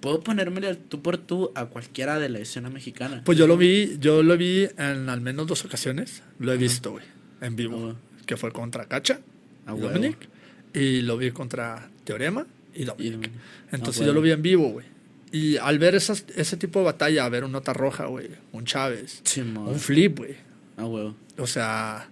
puedo 0.00 0.20
ponerme 0.20 0.64
al 0.66 0.78
tú 0.78 1.02
por 1.02 1.18
tú 1.18 1.50
a 1.56 1.66
cualquiera 1.66 2.18
de 2.18 2.28
la 2.28 2.38
escena 2.38 2.70
mexicana. 2.70 3.22
Pues 3.24 3.36
yo 3.36 3.46
lo 3.46 3.56
vi, 3.56 3.96
yo 3.98 4.22
lo 4.22 4.36
vi 4.36 4.68
en 4.78 5.08
al 5.08 5.20
menos 5.20 5.46
dos 5.48 5.64
ocasiones. 5.64 6.22
Lo 6.38 6.52
he 6.52 6.56
visto, 6.56 6.92
güey. 6.92 7.04
En 7.40 7.56
vivo. 7.56 7.96
Que 8.26 8.36
fue 8.36 8.52
contra 8.52 8.86
Cacha 8.86 9.20
Ah, 9.68 9.74
huevo. 9.74 9.88
Dominic. 9.88 10.28
Y 10.72 11.02
lo 11.02 11.16
vi 11.18 11.30
contra 11.30 11.90
Teorema 12.04 12.46
y 12.74 12.84
Dominic. 12.84 13.30
Entonces 13.70 14.06
yo 14.06 14.12
lo 14.12 14.22
vi 14.22 14.30
en 14.30 14.42
vivo, 14.42 14.70
güey. 14.70 14.86
Y 15.30 15.58
al 15.58 15.78
ver 15.78 15.94
esas, 15.94 16.24
ese 16.36 16.56
tipo 16.56 16.78
de 16.78 16.86
batalla, 16.86 17.26
a 17.26 17.28
ver 17.28 17.44
un 17.44 17.52
Nota 17.52 17.74
Roja, 17.74 18.06
güey, 18.06 18.30
un 18.52 18.64
Chávez, 18.64 19.22
un 19.36 19.78
Flip, 19.78 20.16
güey. 20.16 20.36
Ah, 20.78 20.86
huevo. 20.86 21.14
O 21.36 21.46
sea, 21.46 22.08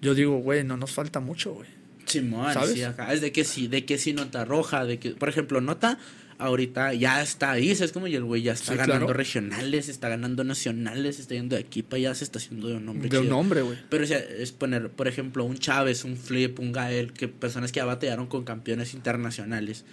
yo 0.00 0.14
digo, 0.14 0.38
güey, 0.38 0.64
no 0.64 0.76
nos 0.76 0.92
falta 0.92 1.20
mucho, 1.20 1.54
güey. 1.54 1.68
Simón, 2.04 2.52
¿Sabes? 2.54 2.72
sí. 2.74 2.82
Es 3.10 3.20
de 3.20 3.32
que 3.32 3.44
sí, 3.44 3.66
de 3.66 3.84
que 3.84 3.98
sí 3.98 4.12
nota 4.12 4.44
roja, 4.44 4.84
de 4.84 4.98
que, 4.98 5.10
por 5.10 5.28
ejemplo, 5.28 5.60
nota 5.60 5.98
ahorita 6.38 6.92
ya 6.94 7.22
está 7.22 7.52
ahí, 7.52 7.70
es 7.70 7.92
como 7.92 8.06
y 8.06 8.14
el 8.14 8.24
güey 8.24 8.42
ya 8.42 8.52
está 8.52 8.72
Sí, 8.72 8.78
ganando 8.78 9.06
claro. 9.06 9.12
regionales, 9.18 9.88
está 9.88 10.08
ganando 10.08 10.44
nacionales, 10.44 11.18
está 11.18 11.34
yendo 11.34 11.56
de 11.56 11.62
aquí 11.62 11.82
para 11.82 11.96
allá, 11.96 12.14
se 12.14 12.24
está 12.24 12.38
haciendo 12.38 12.68
de 12.68 12.74
un 12.74 12.84
nombre 12.84 13.08
De 13.08 13.18
un 13.18 13.28
nombre, 13.28 13.62
güey. 13.62 13.78
Pero 13.88 14.04
o 14.04 14.06
sea, 14.06 14.18
es 14.18 14.52
poner, 14.52 14.90
por 14.90 15.08
ejemplo, 15.08 15.44
un 15.44 15.56
Chávez, 15.58 16.04
un 16.04 16.16
Flip, 16.16 16.58
un 16.60 16.72
Gael, 16.72 17.12
que 17.12 17.28
personas 17.28 17.72
que 17.72 17.78
ya 17.78 17.84
batallaron 17.86 18.26
con 18.26 18.44
campeones 18.44 18.94
internacionales. 18.94 19.84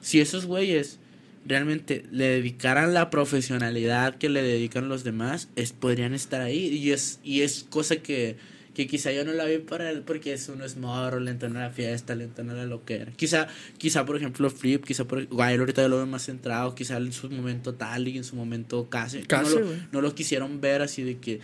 Si 0.00 0.20
esos 0.20 0.46
güeyes 0.46 0.98
realmente 1.46 2.04
le 2.10 2.26
dedicaran 2.26 2.92
la 2.92 3.08
profesionalidad 3.08 4.16
que 4.16 4.28
le 4.28 4.42
dedican 4.42 4.88
los 4.88 5.04
demás, 5.04 5.48
es, 5.56 5.72
podrían 5.72 6.14
estar 6.14 6.40
ahí. 6.40 6.66
Y 6.66 6.90
es, 6.90 7.20
y 7.22 7.42
es 7.42 7.64
cosa 7.68 7.96
que, 7.96 8.36
que 8.76 8.86
quizá 8.86 9.10
yo 9.10 9.24
no 9.24 9.32
la 9.32 9.46
vi 9.46 9.56
para 9.56 9.88
él 9.88 10.02
porque 10.02 10.34
es 10.34 10.50
uno 10.50 10.62
es 10.62 10.76
morro, 10.76 11.18
le 11.18 11.30
entona 11.30 11.60
la 11.60 11.70
fiesta, 11.70 12.14
le 12.14 12.24
entona 12.24 12.52
la 12.52 12.66
loquera. 12.66 13.10
Quizá, 13.12 13.48
quizá 13.78 14.04
por 14.04 14.18
ejemplo, 14.18 14.50
Flip, 14.50 14.84
quizá 14.84 15.06
por 15.06 15.26
Gael 15.34 15.60
ahorita 15.60 15.80
yo 15.80 15.88
lo 15.88 15.96
veo 15.96 16.04
más 16.06 16.26
centrado, 16.26 16.74
quizá 16.74 16.98
en 16.98 17.10
su 17.10 17.30
momento 17.30 17.72
tal 17.72 18.06
y 18.06 18.18
en 18.18 18.24
su 18.24 18.36
momento 18.36 18.90
casi. 18.90 19.22
Casi, 19.22 19.54
no, 19.54 19.60
lo, 19.60 19.66
güey. 19.66 19.78
no 19.92 20.00
lo 20.02 20.14
quisieron 20.14 20.60
ver 20.60 20.82
así 20.82 21.02
de 21.02 21.16
que 21.16 21.40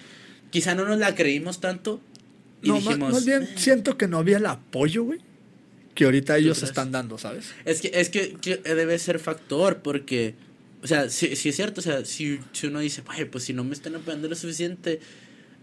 quizá 0.50 0.74
no 0.74 0.84
nos 0.84 0.98
la 0.98 1.14
creímos 1.14 1.58
tanto. 1.58 2.02
Y 2.62 2.68
No, 2.68 2.74
dijimos, 2.74 3.14
más 3.14 3.24
bien 3.24 3.48
siento 3.56 3.96
que 3.96 4.08
no 4.08 4.18
había 4.18 4.36
el 4.36 4.44
apoyo, 4.44 5.02
güey, 5.04 5.20
que 5.94 6.04
ahorita 6.04 6.36
ellos 6.36 6.62
están 6.62 6.92
dando, 6.92 7.16
¿sabes? 7.16 7.54
Es 7.64 7.80
que, 7.80 7.92
es 7.94 8.10
que, 8.10 8.34
que 8.42 8.58
debe 8.58 8.98
ser 8.98 9.18
factor, 9.18 9.78
porque, 9.78 10.34
o 10.82 10.86
sea, 10.86 11.08
si, 11.08 11.34
si 11.34 11.48
es 11.48 11.56
cierto, 11.56 11.80
o 11.80 11.82
sea, 11.82 12.04
si, 12.04 12.40
si 12.52 12.66
uno 12.66 12.80
dice, 12.80 13.02
"Ay, 13.08 13.24
pues 13.24 13.44
si 13.44 13.54
no 13.54 13.64
me 13.64 13.72
están 13.72 13.94
apoyando 13.94 14.28
lo 14.28 14.34
suficiente, 14.34 15.00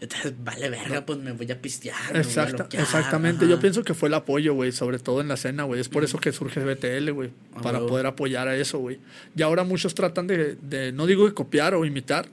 entonces 0.02 0.34
vale 0.44 0.70
verga, 0.70 1.06
pues 1.06 1.20
me 1.20 1.32
voy 1.34 1.52
a 1.52 1.62
pistear. 1.62 1.96
me 2.08 2.10
voy 2.10 2.18
a 2.18 2.22
Exacta- 2.22 2.64
loquear", 2.64 2.84
exactamente. 2.84 3.46
ajá. 3.46 3.54
Yo 3.54 3.60
pienso 3.60 3.84
que 3.84 3.94
fue 3.94 4.08
el 4.10 4.14
apoyo, 4.16 4.54
güey, 4.54 4.72
sobre 4.72 5.00
todo 5.00 5.22
en 5.22 5.28
la 5.28 5.34
escena, 5.34 5.64
güey. 5.64 5.82
Es 5.82 5.90
por 5.90 6.04
eso 6.04 6.20
que 6.20 6.32
surge 6.32 6.62
BTL, 6.64 7.12
güey, 7.12 7.30
Ah, 7.56 7.62
para 7.62 7.80
poder 7.80 8.06
apoyar 8.06 8.48
a 8.48 8.56
eso, 8.56 8.80
güey. 8.80 9.00
Y 9.36 9.42
ahora 9.42 9.64
muchos 9.64 9.94
tratan 9.96 10.28
de, 10.28 10.56
de, 10.56 10.92
no 10.92 11.06
digo 11.06 11.26
de 11.28 11.34
copiar 11.34 11.74
o 11.76 11.86
imitar, 11.86 12.28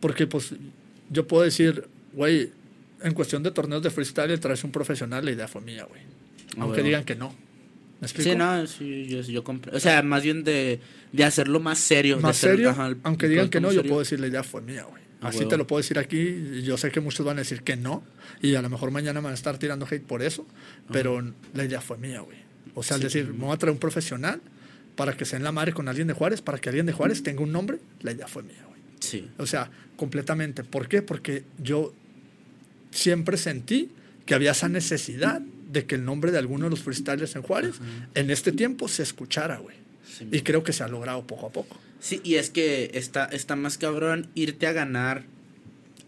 porque 0.00 0.26
pues 0.26 0.54
yo 1.10 1.26
puedo 1.26 1.42
decir, 1.44 1.86
güey, 2.12 2.52
en 3.02 3.14
cuestión 3.14 3.42
de 3.42 3.50
torneos 3.50 3.82
de 3.82 3.90
freestyle, 3.90 4.38
traes 4.40 4.62
un 4.64 4.72
profesional, 4.72 5.24
la 5.24 5.30
idea 5.30 5.48
fue 5.48 5.60
mía, 5.62 5.84
güey. 5.88 6.02
Aunque 6.58 6.82
digan 6.82 7.04
que 7.04 7.14
no. 7.16 7.34
¿Me 8.00 8.06
explico? 8.06 8.30
Sí, 8.30 8.36
no, 8.36 8.66
sí, 8.66 9.06
yo, 9.08 9.20
yo 9.20 9.44
compré. 9.44 9.76
O 9.76 9.80
sea, 9.80 10.00
más 10.02 10.22
bien 10.22 10.42
de, 10.42 10.80
de 11.12 11.24
hacerlo 11.24 11.60
más 11.60 11.78
serio. 11.78 12.16
de 12.16 12.22
Más 12.22 12.36
hacer- 12.38 12.52
serio, 12.52 12.70
ajá, 12.70 12.86
el- 12.88 12.96
aunque 13.02 13.28
digan 13.28 13.50
que 13.50 13.60
no, 13.60 13.70
yo 13.72 13.82
puedo 13.82 13.98
decir 13.98 14.18
la 14.20 14.26
idea 14.26 14.42
fue 14.42 14.62
mía, 14.62 14.84
güey. 14.84 15.02
Así 15.20 15.46
te 15.46 15.56
lo 15.56 15.66
puedo 15.66 15.80
decir 15.80 15.98
aquí. 15.98 16.62
Yo 16.62 16.76
sé 16.78 16.90
que 16.90 17.00
muchos 17.00 17.24
van 17.26 17.36
a 17.38 17.40
decir 17.40 17.62
que 17.62 17.76
no. 17.76 18.02
Y 18.40 18.54
a 18.54 18.62
lo 18.62 18.70
mejor 18.70 18.90
mañana 18.90 19.20
me 19.20 19.24
van 19.24 19.32
a 19.32 19.34
estar 19.34 19.58
tirando 19.58 19.86
hate 19.90 20.02
por 20.04 20.22
eso. 20.22 20.46
Pero 20.92 21.22
la 21.54 21.64
idea 21.64 21.80
fue 21.80 21.98
mía, 21.98 22.20
güey. 22.20 22.38
O 22.74 22.82
sea, 22.82 22.96
Sí. 22.98 23.06
es 23.06 23.12
decir, 23.12 23.32
me 23.32 23.44
voy 23.44 23.54
a 23.54 23.56
traer 23.58 23.72
un 23.72 23.78
profesional 23.78 24.40
para 24.96 25.16
que 25.16 25.24
se 25.24 25.36
en 25.36 25.44
la 25.44 25.52
madre 25.52 25.72
con 25.72 25.88
alguien 25.88 26.08
de 26.08 26.14
Juárez, 26.14 26.40
para 26.42 26.58
que 26.58 26.68
alguien 26.68 26.86
de 26.86 26.92
Juárez 26.92 27.22
tenga 27.22 27.42
un 27.42 27.52
nombre. 27.52 27.78
La 28.02 28.12
idea 28.12 28.26
fue 28.28 28.42
mía, 28.42 28.64
güey. 28.66 28.80
Sí. 29.00 29.28
O 29.38 29.46
sea, 29.46 29.70
completamente. 29.96 30.64
¿Por 30.64 30.88
qué? 30.88 31.02
Porque 31.02 31.44
yo 31.58 31.94
siempre 32.90 33.36
sentí 33.36 33.90
que 34.26 34.34
había 34.34 34.52
esa 34.52 34.68
necesidad 34.68 35.40
de 35.40 35.86
que 35.86 35.94
el 35.94 36.04
nombre 36.04 36.32
de 36.32 36.38
alguno 36.38 36.64
de 36.64 36.70
los 36.70 36.80
freestylers 36.80 37.36
en 37.36 37.42
Juárez 37.42 37.76
en 38.14 38.30
este 38.30 38.52
tiempo 38.52 38.88
se 38.88 39.02
escuchara, 39.02 39.58
güey. 39.58 39.76
Sí. 40.18 40.28
Y 40.32 40.40
creo 40.42 40.62
que 40.64 40.72
se 40.72 40.82
ha 40.82 40.88
logrado 40.88 41.26
poco 41.26 41.46
a 41.46 41.50
poco. 41.50 41.76
Sí, 42.00 42.20
y 42.24 42.36
es 42.36 42.50
que 42.50 42.90
está, 42.94 43.24
está 43.26 43.56
más 43.56 43.78
cabrón 43.78 44.28
irte 44.34 44.66
a 44.66 44.72
ganar. 44.72 45.24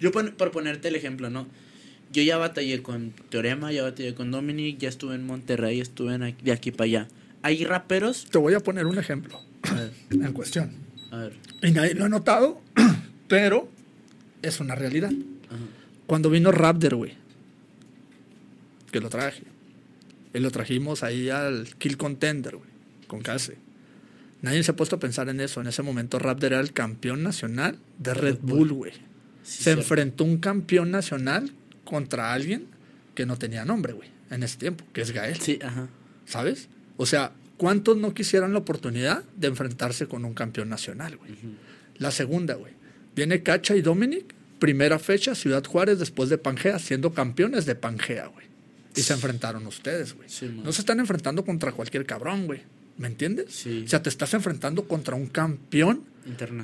Yo 0.00 0.11
por 0.12 0.50
ponerte 0.50 0.88
el 0.88 0.96
ejemplo, 0.96 1.30
¿no? 1.30 1.46
Yo 2.12 2.22
ya 2.22 2.36
batallé 2.36 2.82
con 2.82 3.12
Teorema, 3.30 3.72
ya 3.72 3.82
batallé 3.82 4.14
con 4.14 4.30
Dominic, 4.30 4.78
ya 4.78 4.88
estuve 4.88 5.14
en 5.14 5.24
Monterrey, 5.26 5.80
estuve 5.80 6.14
en 6.14 6.22
aquí- 6.24 6.44
de 6.44 6.53
aquí 6.53 6.70
para 6.70 6.84
allá. 6.84 7.09
Hay 7.42 7.64
raperos. 7.64 8.26
Te 8.30 8.38
voy 8.38 8.55
a 8.55 8.61
poner 8.61 8.86
un 8.86 8.98
ejemplo 8.98 9.40
A 9.62 9.74
ver, 9.74 9.92
en 10.11 10.32
cuestión. 10.32 10.72
a 11.11 11.16
ver. 11.18 11.32
Y 11.62 11.70
nadie 11.70 11.94
lo 11.94 12.05
ha 12.05 12.09
notado, 12.09 12.61
pero 13.28 13.68
es 14.42 14.61
una 14.61 14.74
realidad. 14.74 15.11
Ajá. 15.48 15.59
Cuando 16.07 16.28
vino 16.30 16.53
Raptor, 16.53 16.96
güey, 16.96 17.14
que 18.90 19.00
lo 19.00 19.09
traje, 19.09 19.42
y 20.34 20.38
lo 20.40 20.50
trajimos 20.50 21.03
ahí 21.03 21.30
al 21.30 21.68
Kill 21.78 21.96
Contender, 21.96 22.57
güey, 22.57 22.68
con 23.07 23.20
Case. 23.22 23.57
Nadie 24.43 24.62
se 24.62 24.72
ha 24.72 24.76
puesto 24.76 24.97
a 24.97 25.01
pensar 25.01 25.28
en 25.28 25.40
eso. 25.40 25.61
En 25.61 25.68
ese 25.68 25.82
momento 25.82 26.18
Raptor 26.18 26.53
era 26.53 26.61
el 26.61 26.72
campeón 26.72 27.22
nacional 27.22 27.78
de 27.99 28.12
Red 28.12 28.38
Bull, 28.43 28.72
güey. 28.72 28.93
Sí, 28.93 29.59
se 29.59 29.62
cierto. 29.64 29.82
enfrentó 29.82 30.24
un 30.24 30.38
campeón 30.38 30.90
nacional 30.90 31.53
contra 31.84 32.32
alguien 32.32 32.66
que 33.14 33.24
no 33.26 33.38
tenía 33.38 33.64
nombre, 33.64 33.93
güey, 33.93 34.11
en 34.30 34.43
ese 34.43 34.59
tiempo, 34.59 34.84
que 34.93 35.03
es 35.03 35.12
Gael. 35.12 35.40
Sí, 35.40 35.59
ajá. 35.62 35.88
¿Sabes? 36.26 36.68
O 36.97 37.07
sea, 37.07 37.32
¿cuántos 37.57 37.97
no 37.97 38.14
quisieran 38.14 38.53
la 38.53 38.59
oportunidad 38.59 39.24
de 39.36 39.49
enfrentarse 39.49 40.07
con 40.07 40.24
un 40.24 40.34
campeón 40.34 40.68
nacional, 40.68 41.16
güey? 41.16 41.32
La 41.99 42.11
segunda, 42.11 42.55
güey. 42.55 42.72
Viene 43.14 43.43
Cacha 43.43 43.76
y 43.76 43.82
Dominic, 43.82 44.34
primera 44.59 44.99
fecha, 44.99 45.34
Ciudad 45.34 45.64
Juárez, 45.64 45.99
después 45.99 46.30
de 46.30 46.38
Pangea, 46.38 46.78
siendo 46.78 47.12
campeones 47.12 47.66
de 47.66 47.74
Pangea, 47.74 48.26
güey. 48.26 48.47
Y 48.97 49.03
se 49.03 49.12
enfrentaron 49.12 49.66
ustedes, 49.66 50.14
güey. 50.14 50.28
Sí, 50.28 50.47
no 50.62 50.72
se 50.72 50.82
están 50.82 51.01
enfrentando 51.01 51.45
contra 51.45 51.72
cualquier 51.72 52.07
cabrón, 52.07 52.47
güey. 52.47 52.62
¿Me 52.99 53.09
entiendes? 53.09 53.47
Sí. 53.55 53.82
O 53.84 53.88
sea, 53.88 54.03
te 54.03 54.09
estás 54.09 54.32
enfrentando 54.34 54.86
contra 54.86 55.14
un 55.16 55.26
campeón 55.26 56.05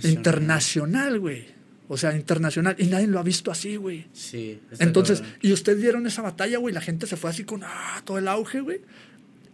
Internacional. 0.05 1.19
güey. 1.21 1.47
O 1.89 1.97
sea, 1.97 2.15
internacional. 2.15 2.77
Y 2.79 2.87
nadie 2.87 3.07
lo 3.07 3.19
ha 3.19 3.23
visto 3.23 3.51
así, 3.51 3.77
güey. 3.77 4.07
Sí. 4.13 4.61
Entonces, 4.79 5.21
cabrón. 5.21 5.39
y 5.43 5.53
ustedes 5.53 5.81
dieron 5.81 6.07
esa 6.07 6.21
batalla, 6.23 6.59
güey, 6.59 6.75
la 6.75 6.83
gente 6.83 7.07
se 7.07 7.17
fue 7.17 7.31
así 7.31 7.45
con 7.45 7.63
ah, 7.65 8.03
todo 8.05 8.19
el 8.19 8.29
auge, 8.29 8.61
güey. 8.61 8.81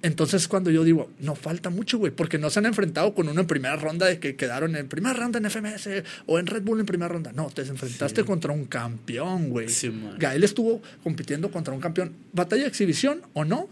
Entonces, 0.03 0.49
cuando 0.49 0.71
yo 0.71 0.85
digo, 0.85 1.11
no 1.21 1.35
falta 1.35 1.71
mucho, 1.71 1.97
güey, 1.97 2.13
porque 2.13 2.37
no 2.37 2.51
se 2.51 2.59
han 2.59 2.67
enfrentado 2.67 3.15
con 3.15 3.27
uno 3.29 3.41
en 3.41 3.47
primera 3.47 3.77
ronda 3.77 4.05
de 4.07 4.19
que 4.19 4.37
quedaron 4.37 4.77
en 4.77 4.87
primera 4.89 5.15
ronda 5.15 5.39
en 5.39 5.49
FMS 5.49 5.89
o 6.27 6.39
en 6.39 6.47
Red 6.47 6.63
Bull 6.63 6.81
en 6.81 6.85
primera 6.87 7.09
ronda. 7.09 7.33
No, 7.33 7.47
te 7.49 7.63
enfrentaste 7.63 8.21
Sí. 8.21 8.27
contra 8.27 8.53
un 8.53 8.67
campeón, 8.67 9.49
güey. 9.49 9.69
Sí. 9.71 9.91
Gael 10.19 10.45
estuvo 10.45 10.83
compitiendo 11.03 11.51
contra 11.51 11.73
un 11.73 11.81
campeón. 11.81 12.13
Batalla 12.35 12.63
de 12.63 12.69
exhibición 12.69 13.23
o 13.33 13.47
no, 13.47 13.71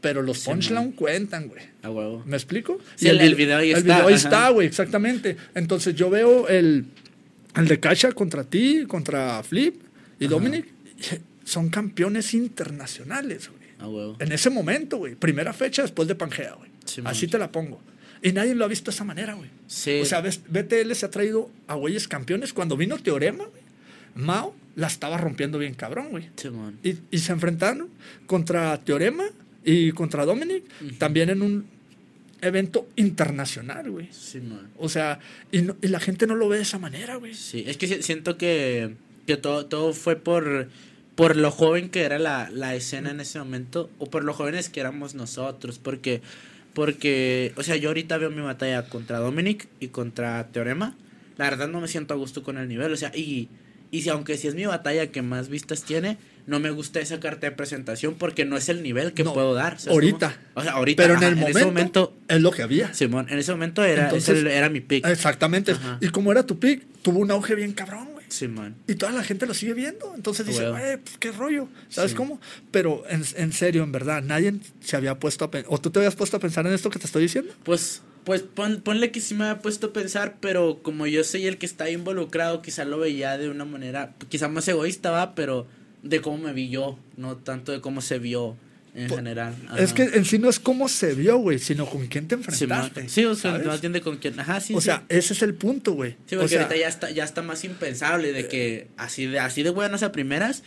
pero 0.00 0.22
los 0.22 0.38
Sí, 0.40 0.50
punchline 0.50 0.92
cuentan, 0.92 1.48
güey. 1.48 1.62
A 1.82 1.90
huevo. 1.90 2.22
¿Me 2.26 2.36
explico? 2.36 2.78
Sí, 2.96 3.08
el- 3.08 3.20
el 3.20 3.34
video 3.34 3.58
ahí 3.58 3.70
el 3.70 3.78
está, 3.78 3.94
video 3.96 4.08
ahí 4.08 4.14
ajá. 4.14 4.22
está, 4.28 4.48
güey, 4.50 4.66
exactamente. 4.66 5.36
Entonces 5.54 5.94
yo 5.94 6.10
veo 6.10 6.48
el, 6.48 6.84
el 7.56 7.68
de 7.68 7.80
Cacha 7.80 8.12
contra 8.12 8.44
ti, 8.44 8.84
contra 8.86 9.42
Flip 9.42 9.74
y 10.20 10.24
Ajá. 10.26 10.34
Dominic. 10.34 10.66
Son 11.44 11.68
campeones 11.70 12.34
internacionales, 12.34 13.48
güey. 13.48 13.58
A 13.80 13.88
huevo. 13.88 14.16
En 14.18 14.32
ese 14.32 14.50
momento, 14.50 14.98
güey. 14.98 15.14
Primera 15.14 15.52
fecha 15.52 15.82
después 15.82 16.06
de 16.08 16.14
Pangea, 16.14 16.54
güey. 16.54 16.70
Sí, 16.84 17.00
man. 17.02 17.12
Así 17.12 17.26
te 17.28 17.38
la 17.38 17.50
pongo. 17.50 17.80
Y 18.22 18.32
nadie 18.32 18.54
lo 18.54 18.64
ha 18.64 18.68
visto 18.68 18.90
de 18.90 18.94
esa 18.96 19.04
manera, 19.04 19.34
güey. 19.34 19.48
Sí. 19.68 20.00
O 20.00 20.04
sea, 20.04 20.20
BTL 20.20 20.92
se 20.94 21.06
ha 21.06 21.10
traído 21.10 21.50
a 21.68 21.74
güeyes 21.74 22.08
campeones. 22.08 22.52
Cuando 22.52 22.76
vino 22.76 22.98
Teorema, 22.98 23.44
güey, 23.44 23.62
Mao 24.16 24.54
la 24.74 24.88
estaba 24.88 25.16
rompiendo 25.18 25.58
bien 25.58 25.74
cabrón, 25.74 26.08
güey. 26.10 26.28
Simón. 26.36 26.78
Y, 26.82 26.96
y 27.12 27.18
se 27.18 27.30
enfrentaron 27.32 27.88
contra 28.26 28.76
Teorema 28.84 29.24
y 29.70 29.92
contra 29.92 30.24
Dominic, 30.24 30.64
también 30.98 31.30
en 31.30 31.42
un 31.42 31.66
evento 32.40 32.88
internacional, 32.96 33.90
güey. 33.90 34.08
Simón. 34.12 34.68
O 34.78 34.88
sea, 34.88 35.18
y, 35.52 35.62
no- 35.62 35.76
y 35.82 35.88
la 35.88 36.00
gente 36.00 36.26
no 36.26 36.34
lo 36.36 36.48
ve 36.48 36.56
de 36.56 36.62
esa 36.62 36.78
manera, 36.78 37.16
güey. 37.16 37.34
Sí, 37.34 37.64
es 37.66 37.76
que 37.76 37.86
si- 37.88 38.02
siento 38.02 38.38
que, 38.38 38.94
que 39.26 39.36
todo, 39.36 39.66
todo 39.66 39.92
fue 39.92 40.16
por, 40.16 40.68
por 41.16 41.36
lo 41.36 41.50
joven 41.50 41.90
que 41.90 42.02
era 42.02 42.18
la, 42.18 42.48
la 42.50 42.74
escena 42.76 43.10
en 43.10 43.20
ese 43.20 43.38
momento, 43.40 43.90
o 43.98 44.06
por 44.08 44.24
lo 44.24 44.32
jóvenes 44.32 44.68
que 44.68 44.80
éramos 44.80 45.14
nosotros, 45.14 45.78
porque, 45.78 46.22
porque, 46.74 47.52
o 47.56 47.62
sea, 47.62 47.76
yo 47.76 47.88
ahorita 47.90 48.18
veo 48.18 48.30
mi 48.30 48.40
batalla 48.40 48.88
contra 48.88 49.18
Dominic 49.18 49.66
y 49.80 49.88
contra 49.88 50.46
Teorema, 50.48 50.96
la 51.36 51.50
verdad 51.50 51.68
no 51.68 51.80
me 51.80 51.88
siento 51.88 52.14
a 52.14 52.16
gusto 52.16 52.42
con 52.42 52.56
el 52.56 52.68
nivel, 52.68 52.92
o 52.92 52.96
sea, 52.96 53.10
y, 53.16 53.48
y 53.90 54.02
si 54.02 54.08
aunque 54.10 54.36
si 54.36 54.48
es 54.48 54.54
mi 54.54 54.66
batalla 54.66 55.08
que 55.08 55.22
más 55.22 55.48
vistas 55.48 55.82
tiene, 55.82 56.18
no 56.46 56.60
me 56.60 56.70
gusta 56.70 57.00
esa 57.00 57.20
carta 57.20 57.46
de 57.48 57.52
presentación 57.54 58.14
porque 58.14 58.44
no 58.46 58.56
es 58.56 58.68
el 58.70 58.82
nivel 58.82 59.12
que 59.12 59.22
No, 59.24 59.34
puedo 59.34 59.52
dar. 59.54 59.78
¿sabes 59.78 59.92
ahorita. 59.94 60.38
O 60.54 60.62
sea, 60.62 60.72
ahorita. 60.72 61.02
Pero 61.02 61.16
en 61.16 61.22
el 61.22 61.36
momento, 61.36 61.58
ese 61.58 61.66
momento, 61.66 62.16
es 62.28 62.40
lo 62.40 62.50
que 62.50 62.62
había. 62.62 62.94
Simón, 62.94 63.26
en 63.28 63.38
ese 63.38 63.52
momento 63.52 63.84
era, 63.84 64.04
Entonces- 64.04 64.38
ese 64.38 64.56
era 64.56 64.68
mi 64.70 64.80
pick. 64.80 65.06
Exactamente. 65.06 65.72
Ajá. 65.72 65.98
Y 66.00 66.08
como 66.08 66.32
era 66.32 66.44
tu 66.46 66.58
pick, 66.58 66.82
tuvo 67.02 67.18
un 67.20 67.30
auge 67.30 67.54
bien 67.54 67.72
cabrón, 67.72 68.08
güey. 68.12 68.24
Simón. 68.28 68.76
Y 68.86 68.94
toda 68.94 69.12
la 69.12 69.22
gente 69.24 69.46
lo 69.46 69.52
sigue 69.54 69.74
viendo. 69.74 70.12
Entonces 70.14 70.46
dice, 70.46 70.68
güey, 70.70 70.96
pues, 70.98 71.16
qué 71.18 71.32
rollo. 71.32 71.68
¿Sabes 71.90 72.10
Sí. 72.12 72.16
cómo? 72.16 72.40
Pero 72.70 73.04
en, 73.10 73.22
en 73.36 73.52
serio, 73.52 73.82
en 73.82 73.92
verdad, 73.92 74.22
nadie 74.22 74.54
se 74.80 74.96
había 74.96 75.18
puesto 75.18 75.44
a 75.46 75.50
pensar. 75.50 75.70
¿O 75.72 75.78
tú 75.78 75.90
te 75.90 75.98
habías 75.98 76.14
puesto 76.14 76.36
a 76.36 76.40
pensar 76.40 76.66
en 76.66 76.72
esto 76.72 76.88
que 76.90 76.98
te 76.98 77.06
estoy 77.06 77.22
diciendo? 77.22 77.52
Pues, 77.64 78.02
pues 78.28 78.42
pon- 78.42 78.82
ponle 78.82 79.10
que 79.10 79.20
sí 79.22 79.34
me 79.34 79.44
había 79.46 79.60
puesto 79.62 79.86
a 79.88 79.92
pensar, 79.94 80.36
pero 80.38 80.80
como 80.82 81.06
yo 81.06 81.24
soy 81.24 81.46
el 81.46 81.56
que 81.56 81.64
está 81.66 81.88
involucrado, 81.90 82.60
quizá 82.62 82.84
lo 82.84 82.98
veía 82.98 83.38
de 83.38 83.48
una 83.48 83.64
manera, 83.64 84.14
quizá 84.28 84.48
más 84.48 84.68
egoísta, 84.68 85.10
va, 85.10 85.34
pero 85.34 85.66
de 86.02 86.20
cómo 86.20 86.36
me 86.36 86.52
vi 86.52 86.68
yo, 86.68 86.98
no 87.16 87.36
tanto 87.38 87.72
de 87.72 87.80
cómo 87.80 88.02
se 88.02 88.18
vio 88.18 88.54
en 88.94 89.08
Po- 89.08 89.16
general. 89.16 89.54
Es 89.78 89.92
que 89.94 90.02
en 90.02 90.24
sí 90.26 90.38
no 90.38 90.50
es 90.50 90.60
cómo 90.60 90.88
se 90.88 91.14
vio, 91.14 91.38
güey, 91.38 91.58
sino 91.58 91.86
con 91.86 92.06
quién 92.08 92.28
te 92.28 92.34
enfrentaste. 92.34 93.08
sí, 93.08 93.24
o 93.24 93.34
sea, 93.34 93.56
no 93.58 93.72
entiende 93.74 94.00
con 94.02 94.18
quién. 94.18 94.38
Ajá, 94.38 94.60
sí. 94.60 94.74
o 94.74 94.80
sí. 94.80 94.84
sea, 94.86 95.04
ese 95.08 95.32
es 95.32 95.42
el 95.42 95.54
punto, 95.54 95.92
güey. 95.94 96.16
Sí, 96.26 96.34
o 96.36 96.40
porque 96.40 96.48
sea, 96.50 96.62
ahorita 96.64 96.76
ya 96.78 96.88
está, 96.88 97.10
ya 97.10 97.24
está 97.24 97.40
más 97.42 97.64
impensable 97.64 98.32
de 98.32 98.46
que 98.48 98.88
así 98.98 99.24
de, 99.26 99.40
así 99.40 99.62
de 99.62 99.70
buenas 99.70 100.02
a 100.02 100.12
primeras, 100.12 100.62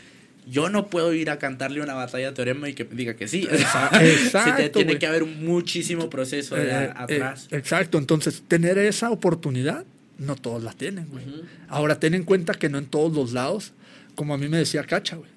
yo 0.51 0.69
no 0.69 0.87
puedo 0.87 1.13
ir 1.13 1.29
a 1.29 1.39
cantarle 1.39 1.81
una 1.81 1.93
batalla 1.93 2.27
de 2.27 2.33
teorema 2.33 2.67
y 2.67 2.73
que 2.73 2.83
diga 2.83 3.15
que 3.15 3.29
sí. 3.29 3.47
Exacto. 3.93 4.79
tiene 4.79 4.99
que 4.99 5.07
haber 5.07 5.25
muchísimo 5.25 6.09
proceso 6.09 6.57
eh, 6.57 6.67
eh, 6.69 6.93
atrás. 6.93 7.47
exacto, 7.51 7.97
entonces 7.97 8.43
tener 8.45 8.77
esa 8.77 9.11
oportunidad, 9.11 9.85
no 10.17 10.35
todos 10.35 10.61
la 10.61 10.73
tienen, 10.73 11.07
güey. 11.07 11.23
Ahora 11.69 11.99
ten 11.99 12.13
en 12.13 12.23
cuenta 12.23 12.53
que 12.53 12.67
no 12.67 12.77
en 12.77 12.85
todos 12.85 13.13
los 13.13 13.31
lados, 13.31 13.71
como 14.15 14.33
a 14.33 14.37
mí 14.37 14.49
me 14.49 14.57
decía 14.57 14.83
Cacha, 14.83 15.15
güey. 15.15 15.31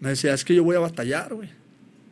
Me 0.00 0.10
decía, 0.10 0.34
es 0.34 0.44
que 0.44 0.54
yo 0.54 0.64
voy 0.64 0.74
a 0.74 0.80
batallar, 0.80 1.34
güey. 1.34 1.50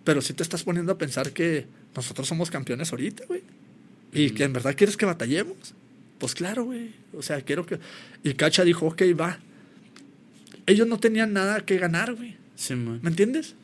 Pero 0.04 0.22
si 0.22 0.32
te 0.32 0.44
estás 0.44 0.62
poniendo 0.62 0.92
a 0.92 0.98
pensar 0.98 1.32
que 1.32 1.66
nosotros 1.96 2.28
somos 2.28 2.50
campeones 2.50 2.92
ahorita, 2.92 3.24
güey. 3.26 3.42
Y 4.12 4.30
que 4.30 4.44
en 4.44 4.52
verdad 4.52 4.74
quieres 4.76 4.96
que 4.96 5.04
batallemos. 5.04 5.74
Pues 6.18 6.34
claro, 6.34 6.64
güey. 6.64 6.92
O 7.12 7.22
sea, 7.22 7.40
quiero 7.40 7.66
que... 7.66 7.80
Y 8.22 8.34
Cacha 8.34 8.62
dijo, 8.62 8.86
ok, 8.86 9.02
va. 9.18 9.40
Ellos 10.66 10.86
no 10.86 10.98
tenían 10.98 11.32
nada 11.32 11.60
que 11.60 11.78
ganar, 11.78 12.14
güey. 12.14 12.36
Sí, 12.56 12.74
¿Me 12.74 13.08
entiendes? 13.08 13.54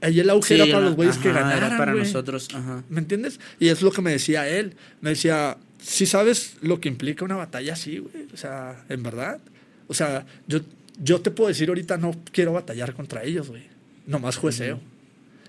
Ahí 0.00 0.20
el 0.20 0.28
auge 0.28 0.54
era 0.54 0.66
para 0.66 0.80
los 0.80 0.96
güeyes 0.96 1.16
que 1.16 1.32
ganaran, 1.32 1.72
era 1.72 1.78
para 1.78 1.94
nosotros, 1.94 2.48
ajá. 2.52 2.84
¿Me 2.90 3.00
entiendes? 3.00 3.40
Y 3.58 3.68
es 3.68 3.80
lo 3.80 3.90
que 3.90 4.02
me 4.02 4.10
decía 4.10 4.46
él. 4.46 4.74
Me 5.00 5.10
decía, 5.10 5.56
si 5.80 6.04
sabes 6.04 6.56
lo 6.60 6.78
que 6.80 6.88
implica 6.88 7.24
una 7.24 7.36
batalla 7.36 7.72
así, 7.72 7.98
güey. 7.98 8.26
O 8.32 8.36
sea, 8.36 8.84
en 8.88 9.02
verdad. 9.02 9.40
O 9.88 9.94
sea, 9.94 10.26
yo, 10.46 10.60
yo 11.02 11.20
te 11.22 11.30
puedo 11.30 11.48
decir 11.48 11.68
ahorita 11.68 11.96
no 11.96 12.14
quiero 12.32 12.52
batallar 12.52 12.94
contra 12.94 13.24
ellos, 13.24 13.48
güey. 13.48 13.62
Nomás 14.06 14.36
jueceo. 14.36 14.80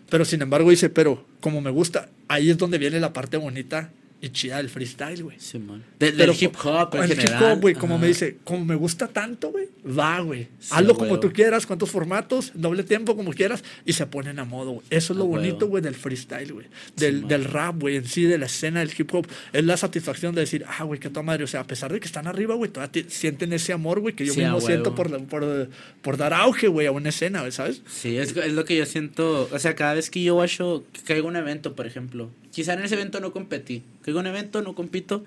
Pero 0.10 0.24
sin 0.24 0.42
embargo 0.42 0.70
dice, 0.70 0.90
pero 0.90 1.26
como 1.42 1.62
me 1.62 1.72
gusta, 1.72 2.10
ahí 2.28 2.50
es 2.50 2.58
donde 2.58 2.78
viene 2.78 3.00
la 3.00 3.12
parte 3.12 3.38
bonita 3.38 3.92
y 4.22 4.30
chida 4.30 4.58
del 4.58 4.70
freestyle, 4.70 5.24
güey. 5.24 5.38
Sí, 5.40 5.60
man. 5.60 5.84
del 6.00 6.32
hip 6.40 6.56
hop, 6.64 6.96
en 6.96 7.04
el 7.04 7.20
hip 7.20 7.30
hop, 7.40 7.62
güey, 7.62 7.76
como 7.76 7.98
me 7.98 8.08
dice, 8.08 8.38
como 8.44 8.66
me 8.66 8.76
gusta 8.76 9.08
tanto, 9.08 9.52
güey, 9.52 9.68
va, 9.86 10.20
güey. 10.22 10.48
Hazlo 10.72 10.96
como 10.96 11.20
tú 11.20 11.32
quieras, 11.32 11.66
cuántos 11.68 11.92
formatos, 11.92 12.52
doble 12.56 12.84
tiempo, 12.84 13.16
como 13.16 13.32
quieras, 13.32 13.64
y 13.86 13.94
se 13.94 14.06
ponen 14.08 14.40
a 14.40 14.46
modo, 14.46 14.72
güey. 14.72 14.86
Eso 14.90 15.14
es 15.14 15.20
lo 15.20 15.26
bonito, 15.26 15.68
güey, 15.68 15.84
del 15.84 15.96
freestyle, 15.96 16.54
güey. 16.54 16.68
Del, 16.96 17.28
del, 17.28 17.44
rap, 17.44 17.80
güey, 17.80 17.98
en 17.98 18.06
sí, 18.06 18.24
de 18.24 18.38
la 18.38 18.46
escena 18.48 18.80
del 18.80 18.92
hip 18.98 19.14
hop. 19.14 19.28
Es 19.54 19.64
la 19.64 19.78
satisfacción 19.78 20.34
de 20.34 20.42
decir, 20.42 20.66
ah, 20.68 20.84
güey, 20.84 21.00
qué 21.00 21.10
toda 21.10 21.24
madre. 21.24 21.44
O 21.44 21.48
sea, 21.48 21.62
a 21.62 21.68
pesar 21.68 21.92
de 21.92 22.00
que 22.00 22.08
están 22.08 22.28
arriba, 22.28 22.56
güey, 22.56 22.72
todavía 22.72 23.04
sienten 23.08 23.54
ese 23.54 23.74
amor, 23.74 24.00
güey, 24.00 24.16
que 24.16 24.26
yo 24.26 24.34
mismo 24.34 24.62
siento 24.62 24.96
por, 24.96 25.26
por, 25.28 25.70
por, 26.02 26.18
dar 26.18 26.34
auge, 26.34 26.68
güey, 26.68 26.88
a 26.88 26.92
una 26.92 27.10
escena, 27.10 27.42
güey, 27.42 27.52
¿sabes? 27.52 27.82
Sí, 27.88 28.18
es, 28.18 28.36
es 28.36 28.54
lo 28.54 28.66
que 28.66 28.78
yo 28.78 28.86
siento. 28.86 29.50
O 29.52 29.60
sea, 29.60 29.76
cada 29.76 29.94
vez 29.94 30.10
que 30.10 30.24
yo 30.24 30.36
que 30.46 31.02
caigo 31.06 31.28
un 31.28 31.36
evento, 31.36 31.76
por 31.76 31.88
ejemplo, 31.88 32.32
quizá 32.56 32.72
en 32.72 32.86
ese 32.86 32.96
evento 32.96 33.20
no 33.20 33.34
competí. 33.34 33.84
Caigo 34.02 34.22
un 34.22 34.28
evento, 34.28 34.62
no 34.62 34.76
compito. 34.76 35.26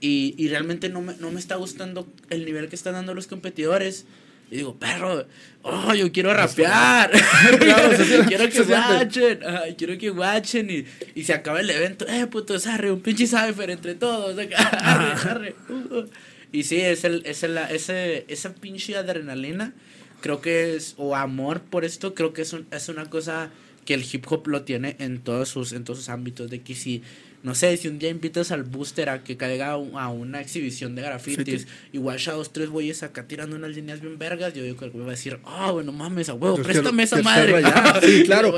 Y, 0.00 0.34
y 0.36 0.48
realmente 0.48 0.88
no 0.88 1.00
me, 1.00 1.14
no 1.18 1.30
me 1.30 1.38
está 1.38 1.54
gustando 1.54 2.08
el 2.28 2.44
nivel 2.44 2.68
que 2.68 2.74
están 2.74 2.94
dando 2.94 3.14
los 3.14 3.28
competidores. 3.28 4.04
Y 4.50 4.56
digo, 4.56 4.74
perro, 4.74 5.26
oh, 5.62 5.94
yo 5.94 6.10
quiero 6.10 6.34
rapear. 6.34 7.12
quiero 8.26 8.48
que 8.48 8.62
watchen. 8.62 9.38
quiero 9.78 9.96
que 9.96 10.10
watchen. 10.10 10.70
Y, 10.70 10.86
y, 11.14 11.22
se 11.22 11.34
acaba 11.34 11.60
el 11.60 11.70
evento. 11.70 12.04
Eh, 12.08 12.26
puto, 12.26 12.56
arre, 12.66 12.90
un 12.90 13.00
pinche 13.00 13.28
cypher 13.28 13.70
entre 13.70 13.94
todos. 13.94 14.36
Arre, 14.72 15.54
uh. 15.68 16.04
Y 16.50 16.64
sí, 16.64 16.80
es 16.80 17.04
el, 17.04 17.22
es 17.26 17.44
el, 17.44 17.58
ese, 17.58 18.24
esa 18.26 18.54
pinche 18.54 18.96
adrenalina. 18.96 19.72
Creo 20.20 20.40
que 20.40 20.74
es, 20.74 20.94
o 20.96 21.14
amor 21.14 21.60
por 21.60 21.84
esto, 21.84 22.12
creo 22.12 22.32
que 22.32 22.42
es, 22.42 22.52
un, 22.52 22.66
es 22.72 22.88
una 22.88 23.08
cosa 23.08 23.50
que 23.90 23.94
el 23.94 24.06
hip 24.08 24.24
hop 24.30 24.46
lo 24.46 24.62
tiene 24.62 24.94
en 25.00 25.18
todos 25.18 25.48
sus, 25.48 25.72
en 25.72 25.82
todos 25.82 25.98
sus 25.98 26.10
ámbitos, 26.10 26.48
de 26.48 26.60
que 26.60 26.76
si, 26.76 27.02
no 27.42 27.56
sé, 27.56 27.76
si 27.76 27.88
un 27.88 27.98
día 27.98 28.08
invitas 28.08 28.52
al 28.52 28.62
booster 28.62 29.08
a 29.08 29.24
que 29.24 29.36
caiga 29.36 29.72
a 29.72 30.08
una 30.10 30.40
exhibición 30.40 30.94
de 30.94 31.02
grafitis, 31.02 31.66
igual 31.90 32.18
ya 32.18 32.34
dos, 32.34 32.52
tres 32.52 32.68
güeyes 32.68 33.02
acá 33.02 33.26
tirando 33.26 33.56
unas 33.56 33.72
líneas 33.74 34.00
bien 34.00 34.16
vergas, 34.16 34.54
yo 34.54 34.62
digo 34.62 34.76
que 34.76 34.84
el 34.84 34.92
güey 34.92 35.02
va 35.06 35.10
a 35.10 35.16
decir, 35.16 35.40
ah, 35.42 35.70
oh, 35.70 35.72
bueno, 35.72 35.90
mames, 35.90 36.28
a 36.28 36.34
huevo, 36.34 36.62
préstame 36.62 37.02
esa 37.02 37.20
madre. 37.20 37.64
sí, 38.00 38.22
claro. 38.22 38.54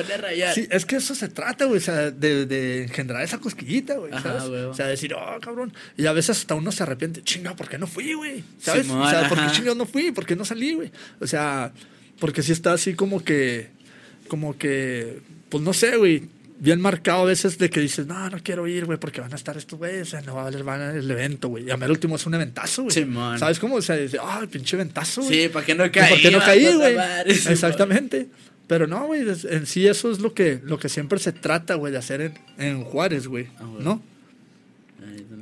Sí, 0.55 0.69
es 0.71 0.85
que 0.85 0.97
eso 0.97 1.15
se 1.15 1.31
trata, 1.31 1.65
güey, 1.65 1.79
o 1.79 1.81
sea, 1.81 2.11
de, 2.11 2.45
de 2.45 2.91
generar 2.93 3.23
esa 3.23 3.39
cosquillita, 3.39 3.95
güey, 3.95 4.13
¿sabes? 4.13 4.43
O 4.43 4.75
sea, 4.75 4.87
decir, 4.87 5.15
oh, 5.15 5.41
cabrón. 5.41 5.73
Y 5.97 6.05
a 6.05 6.13
veces 6.13 6.41
hasta 6.41 6.57
uno 6.57 6.71
se 6.73 6.83
arrepiente, 6.83 7.23
chinga, 7.23 7.57
¿por 7.57 7.71
qué 7.71 7.79
no 7.79 7.87
fui, 7.87 8.13
güey? 8.13 8.45
¿Sabes? 8.59 8.87
o 8.91 9.09
sea, 9.09 9.31
¿por 9.31 9.39
qué 9.39 9.51
chingados 9.53 9.79
no 9.79 9.87
fui? 9.87 10.13
¿Por 10.13 10.27
qué 10.27 10.37
no 10.37 10.45
salí, 10.45 10.75
güey? 10.75 10.91
O 11.21 11.27
sea, 11.27 11.73
porque 12.21 12.43
si 12.43 12.53
está 12.53 12.75
así 12.75 12.93
como 12.93 13.25
que 13.25 13.81
como 14.29 14.57
que, 14.57 15.21
pues 15.49 15.63
no 15.63 15.73
sé, 15.73 15.97
güey, 15.97 16.29
bien 16.63 16.81
marcado 16.81 17.23
a 17.23 17.25
veces 17.25 17.59
de 17.59 17.69
que 17.71 17.81
dices, 17.81 18.07
no, 18.07 18.31
no 18.31 18.39
quiero 18.41 18.69
ir, 18.69 18.85
güey, 18.85 18.97
porque 18.97 19.21
van 19.21 19.33
a 19.33 19.37
estar 19.37 19.57
estos 19.57 19.77
güeyes, 19.81 20.03
o 20.03 20.11
sea, 20.13 20.21
no 20.21 20.37
va 20.37 20.43
a 20.43 20.45
valer 20.45 20.63
van 20.63 20.97
el 20.97 21.11
evento, 21.11 21.49
güey. 21.49 21.67
Y 21.67 21.71
a 21.73 21.77
mí 21.77 21.85
el 21.85 21.91
último 21.91 22.15
es 22.15 22.25
un 22.25 22.35
eventazo, 22.35 22.85
güey. 22.85 22.95
Sí, 22.95 23.05
¿Sabes 23.37 23.59
cómo? 23.59 23.75
O 23.75 23.83
sea, 23.83 23.97
dice, 23.97 24.19
ah, 24.21 24.47
pinche 24.49 24.77
eventazo, 24.77 25.23
güey. 25.23 25.43
Sí, 25.43 25.49
¿para 25.49 25.67
qué 25.67 25.75
no 25.75 25.91
caí? 25.91 26.11
¿Para 26.11 26.23
qué 26.23 26.31
no 26.31 26.39
caí, 26.39 26.73
güey? 26.73 26.97
Exactamente. 27.27 28.29
Pero 28.69 28.87
no, 28.87 29.07
güey, 29.07 29.23
en 29.51 29.67
sí 29.67 29.89
eso 29.89 30.13
es 30.13 30.21
lo 30.21 30.35
que, 30.35 30.61
lo 30.63 30.79
que 30.79 30.89
siempre 30.89 31.19
se 31.19 31.33
trata, 31.33 31.75
güey, 31.75 31.91
de 31.93 31.99
hacer 31.99 32.21
en, 32.21 32.39
en 32.59 32.85
Juárez, 32.85 33.27
güey, 33.27 33.49
ah, 33.59 33.65
¿no? 33.81 34.01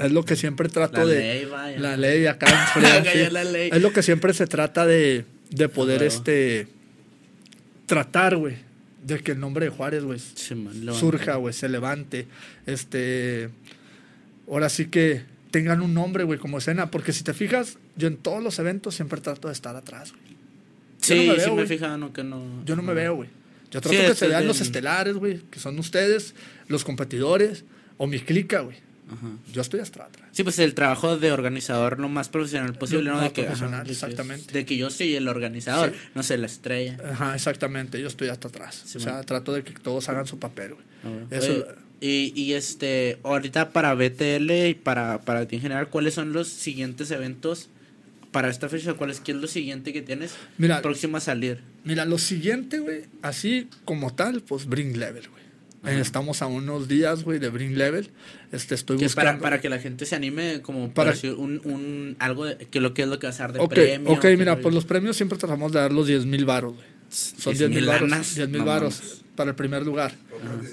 Es 0.00 0.10
lo 0.12 0.24
que 0.24 0.36
siempre 0.36 0.70
trato 0.70 1.00
la 1.00 1.04
de... 1.04 1.18
Ley, 1.18 1.44
vaya. 1.44 1.78
La 1.78 1.96
ley, 1.98 2.24
acá 2.24 2.46
en 2.76 3.32
la 3.34 3.44
ley. 3.44 3.68
Es 3.70 3.82
lo 3.82 3.92
que 3.92 4.02
siempre 4.02 4.32
se 4.32 4.46
trata 4.46 4.86
de, 4.86 5.26
de 5.50 5.68
poder, 5.68 6.02
este, 6.02 6.66
tratar, 7.84 8.36
güey 8.36 8.69
de 9.04 9.20
que 9.20 9.32
el 9.32 9.40
nombre 9.40 9.66
de 9.66 9.70
Juárez, 9.70 10.04
güey, 10.04 10.18
surja, 10.18 11.36
güey, 11.36 11.54
se 11.54 11.68
levante. 11.68 12.26
Este, 12.66 13.50
ahora 14.48 14.68
sí 14.68 14.86
que 14.86 15.22
tengan 15.50 15.80
un 15.80 15.94
nombre, 15.94 16.24
güey, 16.24 16.38
como 16.38 16.58
escena, 16.58 16.90
porque 16.90 17.12
si 17.12 17.24
te 17.24 17.34
fijas, 17.34 17.78
yo 17.96 18.08
en 18.08 18.16
todos 18.16 18.42
los 18.42 18.58
eventos 18.58 18.94
siempre 18.94 19.20
trato 19.20 19.48
de 19.48 19.54
estar 19.54 19.74
atrás, 19.76 20.12
güey. 20.12 20.36
Sí, 20.98 21.26
no 21.26 21.34
me 21.34 21.40
sí 21.40 21.50
me 21.50 21.66
fijan, 21.66 22.12
que 22.12 22.22
no. 22.22 22.64
Yo 22.64 22.76
no 22.76 22.82
me 22.82 22.94
veo, 22.94 23.16
güey. 23.16 23.30
Yo 23.70 23.80
trato 23.80 23.96
que 23.96 24.14
se 24.14 24.28
vean 24.28 24.46
los 24.46 24.60
estelares, 24.60 25.14
güey, 25.14 25.40
que 25.50 25.60
son 25.60 25.78
ustedes, 25.78 26.34
los 26.68 26.84
competidores, 26.84 27.64
o 27.96 28.06
mi 28.06 28.20
clica, 28.20 28.60
güey. 28.60 28.76
Yo 29.52 29.62
estoy 29.62 29.80
atrás. 29.80 30.08
Sí, 30.32 30.42
pues 30.44 30.58
el 30.58 30.74
trabajo 30.74 31.16
de 31.16 31.32
organizador 31.32 31.98
lo 31.98 32.08
más 32.08 32.28
profesional 32.28 32.74
posible, 32.74 33.10
¿no? 33.10 33.20
de 33.20 33.32
que, 33.32 33.42
exactamente. 33.42 34.52
de 34.52 34.64
que 34.64 34.76
yo 34.76 34.90
soy 34.90 35.14
el 35.14 35.28
organizador, 35.28 35.92
no 36.14 36.22
sé, 36.22 36.38
la 36.38 36.46
estrella. 36.46 36.96
Ajá, 37.12 37.34
exactamente. 37.34 38.00
Yo 38.00 38.08
estoy 38.08 38.28
hasta 38.28 38.48
atrás. 38.48 38.84
o 38.94 39.00
sea, 39.00 39.22
trato 39.22 39.52
de 39.52 39.62
que 39.62 39.72
todos 39.72 40.08
hagan 40.08 40.26
su 40.26 40.38
papel, 40.38 40.74
güey. 40.74 40.86
Ah, 41.04 41.26
Eso... 41.30 41.64
y, 42.00 42.32
y 42.34 42.52
este, 42.54 43.18
ahorita 43.22 43.70
para 43.70 43.94
BTL 43.94 44.50
y 44.68 44.74
para, 44.74 45.20
para 45.22 45.46
ti 45.46 45.56
en 45.56 45.62
general, 45.62 45.88
¿cuáles 45.88 46.14
son 46.14 46.32
los 46.32 46.48
siguientes 46.48 47.10
eventos 47.10 47.68
para 48.30 48.48
esta 48.48 48.68
fecha? 48.68 48.94
¿Cuál 48.94 49.10
es, 49.10 49.20
¿Qué 49.20 49.32
es 49.32 49.38
lo 49.38 49.46
siguiente 49.46 49.92
que 49.92 50.02
tienes 50.02 50.34
mira, 50.58 50.82
próximo 50.82 51.16
a 51.16 51.20
salir? 51.20 51.60
Mira, 51.84 52.04
lo 52.04 52.18
siguiente, 52.18 52.78
güey, 52.78 53.04
así 53.22 53.68
como 53.84 54.14
tal, 54.14 54.42
pues 54.42 54.66
Bring 54.66 54.98
Level, 54.98 55.28
güey. 55.28 55.40
Estamos 55.84 56.42
a 56.42 56.46
unos 56.46 56.88
días, 56.88 57.24
güey, 57.24 57.38
de 57.38 57.48
Bring 57.48 57.78
Level. 57.78 58.10
Este, 58.52 58.74
estoy 58.74 58.98
buscando... 58.98 59.30
para, 59.30 59.38
para, 59.38 59.60
que 59.60 59.70
la 59.70 59.78
gente 59.78 60.04
se 60.04 60.14
anime, 60.14 60.60
como 60.60 60.92
para, 60.92 61.14
un, 61.38 61.60
un, 61.64 62.16
algo 62.18 62.44
de, 62.44 62.56
que 62.56 62.80
lo 62.80 62.92
que 62.92 63.02
es 63.02 63.08
lo 63.08 63.18
que 63.18 63.26
va 63.26 63.30
a 63.30 63.36
ser 63.36 63.52
de 63.52 63.66
premio. 63.66 64.12
Ok, 64.12 64.26
mira, 64.36 64.58
pues 64.58 64.74
los 64.74 64.84
premios 64.84 65.16
siempre 65.16 65.38
tratamos 65.38 65.72
de 65.72 65.80
dar 65.80 65.92
los 65.92 66.06
10 66.06 66.26
mil 66.26 66.44
baros, 66.44 66.74
güey. 66.74 66.86
Son 67.08 67.56
10 67.56 67.70
mil 67.70 67.86
baros. 67.86 68.34
10 68.34 68.48
mil 68.50 68.62
baros 68.62 69.22
para 69.34 69.50
el 69.50 69.56
primer 69.56 69.84
lugar. 69.84 70.12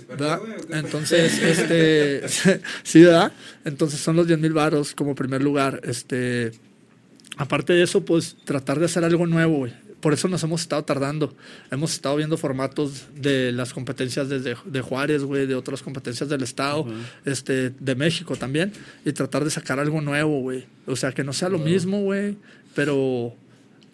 ¿verdad? 0.09 0.39
Entonces, 0.71 1.41
este, 1.41 2.27
sí, 2.83 3.01
¿verdad? 3.01 3.31
Entonces 3.63 4.01
son 4.01 4.17
los 4.17 4.27
10 4.27 4.39
mil 4.39 4.53
baros 4.53 4.93
como 4.93 5.15
primer 5.15 5.41
lugar. 5.41 5.79
Este, 5.85 6.51
aparte 7.37 7.73
de 7.73 7.83
eso, 7.83 8.03
pues 8.03 8.35
tratar 8.43 8.77
de 8.79 8.85
hacer 8.85 9.05
algo 9.05 9.25
nuevo, 9.25 9.57
güey 9.57 9.86
por 10.01 10.13
eso 10.13 10.27
nos 10.27 10.43
hemos 10.43 10.61
estado 10.61 10.83
tardando. 10.83 11.33
Hemos 11.71 11.93
estado 11.93 12.15
viendo 12.15 12.37
formatos 12.37 13.07
de 13.15 13.51
las 13.51 13.73
competencias 13.73 14.29
desde 14.29 14.55
de 14.65 14.81
Juárez, 14.81 15.23
güey, 15.23 15.47
de 15.47 15.55
otras 15.55 15.81
competencias 15.81 16.29
del 16.29 16.43
Estado, 16.43 16.85
este, 17.25 17.71
de 17.71 17.95
México 17.95 18.35
también, 18.35 18.71
y 19.05 19.11
tratar 19.13 19.43
de 19.43 19.49
sacar 19.49 19.79
algo 19.79 20.01
nuevo, 20.01 20.41
güey. 20.41 20.65
O 20.85 20.95
sea, 20.95 21.11
que 21.11 21.23
no 21.23 21.33
sea 21.33 21.49
lo 21.49 21.59
mismo, 21.59 22.01
güey, 22.01 22.37
pero 22.75 23.33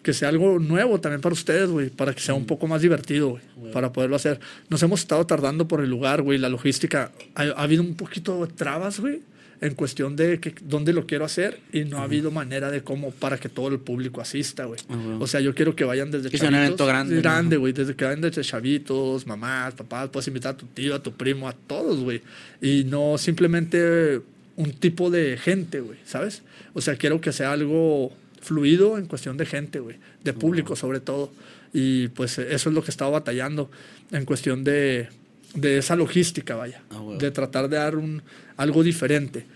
que 0.02 0.12
sea 0.12 0.28
algo 0.28 0.58
nuevo 0.58 1.00
también 1.00 1.22
para 1.22 1.32
ustedes, 1.32 1.70
güey, 1.70 1.88
para 1.88 2.12
que 2.12 2.20
sea 2.20 2.34
un 2.34 2.44
poco 2.44 2.66
más 2.66 2.82
divertido, 2.82 3.30
güey, 3.30 3.72
para 3.72 3.90
poderlo 3.92 4.16
hacer. 4.16 4.38
Nos 4.68 4.82
hemos 4.82 5.00
estado 5.00 5.26
tardando 5.26 5.66
por 5.66 5.80
el 5.80 5.88
lugar, 5.88 6.20
güey, 6.20 6.38
la 6.38 6.50
logística. 6.50 7.12
Ha, 7.34 7.42
ha 7.44 7.62
habido 7.62 7.82
un 7.82 7.94
poquito 7.94 8.44
de 8.44 8.52
trabas, 8.52 9.00
güey 9.00 9.22
en 9.64 9.74
cuestión 9.74 10.14
de 10.14 10.40
que, 10.40 10.54
dónde 10.60 10.92
lo 10.92 11.06
quiero 11.06 11.24
hacer 11.24 11.58
y 11.72 11.84
no 11.84 11.98
ha 11.98 12.02
habido 12.02 12.30
manera 12.30 12.70
de 12.70 12.82
cómo 12.82 13.12
para 13.12 13.38
que 13.38 13.48
todo 13.48 13.68
el 13.68 13.78
público 13.78 14.20
asista, 14.20 14.66
güey. 14.66 14.78
Ah, 14.90 15.16
o 15.18 15.26
sea, 15.26 15.40
yo 15.40 15.54
quiero 15.54 15.74
que 15.74 15.84
vayan 15.84 16.10
desde 16.10 16.28
que 16.28 16.36
chavitos. 16.36 16.58
un 16.58 16.64
evento 16.66 16.86
grande. 16.86 17.16
Grande, 17.16 17.56
güey. 17.56 17.72
Desde 17.72 17.96
que 17.96 18.04
vayan 18.04 18.20
desde 18.20 18.42
chavitos, 18.42 19.26
mamás, 19.26 19.72
papás, 19.72 20.10
puedes 20.10 20.28
invitar 20.28 20.52
a 20.52 20.56
tu 20.58 20.66
tío, 20.66 20.94
a 20.94 21.02
tu 21.02 21.12
primo, 21.14 21.48
a 21.48 21.54
todos, 21.54 22.00
güey. 22.00 22.20
Y 22.60 22.84
no 22.84 23.16
simplemente 23.16 24.20
un 24.56 24.72
tipo 24.72 25.10
de 25.10 25.38
gente, 25.38 25.80
güey, 25.80 25.98
¿sabes? 26.04 26.42
O 26.74 26.82
sea, 26.82 26.96
quiero 26.96 27.22
que 27.22 27.32
sea 27.32 27.52
algo 27.52 28.12
fluido 28.42 28.98
en 28.98 29.06
cuestión 29.06 29.38
de 29.38 29.46
gente, 29.46 29.80
güey. 29.80 29.96
De 30.22 30.34
público, 30.34 30.76
sobre 30.76 31.00
todo. 31.00 31.32
Y 31.72 32.08
pues 32.08 32.36
eso 32.38 32.68
es 32.68 32.74
lo 32.74 32.82
que 32.82 32.88
he 32.88 32.90
estado 32.90 33.12
batallando 33.12 33.70
en 34.12 34.26
cuestión 34.26 34.62
de 34.62 35.08
de 35.54 35.78
esa 35.78 35.96
logística, 35.96 36.56
vaya, 36.56 36.82
ah, 36.90 37.00
de 37.18 37.30
tratar 37.30 37.68
de 37.68 37.76
dar 37.76 37.96
un, 37.96 38.22
algo 38.56 38.82
diferente. 38.82 39.46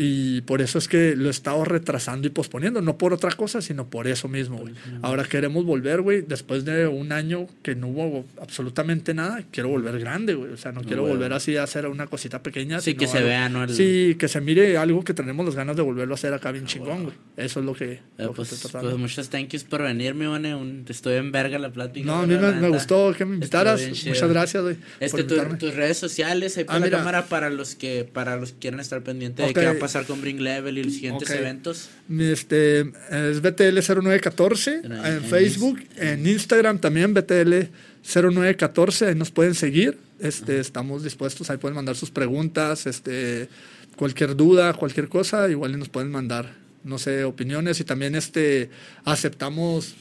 Y 0.00 0.42
por 0.42 0.62
eso 0.62 0.78
es 0.78 0.86
que 0.86 1.16
lo 1.16 1.26
he 1.26 1.30
estado 1.30 1.64
retrasando 1.64 2.28
y 2.28 2.30
posponiendo, 2.30 2.80
no 2.80 2.96
por 2.96 3.12
otra 3.12 3.32
cosa, 3.32 3.60
sino 3.60 3.90
por 3.90 4.06
eso 4.06 4.28
mismo, 4.28 4.58
güey. 4.58 4.72
Ahora 5.02 5.24
queremos 5.24 5.64
volver, 5.64 6.02
güey, 6.02 6.22
después 6.22 6.64
de 6.64 6.86
un 6.86 7.10
año 7.10 7.48
que 7.64 7.74
no 7.74 7.88
hubo 7.88 8.24
absolutamente 8.40 9.12
nada, 9.12 9.42
quiero 9.50 9.70
volver 9.70 9.98
grande, 9.98 10.34
güey. 10.34 10.52
O 10.52 10.56
sea, 10.56 10.70
no, 10.70 10.82
quiero 10.82 11.02
volver 11.02 11.32
así 11.32 11.56
a 11.56 11.64
hacer 11.64 11.84
una 11.88 12.06
cosita 12.06 12.44
pequeña. 12.44 12.80
Sí, 12.80 12.94
que 12.94 13.08
se 13.08 13.24
vea, 13.24 13.48
¿no? 13.48 13.68
Sí, 13.68 14.14
que 14.20 14.28
se 14.28 14.40
mire 14.40 14.76
algo 14.76 15.02
que 15.02 15.14
tenemos 15.14 15.44
las 15.44 15.56
ganas 15.56 15.74
de 15.74 15.82
volverlo 15.82 16.14
a 16.14 16.16
hacer 16.16 16.32
acá 16.32 16.52
bien 16.52 16.66
chingón, 16.66 17.02
güey. 17.02 17.16
Eso 17.36 17.58
es 17.58 17.66
lo 17.66 17.74
que, 17.74 17.94
eh, 18.18 18.28
pues, 18.36 18.68
pues, 18.70 18.96
muchas 18.96 19.28
thank 19.30 19.48
yous 19.48 19.64
por 19.64 19.82
venirme, 19.82 20.28
güey. 20.28 20.84
Estoy 20.88 21.16
en 21.16 21.32
verga 21.32 21.58
la 21.58 21.70
plática. 21.70 22.06
No, 22.06 22.20
a 22.20 22.26
mí 22.28 22.36
me, 22.36 22.68
gustó 22.68 23.12
que 23.18 23.24
me 23.24 23.34
invitaras. 23.34 23.82
Muchas 24.06 24.30
gracias, 24.30 24.62
güey. 24.62 24.76
Este, 25.00 25.24
tus 25.24 25.74
redes 25.74 25.98
sociales, 25.98 26.56
ahí 26.56 26.62
para 26.62 26.76
ah, 26.76 26.80
la 26.82 26.90
cámara 26.90 27.26
para 27.26 27.50
los 27.50 27.74
que 27.74 28.04
para 28.04 28.36
los 28.36 28.52
que 28.52 28.58
quieran 28.60 28.78
estar 28.78 29.02
pendientes 29.02 29.44
de 29.44 29.52
qué 29.52 29.64
va 29.64 29.72
a 29.72 29.74
pasar 29.74 29.87
con 30.06 30.20
Bring 30.20 30.42
Level 30.42 30.78
y 30.78 30.84
los 30.84 30.94
siguientes 30.94 31.30
eventos. 31.30 31.88
Este, 32.18 32.80
es 32.80 33.42
BTL0914 33.42 35.06
en, 35.06 35.24
Facebook, 35.24 35.80
en 35.96 36.26
Instagram 36.26 36.78
también 36.78 37.14
BTL0914, 37.14 39.08
ahí 39.08 39.14
nos 39.14 39.30
pueden 39.30 39.54
seguir. 39.54 39.98
Este, 40.20 40.58
estamos 40.60 41.04
dispuestos, 41.04 41.48
ahí 41.50 41.58
pueden 41.58 41.76
mandar 41.76 41.94
sus 41.96 42.10
preguntas, 42.10 42.86
este, 42.86 43.48
cualquier 43.96 44.34
duda, 44.36 44.72
cualquier 44.74 45.08
cosa, 45.08 45.48
igual 45.48 45.78
nos 45.78 45.88
pueden 45.88 46.10
mandar, 46.10 46.54
no 46.84 46.98
sé, 46.98 47.24
opiniones 47.24 47.80
y 47.80 47.84
también 47.84 48.14
este, 48.14 48.70
aceptamos 49.04 49.94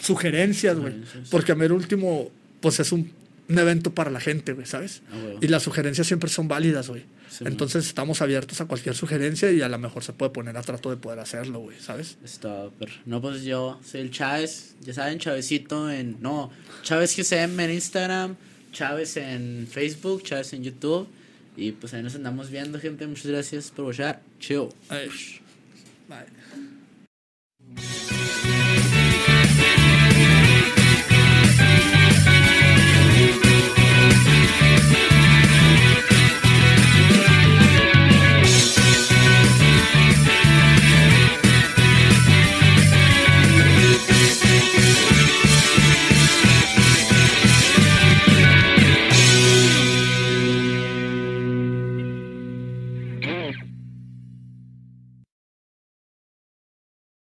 sugerencias, 0.00 0.78
güey. 0.78 0.94
Porque 1.30 1.52
a 1.52 1.54
ver, 1.54 1.72
último, 1.72 2.30
pues 2.60 2.80
es 2.80 2.92
un, 2.92 3.10
un 3.48 3.58
evento 3.58 3.94
para 3.94 4.10
la 4.10 4.20
gente, 4.20 4.52
güey, 4.52 4.66
¿sabes? 4.66 5.02
Ah, 5.12 5.38
y 5.40 5.48
las 5.48 5.62
sugerencias 5.62 6.06
siempre 6.06 6.30
son 6.30 6.48
válidas, 6.48 6.88
güey. 6.88 7.04
Entonces 7.40 7.86
estamos 7.86 8.20
abiertos 8.20 8.60
a 8.60 8.66
cualquier 8.66 8.94
sugerencia 8.94 9.50
y 9.50 9.62
a 9.62 9.68
lo 9.68 9.78
mejor 9.78 10.04
se 10.04 10.12
puede 10.12 10.30
poner 10.32 10.56
a 10.56 10.62
trato 10.62 10.90
de 10.90 10.96
poder 10.96 11.18
hacerlo, 11.18 11.60
güey, 11.60 11.78
¿sabes? 11.80 12.18
Está, 12.22 12.68
pero 12.78 12.92
no, 13.06 13.22
pues 13.22 13.42
yo 13.42 13.80
soy 13.84 14.02
el 14.02 14.10
Chávez, 14.10 14.74
ya 14.80 14.92
saben, 14.92 15.18
Chavezito 15.18 15.90
en, 15.90 16.18
no, 16.20 16.50
Chávez 16.82 17.16
GCM 17.16 17.58
en 17.60 17.70
Instagram, 17.70 18.36
Chávez 18.72 19.16
en 19.16 19.66
Facebook, 19.70 20.22
Chávez 20.24 20.52
en 20.52 20.64
YouTube. 20.64 21.08
Y 21.56 21.72
pues 21.72 21.92
ahí 21.94 22.02
nos 22.02 22.14
andamos 22.14 22.50
viendo, 22.50 22.80
gente. 22.80 23.06
Muchas 23.06 23.26
gracias 23.26 23.70
por 23.70 23.84
watchar. 23.84 24.22
Chill. 24.40 24.68
Bye. 24.88 26.41